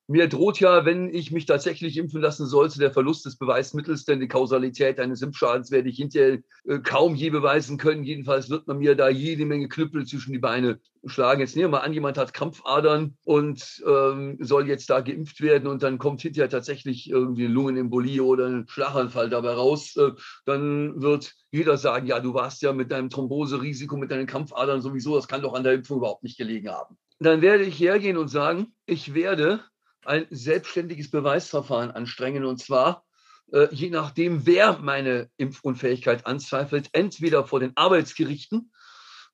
Mir 0.10 0.30
droht 0.30 0.62
ja, 0.62 0.86
wenn 0.86 1.14
ich 1.14 1.32
mich 1.32 1.46
tatsächlich 1.46 1.98
impfen 1.98 2.22
lassen 2.22 2.46
sollte, 2.46 2.80
der 2.80 2.92
Verlust 2.92 3.26
des 3.26 3.38
Beweismittels, 3.38 4.06
denn 4.06 4.22
die 4.22 4.30
Kausalität 4.30 5.02
eines 5.02 5.22
Impfschadens 5.22 5.70
werde 5.70 5.90
ich 5.90 5.98
hinterher 5.98 6.40
äh, 6.66 6.80
kaum 6.80 7.14
je 7.14 7.30
beweisen 7.30 7.78
können. 7.78 8.06
Jedenfalls 8.06 8.50
wird 8.50 8.68
man 8.68 8.78
mir 8.78 8.96
da 8.96 9.10
jede 9.10 9.46
Menge 9.46 9.68
Knüppel 9.68 10.06
zwischen 10.06 10.32
die 10.32 10.40
Beine 10.40 10.80
schlagen. 11.06 11.42
Jetzt 11.42 11.58
nehmen 11.58 11.74
wir 11.74 11.80
mal 11.80 11.84
an, 11.84 11.92
jemand 11.92 12.18
hat 12.18 12.34
Krampfadern 12.34 13.18
und 13.26 13.84
ähm, 13.86 14.38
soll 14.40 14.70
jetzt 14.70 14.90
da 14.90 15.02
geimpft 15.02 15.42
werden 15.42 15.68
und 15.68 15.84
dann 15.84 15.98
kommt 15.98 16.22
hinterher 16.22 16.50
tatsächlich 16.50 17.10
irgendwie 17.10 17.44
eine 17.44 17.54
Lungenembolie 17.54 18.24
oder 18.24 18.48
ein 18.48 18.66
Schlaganfall 18.70 19.30
dabei 19.30 19.56
raus. 19.56 19.98
Äh, 19.98 20.12
dann 20.46 21.02
wird 21.02 21.34
jeder 21.52 21.76
sagen, 21.78 22.08
ja, 22.08 22.22
du 22.22 22.34
warst 22.34 22.62
ja 22.62 22.72
mit 22.72 22.92
deinem 22.92 23.10
Thromboserisiko, 23.10 23.98
mit 23.98 24.12
deinen 24.12 24.26
Krampfadern 24.26 24.82
sowieso, 24.82 25.18
das 25.18 25.28
kann 25.28 25.42
doch 25.42 25.54
an 25.54 25.66
der 25.66 25.74
Impfung 25.74 25.98
überhaupt 25.98 26.24
nicht 26.24 26.38
gelegen 26.38 26.70
haben. 26.70 26.98
Dann 27.20 27.42
werde 27.42 27.66
ich 27.66 27.78
hergehen 27.78 28.16
und 28.16 28.30
sagen, 28.30 28.74
ich 28.86 29.14
werde 29.14 29.62
ein 30.08 30.28
selbstständiges 30.30 31.12
Beweisverfahren 31.12 31.92
anstrengen. 31.92 32.46
Und 32.46 32.60
zwar, 32.60 33.06
äh, 33.52 33.68
je 33.72 33.90
nachdem, 33.90 34.46
wer 34.46 34.80
meine 34.80 35.30
Impfunfähigkeit 35.38 36.26
anzweifelt, 36.26 36.90
entweder 36.94 37.46
vor 37.46 37.60
den 37.60 37.76
Arbeitsgerichten 37.76 38.72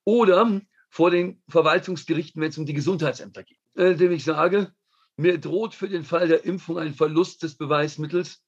oder 0.03 0.61
vor 0.89 1.11
den 1.11 1.41
Verwaltungsgerichten, 1.49 2.41
wenn 2.41 2.49
es 2.49 2.57
um 2.57 2.65
die 2.65 2.74
Gesundheitsämter 2.74 3.43
geht. 3.43 3.59
Äh, 3.76 3.91
indem 3.91 4.11
ich 4.11 4.24
sage, 4.24 4.74
mir 5.15 5.39
droht 5.39 5.76
für 5.76 5.89
den 5.89 6.03
Fall 6.03 6.28
der 6.28 6.45
Impfung 6.45 6.80
ein 6.80 6.93
Verlust 6.93 7.43
des 7.43 7.55
Beweismittels, 7.55 8.43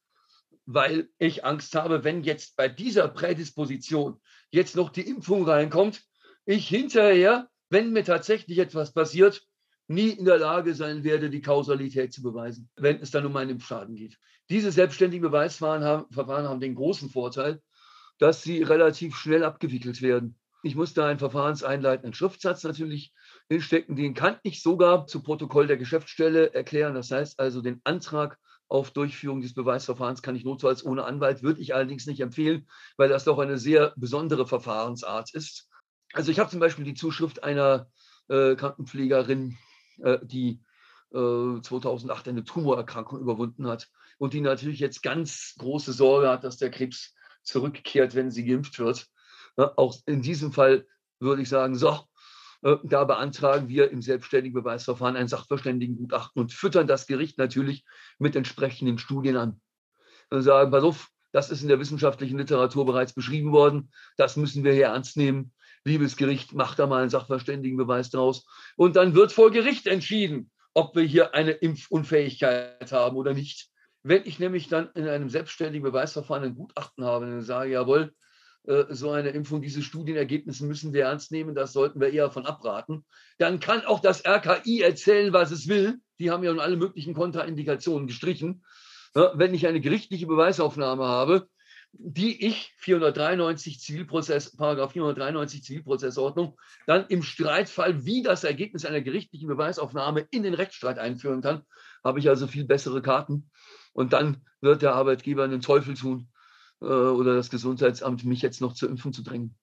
weil 0.64 1.08
ich 1.18 1.44
Angst 1.44 1.74
habe, 1.74 2.02
wenn 2.02 2.24
jetzt 2.24 2.56
bei 2.56 2.68
dieser 2.68 3.08
Prädisposition 3.08 4.20
jetzt 4.50 4.74
noch 4.74 4.90
die 4.90 5.08
Impfung 5.08 5.48
reinkommt, 5.48 6.02
ich 6.44 6.68
hinterher, 6.68 7.48
wenn 7.70 7.92
mir 7.92 8.04
tatsächlich 8.04 8.58
etwas 8.58 8.92
passiert, 8.92 9.46
nie 9.88 10.10
in 10.10 10.24
der 10.24 10.38
Lage 10.38 10.74
sein 10.74 11.04
werde, 11.04 11.30
die 11.30 11.40
Kausalität 11.40 12.12
zu 12.12 12.22
beweisen, 12.22 12.68
wenn 12.76 13.00
es 13.00 13.10
dann 13.10 13.26
um 13.26 13.36
einen 13.36 13.50
Impfschaden 13.50 13.94
geht. 13.94 14.18
Diese 14.50 14.72
selbstständigen 14.72 15.22
Beweisverfahren 15.22 16.48
haben, 16.48 16.60
den 16.60 16.74
großen 16.74 17.10
Vorteil, 17.10 17.60
dass 18.18 18.42
sie 18.42 18.62
relativ 18.62 19.16
schnell 19.16 19.44
abgewickelt 19.44 20.02
werden. 20.02 20.38
Ich 20.62 20.74
muss 20.74 20.94
da 20.94 21.06
einen 21.06 21.18
verfahrenseinleitenden 21.18 22.14
Schriftsatz 22.14 22.64
natürlich 22.64 23.12
hinstecken. 23.48 23.94
Den 23.94 24.14
kann 24.14 24.38
ich 24.42 24.62
sogar 24.62 25.06
zu 25.06 25.22
Protokoll 25.22 25.66
der 25.66 25.76
Geschäftsstelle 25.76 26.54
erklären. 26.54 26.94
Das 26.94 27.10
heißt 27.10 27.38
also, 27.38 27.60
den 27.60 27.80
Antrag 27.84 28.38
auf 28.68 28.90
Durchführung 28.90 29.42
des 29.42 29.54
Beweisverfahrens 29.54 30.22
kann 30.22 30.34
ich 30.34 30.44
notfalls 30.44 30.84
ohne 30.84 31.04
Anwalt, 31.04 31.42
würde 31.42 31.60
ich 31.60 31.74
allerdings 31.74 32.06
nicht 32.06 32.20
empfehlen, 32.20 32.66
weil 32.96 33.08
das 33.08 33.24
doch 33.24 33.38
eine 33.38 33.58
sehr 33.58 33.92
besondere 33.96 34.46
Verfahrensart 34.46 35.32
ist. 35.34 35.68
Also 36.12 36.32
ich 36.32 36.40
habe 36.40 36.50
zum 36.50 36.58
Beispiel 36.60 36.84
die 36.84 36.94
Zuschrift 36.94 37.44
einer 37.44 37.88
äh, 38.28 38.56
Krankenpflegerin 38.56 39.56
die 40.22 40.60
2008 41.12 42.26
äh, 42.26 42.30
eine 42.30 42.44
Tumorerkrankung 42.44 43.20
überwunden 43.20 43.66
hat 43.66 43.88
und 44.18 44.32
die 44.32 44.40
natürlich 44.40 44.80
jetzt 44.80 45.02
ganz 45.02 45.54
große 45.58 45.92
Sorge 45.92 46.28
hat, 46.28 46.44
dass 46.44 46.56
der 46.56 46.70
Krebs 46.70 47.14
zurückkehrt, 47.42 48.14
wenn 48.14 48.30
sie 48.30 48.44
geimpft 48.44 48.78
wird. 48.78 49.06
Auch 49.56 49.96
in 50.06 50.20
diesem 50.20 50.52
Fall 50.52 50.86
würde 51.20 51.42
ich 51.42 51.48
sagen, 51.48 51.76
so, 51.76 52.00
äh, 52.62 52.76
da 52.82 53.04
beantragen 53.04 53.68
wir 53.68 53.90
im 53.90 54.02
selbstständigen 54.02 54.54
Beweisverfahren 54.54 55.16
ein 55.16 55.28
Sachverständigengutachten 55.28 56.40
und 56.40 56.52
füttern 56.52 56.86
das 56.86 57.06
Gericht 57.06 57.38
natürlich 57.38 57.84
mit 58.18 58.36
entsprechenden 58.36 58.98
Studien 58.98 59.36
an. 59.36 59.60
Und 60.28 60.42
sagen, 60.42 60.70
pass 60.70 60.82
auf, 60.82 61.08
das 61.32 61.50
ist 61.50 61.62
in 61.62 61.68
der 61.68 61.78
wissenschaftlichen 61.78 62.38
Literatur 62.38 62.84
bereits 62.84 63.12
beschrieben 63.12 63.52
worden, 63.52 63.90
das 64.16 64.36
müssen 64.36 64.64
wir 64.64 64.72
hier 64.72 64.86
ernst 64.86 65.16
nehmen 65.16 65.52
liebes 65.86 66.16
Gericht, 66.16 66.52
macht 66.52 66.78
da 66.78 66.86
mal 66.86 67.00
einen 67.00 67.10
Sachverständigenbeweis 67.10 68.10
draus. 68.10 68.46
Und 68.76 68.96
dann 68.96 69.14
wird 69.14 69.32
vor 69.32 69.50
Gericht 69.50 69.86
entschieden, 69.86 70.50
ob 70.74 70.94
wir 70.94 71.04
hier 71.04 71.34
eine 71.34 71.52
Impfunfähigkeit 71.52 72.92
haben 72.92 73.16
oder 73.16 73.32
nicht. 73.32 73.68
Wenn 74.02 74.22
ich 74.24 74.38
nämlich 74.38 74.68
dann 74.68 74.90
in 74.94 75.08
einem 75.08 75.30
selbstständigen 75.30 75.84
Beweisverfahren 75.84 76.44
ein 76.44 76.54
Gutachten 76.54 77.04
habe 77.04 77.26
und 77.26 77.42
sage, 77.42 77.70
jawohl, 77.70 78.12
äh, 78.66 78.84
so 78.90 79.10
eine 79.10 79.30
Impfung, 79.30 79.62
diese 79.62 79.82
Studienergebnisse 79.82 80.66
müssen 80.66 80.92
wir 80.92 81.04
ernst 81.04 81.32
nehmen, 81.32 81.54
das 81.54 81.72
sollten 81.72 82.00
wir 82.00 82.12
eher 82.12 82.30
von 82.30 82.46
abraten, 82.46 83.04
dann 83.38 83.60
kann 83.60 83.84
auch 83.84 84.00
das 84.00 84.24
RKI 84.26 84.82
erzählen, 84.82 85.32
was 85.32 85.50
es 85.50 85.68
will. 85.68 86.00
Die 86.18 86.30
haben 86.30 86.44
ja 86.44 86.50
nun 86.50 86.60
alle 86.60 86.76
möglichen 86.76 87.14
Kontraindikationen 87.14 88.06
gestrichen. 88.06 88.64
Wenn 89.14 89.54
ich 89.54 89.66
eine 89.66 89.80
gerichtliche 89.80 90.26
Beweisaufnahme 90.26 91.04
habe, 91.04 91.48
die 91.98 92.46
ich 92.46 92.72
493 92.78 93.80
Zivilprozess, 93.80 94.56
Paragraph 94.56 94.92
493 94.92 95.62
Zivilprozessordnung 95.62 96.56
dann 96.86 97.06
im 97.08 97.22
Streitfall 97.22 98.04
wie 98.04 98.22
das 98.22 98.44
Ergebnis 98.44 98.84
einer 98.84 99.00
gerichtlichen 99.00 99.48
Beweisaufnahme 99.48 100.26
in 100.30 100.42
den 100.42 100.54
Rechtsstreit 100.54 100.98
einführen 100.98 101.42
kann, 101.42 101.62
habe 102.04 102.18
ich 102.18 102.28
also 102.28 102.46
viel 102.46 102.64
bessere 102.64 103.02
Karten. 103.02 103.50
Und 103.92 104.12
dann 104.12 104.42
wird 104.60 104.82
der 104.82 104.94
Arbeitgeber 104.94 105.44
einen 105.44 105.60
Teufel 105.60 105.94
tun 105.94 106.28
äh, 106.80 106.86
oder 106.86 107.34
das 107.34 107.50
Gesundheitsamt, 107.50 108.24
mich 108.24 108.42
jetzt 108.42 108.60
noch 108.60 108.74
zur 108.74 108.90
Impfung 108.90 109.12
zu 109.12 109.22
drängen. 109.22 109.56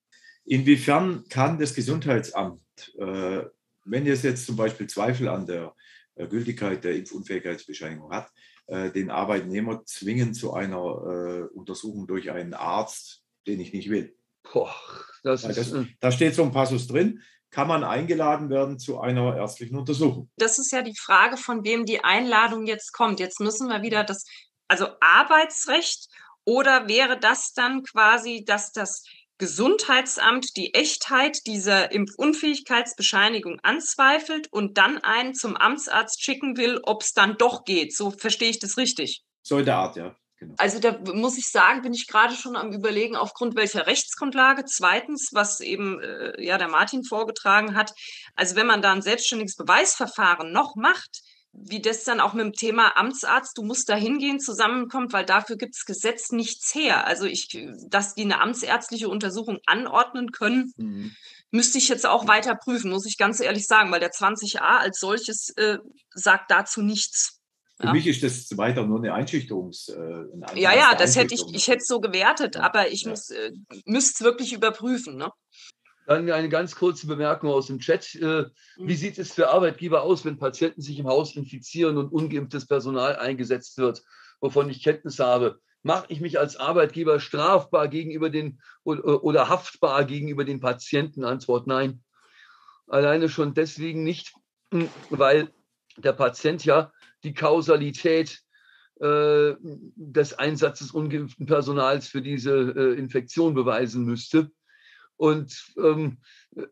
Inwiefern 0.46 1.24
kann 1.30 1.60
das 1.60 1.74
Gesundheitsamt, 1.74 2.62
äh, 2.98 3.44
wenn 3.86 4.08
es 4.08 4.24
jetzt 4.24 4.46
zum 4.46 4.56
Beispiel 4.56 4.88
Zweifel 4.88 5.28
an 5.30 5.46
der 5.46 5.74
äh, 6.16 6.28
Gültigkeit 6.28 6.84
der 6.84 6.96
Impfunfähigkeitsbescheinigung 6.96 8.12
hat, 8.12 8.30
den 8.68 9.12
Arbeitnehmer 9.12 9.84
zwingen 9.86 10.34
zu 10.34 10.54
einer 10.54 10.78
äh, 10.78 11.42
Untersuchung 11.54 12.08
durch 12.08 12.32
einen 12.32 12.54
Arzt, 12.54 13.24
den 13.46 13.60
ich 13.60 13.74
nicht 13.74 13.90
will. 13.90 14.16
Boah, 14.52 14.74
das 15.24 15.44
ist, 15.44 15.58
das, 15.58 15.86
da 16.00 16.12
steht 16.12 16.36
so 16.36 16.44
ein 16.44 16.52
Passus 16.52 16.88
drin. 16.88 17.22
Kann 17.50 17.68
man 17.68 17.84
eingeladen 17.84 18.50
werden 18.50 18.80
zu 18.80 19.00
einer 19.00 19.38
ärztlichen 19.38 19.78
Untersuchung? 19.78 20.30
Das 20.38 20.58
ist 20.58 20.72
ja 20.72 20.82
die 20.82 20.98
Frage, 20.98 21.38
von 21.38 21.64
wem 21.64 21.86
die 21.86 22.04
Einladung 22.04 22.66
jetzt 22.66 22.94
kommt. 22.94 23.20
Jetzt 23.20 23.40
müssen 23.40 23.70
wir 23.70 23.84
wieder 23.84 24.04
das, 24.04 24.26
also 24.68 24.88
Arbeitsrecht 25.00 26.08
oder 26.46 26.88
wäre 26.88 27.20
das 27.20 27.54
dann 27.54 27.84
quasi, 27.84 28.44
dass 28.44 28.72
das 28.72 29.06
Gesundheitsamt 29.44 30.56
die 30.56 30.74
Echtheit 30.74 31.46
dieser 31.48 31.92
Impfunfähigkeitsbescheinigung 31.92 33.60
anzweifelt 33.62 34.48
und 34.54 34.78
dann 34.78 35.00
einen 35.00 35.34
zum 35.34 35.58
Amtsarzt 35.58 36.24
schicken 36.24 36.56
will, 36.56 36.80
ob 36.84 37.02
es 37.02 37.12
dann 37.12 37.36
doch 37.38 37.66
geht. 37.66 37.94
So 37.94 38.12
verstehe 38.12 38.50
ich 38.50 38.60
das 38.60 38.78
richtig. 38.78 39.22
So 39.42 39.60
in 39.60 39.66
der 39.66 39.76
Art, 39.76 39.98
ja. 39.98 40.16
Genau. 40.40 40.54
Also 40.60 40.80
da 40.80 40.98
muss 41.14 41.38
ich 41.38 41.50
sagen, 41.50 41.82
bin 41.82 41.94
ich 41.94 42.08
gerade 42.08 42.36
schon 42.36 42.56
am 42.56 42.72
Überlegen, 42.72 43.18
aufgrund 43.18 43.58
welcher 43.58 43.86
Rechtsgrundlage. 43.86 44.64
Zweitens, 44.64 45.32
was 45.34 45.60
eben 45.60 46.00
äh, 46.00 46.42
ja 46.42 46.58
der 46.58 46.70
Martin 46.70 47.04
vorgetragen 47.04 47.76
hat. 47.76 47.92
Also 48.36 48.56
wenn 48.56 48.68
man 48.68 48.82
da 48.82 48.94
ein 48.94 49.02
selbstständiges 49.02 49.58
Beweisverfahren 49.58 50.54
noch 50.54 50.78
macht, 50.78 51.20
wie 51.54 51.82
das 51.82 52.04
dann 52.04 52.20
auch 52.20 52.34
mit 52.34 52.46
dem 52.46 52.54
Thema 52.54 52.98
Amtsarzt, 52.98 53.58
du 53.58 53.64
musst 53.64 53.88
da 53.88 53.96
hingehen, 53.96 54.40
zusammenkommt, 54.40 55.14
weil 55.14 55.26
dafür 55.26 55.56
gibt 55.56 55.76
es 55.76 55.86
Gesetz 55.86 56.32
nichts 56.32 56.74
her. 56.74 57.06
Also 57.06 57.26
ich, 57.26 57.48
dass 57.88 58.16
die 58.16 58.24
eine 58.24 58.42
amtsärztliche 58.42 59.08
Untersuchung 59.08 59.60
anordnen 59.68 60.32
können, 60.32 60.74
mhm. 60.78 61.16
müsste 61.52 61.78
ich 61.78 61.90
jetzt 61.90 62.08
auch 62.08 62.28
weiter 62.28 62.56
prüfen, 62.56 62.90
muss 62.90 63.06
ich 63.06 63.18
ganz 63.18 63.40
ehrlich 63.40 63.68
sagen, 63.68 63.92
weil 63.92 64.00
der 64.00 64.12
20a 64.12 64.58
als 64.58 65.00
solches 65.00 65.50
äh, 65.56 65.78
sagt 66.14 66.50
dazu 66.50 66.82
nichts. 66.82 67.40
Für 67.80 67.88
ja. 67.88 67.94
mich 67.94 68.08
ist 68.08 68.24
das 68.24 68.58
weiter 68.58 68.86
nur 68.86 69.00
eine 69.00 69.14
Einschüchterungs. 69.14 69.90
Äh, 69.90 70.60
ja, 70.60 70.76
ja, 70.76 70.96
das 70.96 71.16
hätte 71.16 71.36
ich, 71.36 71.44
ich 71.54 71.68
hätte 71.68 71.80
es 71.80 71.88
so 71.88 72.00
gewertet, 72.00 72.58
aber 72.58 72.92
ich 72.92 73.04
ja. 73.04 73.12
muss, 73.12 73.30
äh, 73.30 73.52
müsste 73.86 74.12
es 74.14 74.22
wirklich 74.22 74.54
überprüfen. 74.54 75.18
Ne? 75.18 75.30
Dann 76.06 76.30
eine 76.30 76.50
ganz 76.50 76.76
kurze 76.76 77.08
Bemerkung 77.08 77.50
aus 77.50 77.68
dem 77.68 77.80
Chat. 77.80 78.16
Äh, 78.16 78.46
wie 78.78 78.84
mhm. 78.84 78.98
sieht 78.98 79.18
es 79.18 79.34
für 79.34 79.50
Arbeitgeber 79.50 80.04
aus, 80.04 80.26
wenn 80.26 80.38
Patienten 80.38 80.82
sich 80.82 81.00
im 81.00 81.08
Haus 81.08 81.36
infizieren 81.36 81.98
und 81.98 82.12
ungeimpftes 82.12 82.68
Personal 82.68 83.16
eingesetzt 83.16 83.78
wird, 83.78 84.04
wovon 84.42 84.70
ich 84.70 84.84
Kenntnis 84.84 85.20
habe? 85.20 85.60
Mache 85.82 86.06
ich 86.10 86.22
mich 86.22 86.40
als 86.40 86.56
Arbeitgeber 86.56 87.20
strafbar 87.20 87.88
gegenüber 87.88 88.30
den 88.30 88.62
oder 88.84 89.50
haftbar 89.50 90.06
gegenüber 90.06 90.46
den 90.46 90.62
Patienten? 90.62 91.26
Antwort 91.26 91.68
nein. 91.68 92.04
Alleine 92.88 93.30
schon 93.30 93.54
deswegen 93.54 94.04
nicht, 94.04 94.34
hm, 94.72 94.90
weil 95.10 95.50
der 95.98 96.14
Patient 96.14 96.64
ja 96.66 96.92
die 97.24 97.34
Kausalität 97.34 98.42
äh, 99.00 99.54
des 99.62 100.34
Einsatzes 100.34 100.92
ungeimpften 100.92 101.46
Personals 101.46 102.08
für 102.08 102.22
diese 102.22 102.54
äh, 102.54 102.98
Infektion 102.98 103.54
beweisen 103.54 104.06
müsste. 104.06 104.52
Und 105.18 105.74
ähm, 105.78 106.18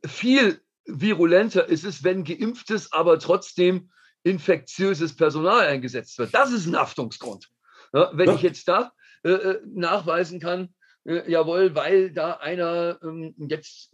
viel 0.06 0.62
virulenter 0.86 1.68
ist 1.68 1.86
es, 1.86 2.04
wenn 2.04 2.24
geimpftes, 2.24 2.92
aber 2.92 3.20
trotzdem 3.20 3.92
infektiöses 4.24 5.16
Personal 5.16 5.68
eingesetzt 5.68 6.18
wird. 6.18 6.34
Das 6.34 6.52
ist 6.52 6.68
ein 6.68 6.76
Haftungsgrund. 6.76 7.50
Ja, 7.94 8.12
wenn 8.14 8.30
ja. 8.30 8.36
ich 8.36 8.42
jetzt 8.42 8.68
da 8.68 8.92
äh, 9.24 9.32
äh, 9.32 9.62
nachweisen 9.66 10.40
kann, 10.40 10.74
äh, 11.06 11.30
jawohl, 11.30 11.76
weil 11.76 12.12
da 12.12 12.34
einer 12.34 13.00
ähm, 13.04 13.36
jetzt 13.38 13.94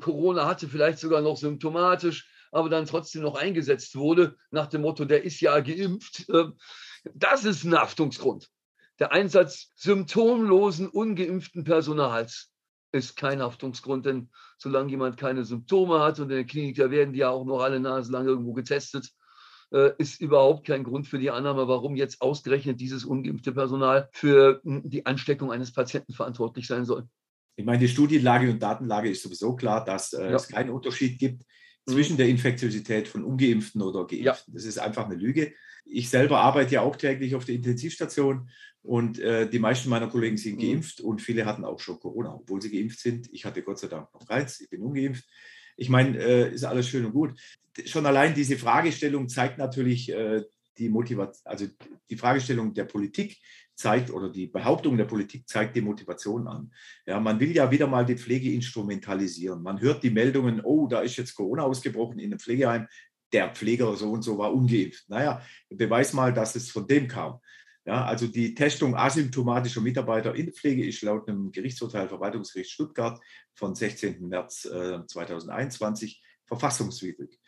Corona 0.00 0.46
hatte, 0.46 0.68
vielleicht 0.68 0.98
sogar 0.98 1.20
noch 1.20 1.36
symptomatisch, 1.36 2.28
aber 2.52 2.68
dann 2.68 2.86
trotzdem 2.86 3.22
noch 3.22 3.36
eingesetzt 3.36 3.96
wurde, 3.96 4.36
nach 4.50 4.66
dem 4.66 4.82
Motto, 4.82 5.04
der 5.04 5.24
ist 5.24 5.40
ja 5.40 5.60
geimpft, 5.60 6.28
äh, 6.28 6.46
das 7.14 7.44
ist 7.44 7.64
ein 7.64 7.78
Haftungsgrund. 7.78 8.50
Der 8.98 9.12
Einsatz 9.12 9.72
symptomlosen, 9.76 10.88
ungeimpften 10.88 11.64
Personals 11.64 12.50
ist 12.96 13.16
kein 13.16 13.40
Haftungsgrund, 13.40 14.06
denn 14.06 14.28
solange 14.58 14.90
jemand 14.90 15.16
keine 15.16 15.44
Symptome 15.44 16.00
hat 16.00 16.18
und 16.18 16.30
in 16.30 16.36
der 16.36 16.44
Klinik, 16.44 16.76
da 16.76 16.90
werden 16.90 17.12
die 17.12 17.20
ja 17.20 17.30
auch 17.30 17.44
noch 17.44 17.60
alle 17.60 17.80
naselang 17.80 18.26
irgendwo 18.26 18.52
getestet, 18.52 19.12
äh, 19.72 19.90
ist 19.98 20.20
überhaupt 20.20 20.66
kein 20.66 20.84
Grund 20.84 21.06
für 21.06 21.18
die 21.18 21.30
Annahme, 21.30 21.68
warum 21.68 21.96
jetzt 21.96 22.20
ausgerechnet 22.20 22.80
dieses 22.80 23.04
ungeimpfte 23.04 23.52
Personal 23.52 24.08
für 24.12 24.60
hm, 24.64 24.82
die 24.84 25.06
Ansteckung 25.06 25.50
eines 25.50 25.72
Patienten 25.72 26.12
verantwortlich 26.12 26.66
sein 26.66 26.84
soll. 26.84 27.08
Ich 27.56 27.64
meine, 27.64 27.78
die 27.78 27.88
Studienlage 27.88 28.50
und 28.50 28.62
Datenlage 28.62 29.10
ist 29.10 29.22
sowieso 29.22 29.56
klar, 29.56 29.84
dass 29.84 30.12
äh, 30.12 30.30
ja. 30.30 30.36
es 30.36 30.48
keinen 30.48 30.70
Unterschied 30.70 31.18
gibt 31.18 31.42
mhm. 31.86 31.92
zwischen 31.92 32.16
der 32.16 32.28
Infektiosität 32.28 33.08
von 33.08 33.24
Ungeimpften 33.24 33.82
oder 33.82 34.06
Geimpften. 34.06 34.24
Ja. 34.24 34.36
Das 34.46 34.64
ist 34.64 34.78
einfach 34.78 35.06
eine 35.06 35.16
Lüge. 35.16 35.52
Ich 35.84 36.10
selber 36.10 36.40
arbeite 36.40 36.74
ja 36.74 36.80
auch 36.82 36.96
täglich 36.96 37.34
auf 37.34 37.44
der 37.44 37.54
Intensivstation 37.54 38.50
und 38.86 39.18
äh, 39.18 39.48
die 39.48 39.58
meisten 39.58 39.88
meiner 39.88 40.08
Kollegen 40.08 40.36
sind 40.36 40.56
mhm. 40.56 40.60
geimpft 40.60 41.00
und 41.00 41.20
viele 41.20 41.44
hatten 41.44 41.64
auch 41.64 41.80
schon 41.80 41.98
Corona, 41.98 42.34
obwohl 42.34 42.62
sie 42.62 42.70
geimpft 42.70 43.00
sind. 43.00 43.28
Ich 43.32 43.44
hatte 43.44 43.62
Gott 43.62 43.78
sei 43.78 43.88
Dank 43.88 44.12
noch 44.14 44.26
keins, 44.26 44.60
ich 44.60 44.70
bin 44.70 44.82
ungeimpft. 44.82 45.24
Ich 45.76 45.88
meine, 45.88 46.16
äh, 46.18 46.54
ist 46.54 46.64
alles 46.64 46.88
schön 46.88 47.04
und 47.04 47.12
gut. 47.12 47.38
Schon 47.84 48.06
allein 48.06 48.34
diese 48.34 48.56
Fragestellung 48.56 49.28
zeigt 49.28 49.58
natürlich 49.58 50.10
äh, 50.10 50.42
die 50.78 50.88
Motivation, 50.88 51.42
also 51.44 51.66
die 52.08 52.16
Fragestellung 52.16 52.74
der 52.74 52.84
Politik 52.84 53.38
zeigt 53.74 54.10
oder 54.10 54.30
die 54.30 54.46
Behauptung 54.46 54.96
der 54.96 55.04
Politik 55.04 55.48
zeigt 55.48 55.76
die 55.76 55.82
Motivation 55.82 56.46
an. 56.48 56.72
Ja, 57.06 57.20
man 57.20 57.38
will 57.40 57.52
ja 57.52 57.70
wieder 57.70 57.86
mal 57.86 58.06
die 58.06 58.16
Pflege 58.16 58.52
instrumentalisieren. 58.52 59.62
Man 59.62 59.80
hört 59.80 60.02
die 60.02 60.10
Meldungen, 60.10 60.60
oh, 60.62 60.86
da 60.86 61.00
ist 61.00 61.16
jetzt 61.16 61.34
Corona 61.34 61.62
ausgebrochen 61.64 62.18
in 62.18 62.30
einem 62.30 62.38
Pflegeheim, 62.38 62.88
der 63.32 63.50
Pfleger 63.50 63.94
so 63.96 64.12
und 64.12 64.22
so 64.22 64.38
war 64.38 64.54
ungeimpft. 64.54 65.08
Naja, 65.08 65.42
beweis 65.68 66.12
mal, 66.12 66.32
dass 66.32 66.54
es 66.54 66.70
von 66.70 66.86
dem 66.86 67.08
kam. 67.08 67.40
Ja, 67.86 68.04
also 68.04 68.26
die 68.26 68.52
Testung 68.54 68.96
asymptomatischer 68.96 69.80
Mitarbeiter 69.80 70.34
in 70.34 70.52
Pflege 70.52 70.84
ist 70.84 71.02
laut 71.02 71.28
einem 71.28 71.52
Gerichtsurteil 71.52 72.08
Verwaltungsgericht 72.08 72.72
Stuttgart 72.72 73.20
von 73.54 73.76
16. 73.76 74.26
März 74.28 74.64
äh, 74.64 75.06
2021 75.06 76.20
verfassungswidrig. 76.46 77.38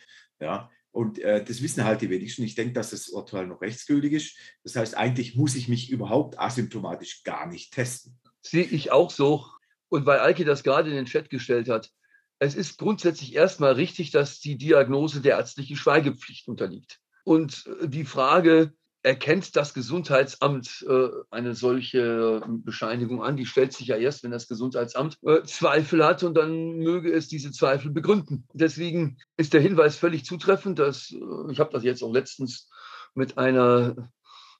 Ja, 0.40 0.70
und 0.92 1.18
äh, 1.18 1.44
das 1.44 1.60
wissen 1.60 1.82
halt 1.82 2.02
die 2.02 2.10
wenigsten. 2.10 2.44
Ich 2.44 2.54
denke, 2.54 2.72
dass 2.72 2.90
das 2.90 3.08
Urteil 3.08 3.48
noch 3.48 3.60
rechtsgültig 3.60 4.12
ist. 4.12 4.36
Das 4.62 4.76
heißt, 4.76 4.96
eigentlich 4.96 5.34
muss 5.34 5.56
ich 5.56 5.66
mich 5.66 5.90
überhaupt 5.90 6.38
asymptomatisch 6.38 7.24
gar 7.24 7.46
nicht 7.46 7.74
testen. 7.74 8.18
Sehe 8.40 8.64
ich 8.64 8.92
auch 8.92 9.10
so. 9.10 9.44
Und 9.88 10.06
weil 10.06 10.20
Alke 10.20 10.44
das 10.44 10.62
gerade 10.62 10.88
in 10.88 10.96
den 10.96 11.06
Chat 11.06 11.30
gestellt 11.30 11.68
hat, 11.68 11.90
es 12.38 12.54
ist 12.54 12.78
grundsätzlich 12.78 13.34
erstmal 13.34 13.72
richtig, 13.72 14.12
dass 14.12 14.38
die 14.38 14.56
Diagnose 14.56 15.20
der 15.20 15.38
ärztlichen 15.38 15.76
Schweigepflicht 15.76 16.46
unterliegt. 16.46 17.00
Und 17.24 17.66
äh, 17.80 17.88
die 17.88 18.04
Frage, 18.04 18.72
erkennt 19.02 19.56
das 19.56 19.74
Gesundheitsamt 19.74 20.84
äh, 20.88 21.08
eine 21.30 21.54
solche 21.54 22.42
Bescheinigung 22.46 23.22
an. 23.22 23.36
Die 23.36 23.46
stellt 23.46 23.72
sich 23.72 23.88
ja 23.88 23.96
erst, 23.96 24.24
wenn 24.24 24.30
das 24.30 24.48
Gesundheitsamt 24.48 25.18
äh, 25.22 25.42
Zweifel 25.44 26.04
hat 26.04 26.22
und 26.24 26.34
dann 26.34 26.78
möge 26.78 27.12
es 27.12 27.28
diese 27.28 27.52
Zweifel 27.52 27.90
begründen. 27.90 28.46
Deswegen 28.52 29.18
ist 29.36 29.54
der 29.54 29.60
Hinweis 29.60 29.96
völlig 29.96 30.24
zutreffend. 30.24 30.78
Dass, 30.78 31.10
äh, 31.12 31.52
ich 31.52 31.60
habe 31.60 31.72
das 31.72 31.84
jetzt 31.84 32.02
auch 32.02 32.12
letztens 32.12 32.68
mit 33.14 33.38
einer 33.38 34.10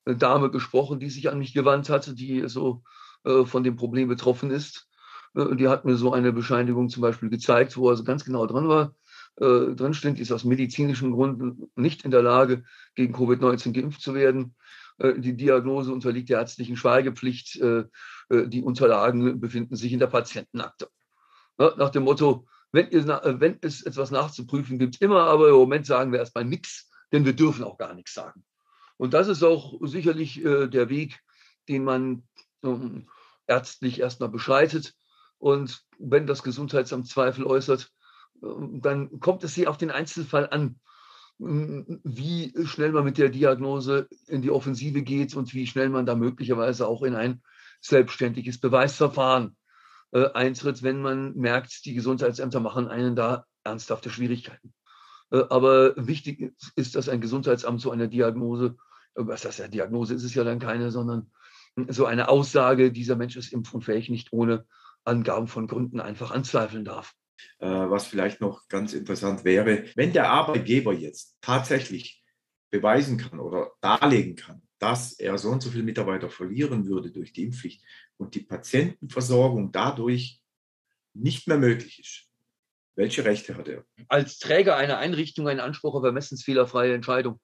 Dame 0.04 0.50
gesprochen, 0.50 1.00
die 1.00 1.10
sich 1.10 1.28
an 1.30 1.38
mich 1.38 1.52
gewandt 1.52 1.90
hatte, 1.90 2.14
die 2.14 2.48
so 2.48 2.82
äh, 3.24 3.44
von 3.44 3.64
dem 3.64 3.76
Problem 3.76 4.08
betroffen 4.08 4.50
ist. 4.50 4.88
Äh, 5.34 5.56
die 5.56 5.68
hat 5.68 5.84
mir 5.84 5.96
so 5.96 6.12
eine 6.12 6.32
Bescheinigung 6.32 6.88
zum 6.88 7.02
Beispiel 7.02 7.28
gezeigt, 7.28 7.76
wo 7.76 7.88
also 7.88 8.04
ganz 8.04 8.24
genau 8.24 8.46
dran 8.46 8.68
war, 8.68 8.94
äh, 9.40 9.74
drinsteht, 9.74 10.18
ist 10.18 10.32
aus 10.32 10.44
medizinischen 10.44 11.12
Gründen 11.12 11.70
nicht 11.76 12.04
in 12.04 12.10
der 12.10 12.22
Lage, 12.22 12.64
gegen 12.94 13.14
Covid-19 13.14 13.72
geimpft 13.72 14.00
zu 14.00 14.14
werden. 14.14 14.56
Äh, 14.98 15.18
die 15.18 15.36
Diagnose 15.36 15.92
unterliegt 15.92 16.28
der 16.28 16.40
ärztlichen 16.40 16.76
Schweigepflicht. 16.76 17.60
Äh, 17.60 17.84
äh 18.30 18.48
die 18.48 18.62
Unterlagen 18.62 19.40
befinden 19.40 19.76
sich 19.76 19.92
in 19.92 19.98
der 19.98 20.08
Patientenakte. 20.08 20.88
Nach 21.56 21.90
dem 21.90 22.04
Motto, 22.04 22.46
wenn, 22.70 23.58
es 23.62 23.82
etwas 23.82 24.12
nachzuprüfen 24.12 24.78
gibt, 24.78 25.02
immer, 25.02 25.24
aber 25.24 25.48
im 25.48 25.56
Moment 25.56 25.86
sagen 25.86 26.12
wir 26.12 26.20
erstmal 26.20 26.44
nichts, 26.44 26.88
denn 27.10 27.24
wir 27.24 27.32
dürfen 27.32 27.64
auch 27.64 27.78
gar 27.78 27.94
nichts 27.94 28.14
sagen. 28.14 28.44
Und 28.96 29.12
das 29.12 29.26
ist 29.26 29.42
auch 29.42 29.74
sicherlich 29.82 30.40
der 30.40 30.88
Weg, 30.88 31.18
den 31.68 31.82
man 31.82 32.22
ähm, 32.62 33.08
ärztlich 33.48 33.98
erstmal 33.98 34.28
beschreitet. 34.28 34.94
Und 35.38 35.82
wenn 35.98 36.28
das 36.28 36.44
Gesundheitsamt 36.44 37.08
Zweifel 37.08 37.44
äußert, 37.44 37.90
dann 38.40 39.20
kommt 39.20 39.44
es 39.44 39.54
hier 39.54 39.70
auf 39.70 39.76
den 39.76 39.90
Einzelfall 39.90 40.48
an, 40.50 40.76
wie 41.38 42.52
schnell 42.64 42.92
man 42.92 43.04
mit 43.04 43.18
der 43.18 43.28
Diagnose 43.28 44.08
in 44.26 44.42
die 44.42 44.50
Offensive 44.50 45.02
geht 45.02 45.36
und 45.36 45.54
wie 45.54 45.66
schnell 45.66 45.88
man 45.88 46.04
da 46.04 46.16
möglicherweise 46.16 46.88
auch 46.88 47.02
in 47.02 47.14
ein 47.14 47.42
selbstständiges 47.80 48.58
Beweisverfahren 48.58 49.56
äh, 50.10 50.30
eintritt, 50.32 50.82
wenn 50.82 51.00
man 51.00 51.34
merkt, 51.34 51.84
die 51.84 51.94
Gesundheitsämter 51.94 52.60
machen 52.60 52.88
einen 52.88 53.14
da 53.14 53.46
ernsthafte 53.62 54.10
Schwierigkeiten. 54.10 54.74
Äh, 55.30 55.44
aber 55.48 55.94
wichtig 55.96 56.52
ist, 56.74 56.96
dass 56.96 57.08
ein 57.08 57.20
Gesundheitsamt 57.20 57.80
so 57.80 57.90
eine 57.90 58.08
Diagnose, 58.08 58.76
äh, 59.14 59.22
was 59.26 59.42
das 59.42 59.58
ja 59.58 59.68
Diagnose 59.68 60.14
ist 60.14 60.24
es 60.24 60.34
ja 60.34 60.42
dann 60.44 60.58
keine, 60.58 60.90
sondern 60.90 61.30
so 61.88 62.06
eine 62.06 62.28
Aussage, 62.28 62.90
dieser 62.90 63.14
Mensch 63.14 63.36
ist 63.36 63.52
impfunfähig, 63.52 64.08
nicht 64.08 64.32
ohne 64.32 64.66
Angaben 65.04 65.46
von 65.46 65.68
Gründen 65.68 66.00
einfach 66.00 66.32
anzweifeln 66.32 66.84
darf. 66.84 67.14
Äh, 67.58 67.66
was 67.66 68.06
vielleicht 68.06 68.40
noch 68.40 68.68
ganz 68.68 68.94
interessant 68.94 69.44
wäre, 69.44 69.84
wenn 69.94 70.12
der 70.12 70.30
Arbeitgeber 70.30 70.92
jetzt 70.92 71.36
tatsächlich 71.40 72.22
beweisen 72.70 73.18
kann 73.18 73.40
oder 73.40 73.72
darlegen 73.80 74.36
kann, 74.36 74.62
dass 74.78 75.12
er 75.14 75.38
so 75.38 75.50
und 75.50 75.62
so 75.62 75.70
viele 75.70 75.82
Mitarbeiter 75.82 76.30
verlieren 76.30 76.86
würde 76.86 77.10
durch 77.10 77.32
die 77.32 77.44
Impfpflicht 77.44 77.82
und 78.16 78.34
die 78.34 78.40
Patientenversorgung 78.42 79.72
dadurch 79.72 80.40
nicht 81.14 81.48
mehr 81.48 81.58
möglich 81.58 81.98
ist. 81.98 82.28
Welche 82.94 83.24
Rechte 83.24 83.56
hat 83.56 83.68
er? 83.68 83.84
Als 84.08 84.38
Träger 84.38 84.76
einer 84.76 84.98
Einrichtung 84.98 85.48
einen 85.48 85.60
Anspruch 85.60 85.94
auf 85.94 86.04
ermessensfehlerfreie 86.04 86.94
Entscheidung. 86.94 87.40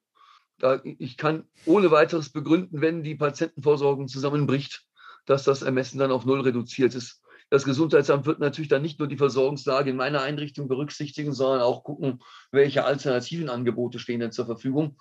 Ich 0.99 1.17
kann 1.17 1.49
ohne 1.65 1.91
weiteres 1.91 2.31
begründen, 2.31 2.81
wenn 2.81 3.03
die 3.03 3.17
Patientenversorgung 3.17 4.09
zusammenbricht, 4.09 4.85
dass 5.27 5.45
das 5.45 5.63
Ermessen 5.63 5.99
dann 5.99 6.13
auf 6.13 6.25
Null 6.25 6.41
reduziert 6.43 6.95
ist. 6.95 7.23
Das 7.51 7.65
Gesundheitsamt 7.65 8.27
wird 8.27 8.41
natürlich 8.41 8.69
dann 8.69 8.83
nicht 8.83 8.99
nur 8.99 9.09
die 9.09 9.17
Versorgungslage 9.17 9.91
in 9.91 9.97
meiner 9.97 10.23
Einrichtung 10.23 10.69
berücksichtigen, 10.69 11.33
sondern 11.33 11.61
auch 11.61 11.85
gucken, 11.85 12.21
welche 12.51 12.85
alternativen 12.85 13.49
Angebote 13.49 13.99
stehen 13.99 14.21
denn 14.21 14.33
zur 14.33 14.47
Verfügung. 14.47 14.97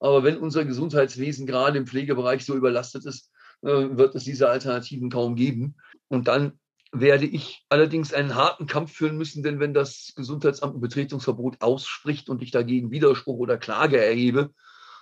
Aber 0.00 0.24
wenn 0.24 0.38
unser 0.38 0.64
Gesundheitswesen 0.64 1.46
gerade 1.46 1.78
im 1.78 1.86
Pflegebereich 1.86 2.44
so 2.44 2.54
überlastet 2.54 3.06
ist, 3.06 3.30
äh, 3.62 3.96
wird 3.96 4.14
es 4.14 4.24
diese 4.24 4.48
Alternativen 4.48 5.08
kaum 5.08 5.36
geben. 5.36 5.76
Und 6.08 6.28
dann 6.28 6.58
werde 6.92 7.26
ich 7.26 7.64
allerdings 7.68 8.12
einen 8.12 8.34
harten 8.34 8.66
Kampf 8.66 8.92
führen 8.92 9.16
müssen, 9.16 9.42
denn 9.42 9.58
wenn 9.58 9.74
das 9.74 10.12
Gesundheitsamt 10.14 10.76
ein 10.76 10.80
Betretungsverbot 10.80 11.62
ausspricht 11.62 12.28
und 12.28 12.42
ich 12.42 12.50
dagegen 12.50 12.90
Widerspruch 12.90 13.38
oder 13.38 13.56
Klage 13.56 14.04
erhebe, 14.04 14.50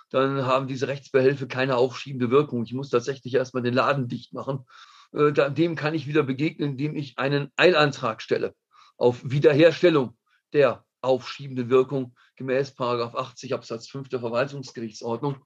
dann 0.09 0.45
haben 0.45 0.67
diese 0.67 0.87
Rechtsbehelfe 0.87 1.47
keine 1.47 1.75
aufschiebende 1.75 2.29
Wirkung. 2.29 2.63
Ich 2.63 2.73
muss 2.73 2.89
tatsächlich 2.89 3.33
erstmal 3.33 3.63
den 3.63 3.73
Laden 3.73 4.07
dicht 4.07 4.33
machen 4.33 4.65
dem 5.13 5.75
kann 5.75 5.93
ich 5.93 6.07
wieder 6.07 6.23
begegnen, 6.23 6.71
indem 6.71 6.95
ich 6.95 7.17
einen 7.17 7.51
Eilantrag 7.55 8.21
stelle 8.21 8.55
auf 8.97 9.21
Wiederherstellung 9.23 10.17
der 10.53 10.85
aufschiebenden 11.01 11.69
Wirkung 11.69 12.15
gemäß 12.35 12.73
80 12.79 13.53
Absatz 13.53 13.87
5 13.89 14.09
der 14.09 14.19
Verwaltungsgerichtsordnung. 14.19 15.37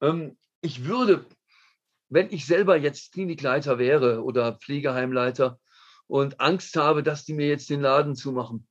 Ähm, 0.00 0.36
ich 0.60 0.84
würde, 0.84 1.26
wenn 2.08 2.30
ich 2.30 2.46
selber 2.46 2.76
jetzt 2.76 3.12
Klinikleiter 3.12 3.78
wäre 3.78 4.22
oder 4.22 4.54
Pflegeheimleiter 4.54 5.58
und 6.06 6.40
Angst 6.40 6.76
habe, 6.76 7.02
dass 7.02 7.24
die 7.24 7.34
mir 7.34 7.48
jetzt 7.48 7.70
den 7.70 7.80
Laden 7.80 8.14
zumachen, 8.14 8.68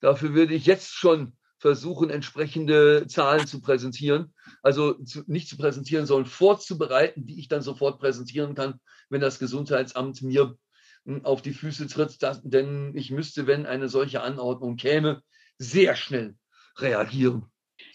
dafür 0.00 0.34
würde 0.34 0.54
ich 0.54 0.66
jetzt 0.66 0.92
schon 0.92 1.36
versuchen, 1.60 2.08
entsprechende 2.10 3.06
Zahlen 3.06 3.46
zu 3.46 3.60
präsentieren. 3.60 4.34
Also 4.62 4.94
zu, 4.94 5.22
nicht 5.26 5.48
zu 5.48 5.56
präsentieren, 5.56 6.06
sondern 6.06 6.26
vorzubereiten, 6.26 7.26
die 7.26 7.38
ich 7.38 7.48
dann 7.48 7.62
sofort 7.62 8.00
präsentieren 8.00 8.54
kann, 8.54 8.80
wenn 9.10 9.20
das 9.20 9.38
Gesundheitsamt 9.38 10.22
mir 10.22 10.56
hm, 11.04 11.24
auf 11.24 11.42
die 11.42 11.52
Füße 11.52 11.86
tritt. 11.86 12.22
Das, 12.22 12.40
denn 12.42 12.92
ich 12.96 13.10
müsste, 13.10 13.46
wenn 13.46 13.66
eine 13.66 13.88
solche 13.88 14.22
Anordnung 14.22 14.76
käme, 14.76 15.22
sehr 15.58 15.94
schnell 15.94 16.34
reagieren. 16.78 17.44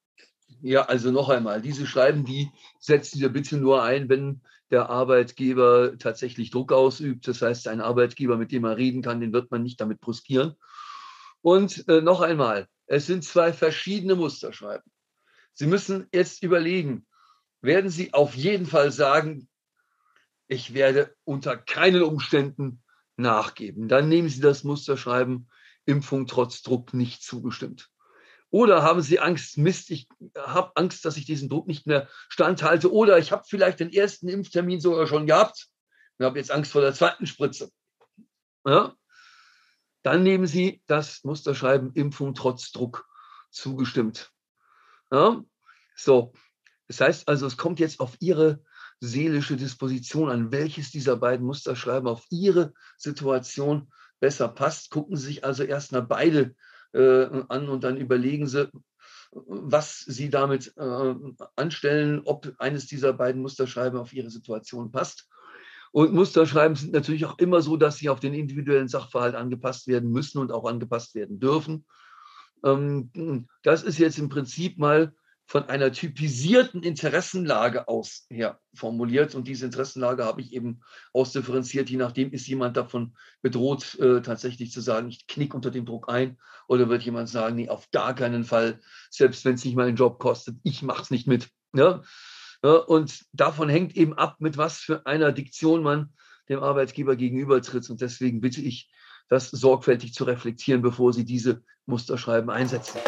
Ja, 0.61 0.86
also 0.86 1.12
noch 1.12 1.28
einmal, 1.28 1.62
diese 1.62 1.86
Schreiben, 1.86 2.24
die 2.24 2.51
setzen 2.80 3.20
wir 3.20 3.28
bitte 3.28 3.57
nur 3.57 3.82
ein, 3.82 4.09
wenn 4.09 4.41
der 4.70 4.90
Arbeitgeber 4.90 5.98
tatsächlich 5.98 6.50
Druck 6.50 6.72
ausübt. 6.72 7.26
Das 7.26 7.42
heißt, 7.42 7.68
ein 7.68 7.80
Arbeitgeber, 7.80 8.36
mit 8.36 8.52
dem 8.52 8.62
man 8.62 8.74
reden 8.74 9.02
kann, 9.02 9.20
den 9.20 9.32
wird 9.32 9.50
man 9.50 9.62
nicht 9.62 9.80
damit 9.80 10.00
bruskieren. 10.00 10.54
Und 11.40 11.88
äh, 11.88 12.00
noch 12.00 12.20
einmal, 12.20 12.68
Es 12.86 13.06
sind 13.06 13.24
zwei 13.24 13.52
verschiedene 13.52 14.14
Musterschreiben. 14.14 14.90
Sie 15.52 15.66
müssen 15.66 16.06
jetzt 16.12 16.42
überlegen, 16.42 17.06
werden 17.60 17.90
Sie 17.90 18.14
auf 18.14 18.34
jeden 18.34 18.66
Fall 18.66 18.90
sagen, 18.92 19.48
ich 20.46 20.72
werde 20.72 21.14
unter 21.24 21.56
keinen 21.56 22.02
Umständen 22.02 22.82
nachgeben. 23.16 23.88
Dann 23.88 24.08
nehmen 24.08 24.28
Sie 24.28 24.40
das 24.40 24.64
Musterschreiben 24.64 25.48
Impfung 25.84 26.26
trotz 26.26 26.62
Druck 26.62 26.94
nicht 26.94 27.22
zugestimmt. 27.22 27.90
Oder 28.51 28.82
haben 28.82 29.03
Sie 29.03 29.20
Angst, 29.20 29.59
Mist, 29.59 29.90
ich 29.90 30.09
habe 30.36 30.72
Angst, 30.74 31.05
dass 31.05 31.16
ich 31.16 31.26
diesen 31.26 31.49
Druck 31.49 31.66
nicht 31.66 31.86
mehr 31.86 32.09
standhalte. 32.28 32.92
Oder 32.92 33.18
ich 33.18 33.30
habe 33.30 33.44
vielleicht 33.46 33.80
den 33.80 33.92
ersten 33.92 34.28
Impftermin 34.28 34.80
sogar 34.80 35.07
schon 35.07 35.26
gehabt 35.26 35.68
und 36.18 36.24
habe 36.24 36.38
jetzt 36.38 36.51
Angst 36.51 36.72
vor 36.72 36.80
der 36.80 36.94
zweiten 36.94 37.26
Spritze. 37.26 37.70
Ja? 38.64 38.94
Dann 40.03 40.22
nehmen 40.22 40.46
Sie 40.46 40.82
das 40.86 41.24
Musterschreiben 41.24 41.92
Impfung 41.92 42.34
trotz 42.34 42.72
Druck 42.72 43.07
zugestimmt. 43.51 44.32
Ja? 45.11 45.42
So, 45.94 46.32
das 46.86 47.01
heißt 47.01 47.28
also, 47.28 47.46
es 47.46 47.59
kommt 47.59 47.80
jetzt 47.80 48.01
auf 48.01 48.16
Ihre 48.20 48.62
seelische 49.01 49.57
Disposition 49.57 50.30
an, 50.30 50.53
welches 50.53 50.90
dieser 50.90 51.16
beiden 51.16 51.46
Musterschreiben 51.46 52.09
auf 52.09 52.24
Ihre 52.30 52.72
Situation 52.96 53.92
besser 54.20 54.49
passt. 54.49 54.90
Gucken 54.90 55.16
Sie 55.16 55.26
sich 55.26 55.44
also 55.44 55.64
erstmal 55.64 56.03
beide 56.03 56.40
äh, 56.40 56.55
an 56.93 57.68
und 57.68 57.84
dann 57.84 57.97
überlegen 57.97 58.47
Sie, 58.47 58.70
was 59.30 60.01
Sie 60.01 60.30
damit 60.30 60.72
äh, 60.76 61.14
anstellen, 61.57 62.22
ob 62.24 62.53
eines 62.59 62.86
dieser 62.86 63.12
beiden 63.12 63.43
Musterschreiben 63.43 63.99
auf 63.99 64.12
Ihre 64.12 64.30
Situation 64.30 64.91
passt. 64.91 65.28
Und 65.91 66.12
Musterschreiben 66.12 66.76
sind 66.76 66.93
natürlich 66.93 67.24
auch 67.24 67.39
immer 67.39 67.62
so, 67.62 67.76
dass 67.76 67.97
sie 67.97 68.09
auf 68.09 68.20
den 68.20 68.34
individuellen 68.34 68.89
Sachverhalt 68.89 69.34
angepasst 69.34 69.86
werden 69.86 70.11
müssen 70.11 70.39
und 70.39 70.53
auch 70.53 70.66
angepasst 70.66 71.14
werden 71.14 71.41
dürfen. 71.41 71.86
Ähm, 72.64 73.49
das 73.62 73.82
ist 73.82 73.99
jetzt 73.99 74.18
im 74.18 74.28
Prinzip 74.28 74.78
mal 74.78 75.14
von 75.49 75.64
einer 75.70 75.90
typisierten 75.92 76.82
Interessenlage 76.82 77.88
aus 77.88 78.26
her 78.28 78.61
formuliert. 78.74 79.34
Und 79.34 79.49
diese 79.49 79.64
Interessenlage 79.64 80.26
habe 80.26 80.42
ich 80.42 80.53
eben 80.53 80.82
ausdifferenziert. 81.14 81.88
Je 81.88 81.96
nachdem 81.96 82.32
ist 82.32 82.46
jemand 82.46 82.76
davon 82.76 83.16
bedroht, 83.40 83.99
äh, 83.99 84.20
tatsächlich 84.20 84.72
zu 84.72 84.82
sagen, 84.82 85.09
ich 85.09 85.26
knick 85.26 85.55
unter 85.55 85.70
dem 85.70 85.86
Druck 85.86 86.11
ein. 86.11 86.36
Oder 86.68 86.90
wird 86.90 87.03
jemand 87.03 87.30
sagen, 87.30 87.57
nee, 87.57 87.70
auf 87.70 87.90
gar 87.90 88.14
keinen 88.14 88.44
Fall, 88.44 88.78
selbst 89.09 89.46
wenn 89.46 89.55
es 89.55 89.64
nicht 89.64 89.74
meinen 89.74 89.96
Job 89.96 90.18
kostet, 90.18 90.59
ich 90.64 90.82
mache 90.82 91.01
es 91.01 91.11
nicht 91.11 91.26
mit. 91.26 91.49
Ja? 91.74 92.03
ja? 92.62 92.72
und 92.72 93.24
davon 93.32 93.70
hängt 93.70 93.96
eben 93.96 94.12
ab, 94.12 94.36
mit 94.40 94.59
was 94.59 94.76
für 94.76 95.07
einer 95.07 95.32
Diktion 95.32 95.82
man 95.82 96.12
dem 96.51 96.61
Arbeitgeber 96.61 97.16
gegenübertritt. 97.16 97.88
Und 97.88 98.03
deswegen 98.03 98.42
bitte 98.42 98.61
ich, 98.61 98.90
das 99.30 99.51
sorgfältig 99.51 100.12
zu 100.12 100.24
reflektieren, 100.24 100.82
bevor 100.82 101.14
Sie 101.14 101.24
diese 101.24 101.62
Musterschreiben 101.86 102.51
einsetzen. 102.51 102.99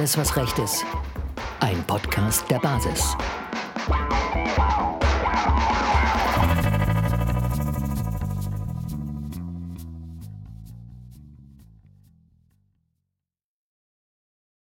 Alles, 0.00 0.16
was 0.16 0.34
recht 0.34 0.58
ist. 0.58 0.82
Ein 1.60 1.84
Podcast 1.86 2.50
der 2.50 2.58
Basis. 2.58 3.14